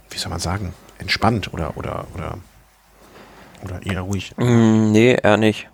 [0.10, 2.38] wie soll man sagen, entspannt oder, oder, oder,
[3.64, 4.34] oder eher ruhig.
[4.38, 5.70] Mm, nee, eher nicht.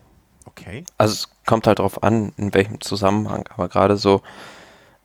[0.45, 0.84] Okay.
[0.97, 3.47] Also es kommt halt darauf an, in welchem Zusammenhang.
[3.53, 4.22] Aber gerade so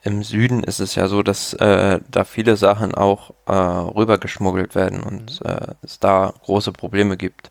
[0.07, 5.03] im Süden ist es ja so, dass äh, da viele Sachen auch äh, rübergeschmuggelt werden
[5.03, 5.51] und mhm.
[5.51, 7.51] äh, es da große Probleme gibt.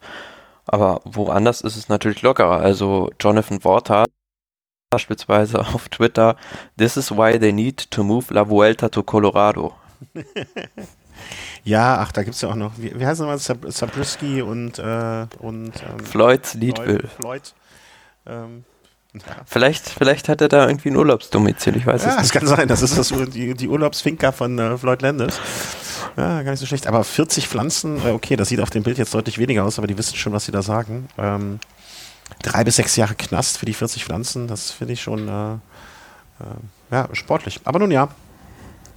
[0.66, 2.60] Aber woanders ist es natürlich lockerer.
[2.62, 4.06] Also Jonathan Worter
[4.90, 6.38] beispielsweise auf Twitter,
[6.78, 9.74] This is why they need to move La Vuelta to Colorado.
[11.66, 14.80] ja, ach, da gibt es ja auch noch, wie, wie heißt nochmal, Sab Sabrisky und,
[14.80, 17.08] äh, und ähm, Floyd Leadville.
[17.20, 17.54] Floyd,
[18.26, 18.75] ähm, ja.
[19.46, 22.18] Vielleicht, vielleicht hat er da irgendwie ein Urlaubsdomizil, ich weiß ja, es nicht.
[22.18, 25.40] Ja, es kann sein, das ist das, die, die Urlaubsfinker von äh, Floyd Landis.
[26.18, 26.88] Ja, gar nicht so schlecht.
[26.88, 29.88] Aber 40 Pflanzen, äh, okay, das sieht auf dem Bild jetzt deutlich weniger aus, aber
[29.88, 31.08] die wissen schon, was sie da sagen.
[31.18, 31.60] Ähm,
[32.42, 35.58] drei bis sechs Jahre Knast für die 40 Pflanzen, das finde ich schon äh, äh,
[36.92, 37.62] ja, sportlich.
[37.66, 38.10] Aber nun ja,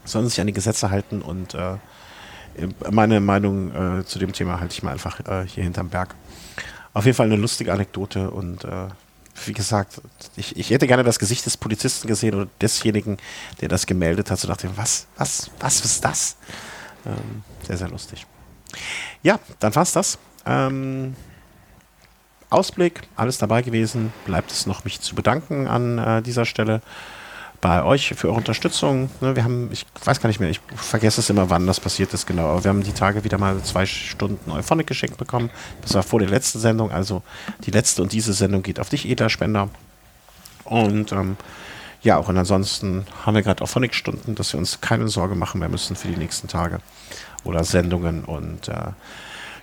[0.05, 1.75] sollen sich an die Gesetze halten und äh,
[2.91, 6.15] meine Meinung äh, zu dem Thema halte ich mal einfach hier hinterm Berg.
[6.93, 8.89] Auf jeden Fall eine lustige Anekdote und äh,
[9.47, 10.01] wie gesagt,
[10.37, 13.19] ich, ich hätte gerne das Gesicht des Polizisten gesehen oder desjenigen,
[13.61, 14.39] der das gemeldet hat.
[14.39, 16.37] So dachte, was, was, was ist das?
[17.07, 18.27] Ähm, sehr, sehr lustig.
[19.23, 20.19] Ja, dann war's das.
[20.47, 21.15] Ähm,
[22.51, 24.13] Ausblick, alles dabei gewesen.
[24.25, 26.81] Bleibt es noch, mich zu bedanken an äh, dieser Stelle
[27.61, 29.11] bei euch für eure Unterstützung.
[29.21, 32.15] Ne, wir haben, ich weiß gar nicht mehr, ich vergesse es immer, wann das passiert
[32.15, 35.51] ist genau, aber wir haben die Tage wieder mal zwei Stunden Euphonic geschenkt bekommen.
[35.83, 37.23] Das war vor der letzten Sendung, also
[37.65, 39.69] die letzte und diese Sendung geht auf dich, edler Spender.
[40.65, 41.37] Und ähm,
[42.03, 45.69] ja, auch und ansonsten haben wir gerade Euphonic-Stunden, dass wir uns keine Sorge machen mehr
[45.69, 46.79] müssen für die nächsten Tage
[47.43, 48.25] oder Sendungen.
[48.25, 48.93] Und äh,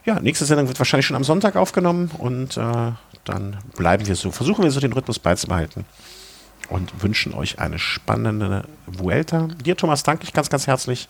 [0.04, 2.92] ja, nächste Sendung wird wahrscheinlich schon am Sonntag aufgenommen und äh,
[3.24, 5.86] dann bleiben wir so, versuchen wir so den Rhythmus beizubehalten
[6.70, 9.48] und wünschen euch eine spannende Vuelta.
[9.64, 11.08] Dir, Thomas, danke ich ganz, ganz herzlich.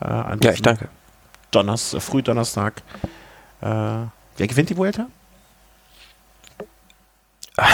[0.00, 0.88] Äh, ja, ich danke.
[1.50, 2.82] Donners, äh, Frühdonnerstag.
[3.60, 5.06] Äh, wer gewinnt die Vuelta?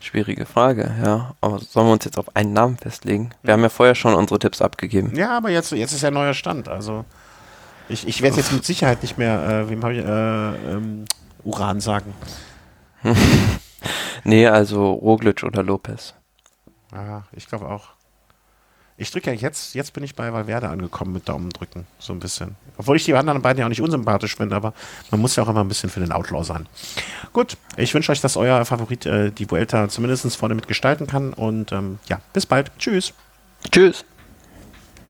[0.00, 1.34] Schwierige Frage, ja.
[1.40, 3.30] Aber sollen wir uns jetzt auf einen Namen festlegen?
[3.42, 5.14] Wir haben ja vorher schon unsere Tipps abgegeben.
[5.14, 6.68] Ja, aber jetzt, jetzt ist ja neuer Stand.
[6.68, 7.04] Also
[7.88, 11.04] ich, ich werde jetzt mit Sicherheit nicht mehr, äh, wem habe ich, äh, ähm,
[11.44, 12.14] Uran sagen.
[14.24, 16.14] Nee, also Roglic oder Lopez.
[16.92, 17.90] Ja, ich glaube auch.
[19.00, 22.18] Ich drücke ja jetzt, jetzt bin ich bei Valverde angekommen mit Daumen drücken, so ein
[22.18, 22.56] bisschen.
[22.78, 24.74] Obwohl ich die anderen beiden ja auch nicht unsympathisch finde, aber
[25.12, 26.66] man muss ja auch immer ein bisschen für den Outlaw sein.
[27.32, 31.70] Gut, ich wünsche euch, dass euer Favorit äh, die Vuelta zumindest vorne mitgestalten kann und
[31.70, 32.72] ähm, ja, bis bald.
[32.78, 33.14] Tschüss.
[33.70, 34.04] Tschüss.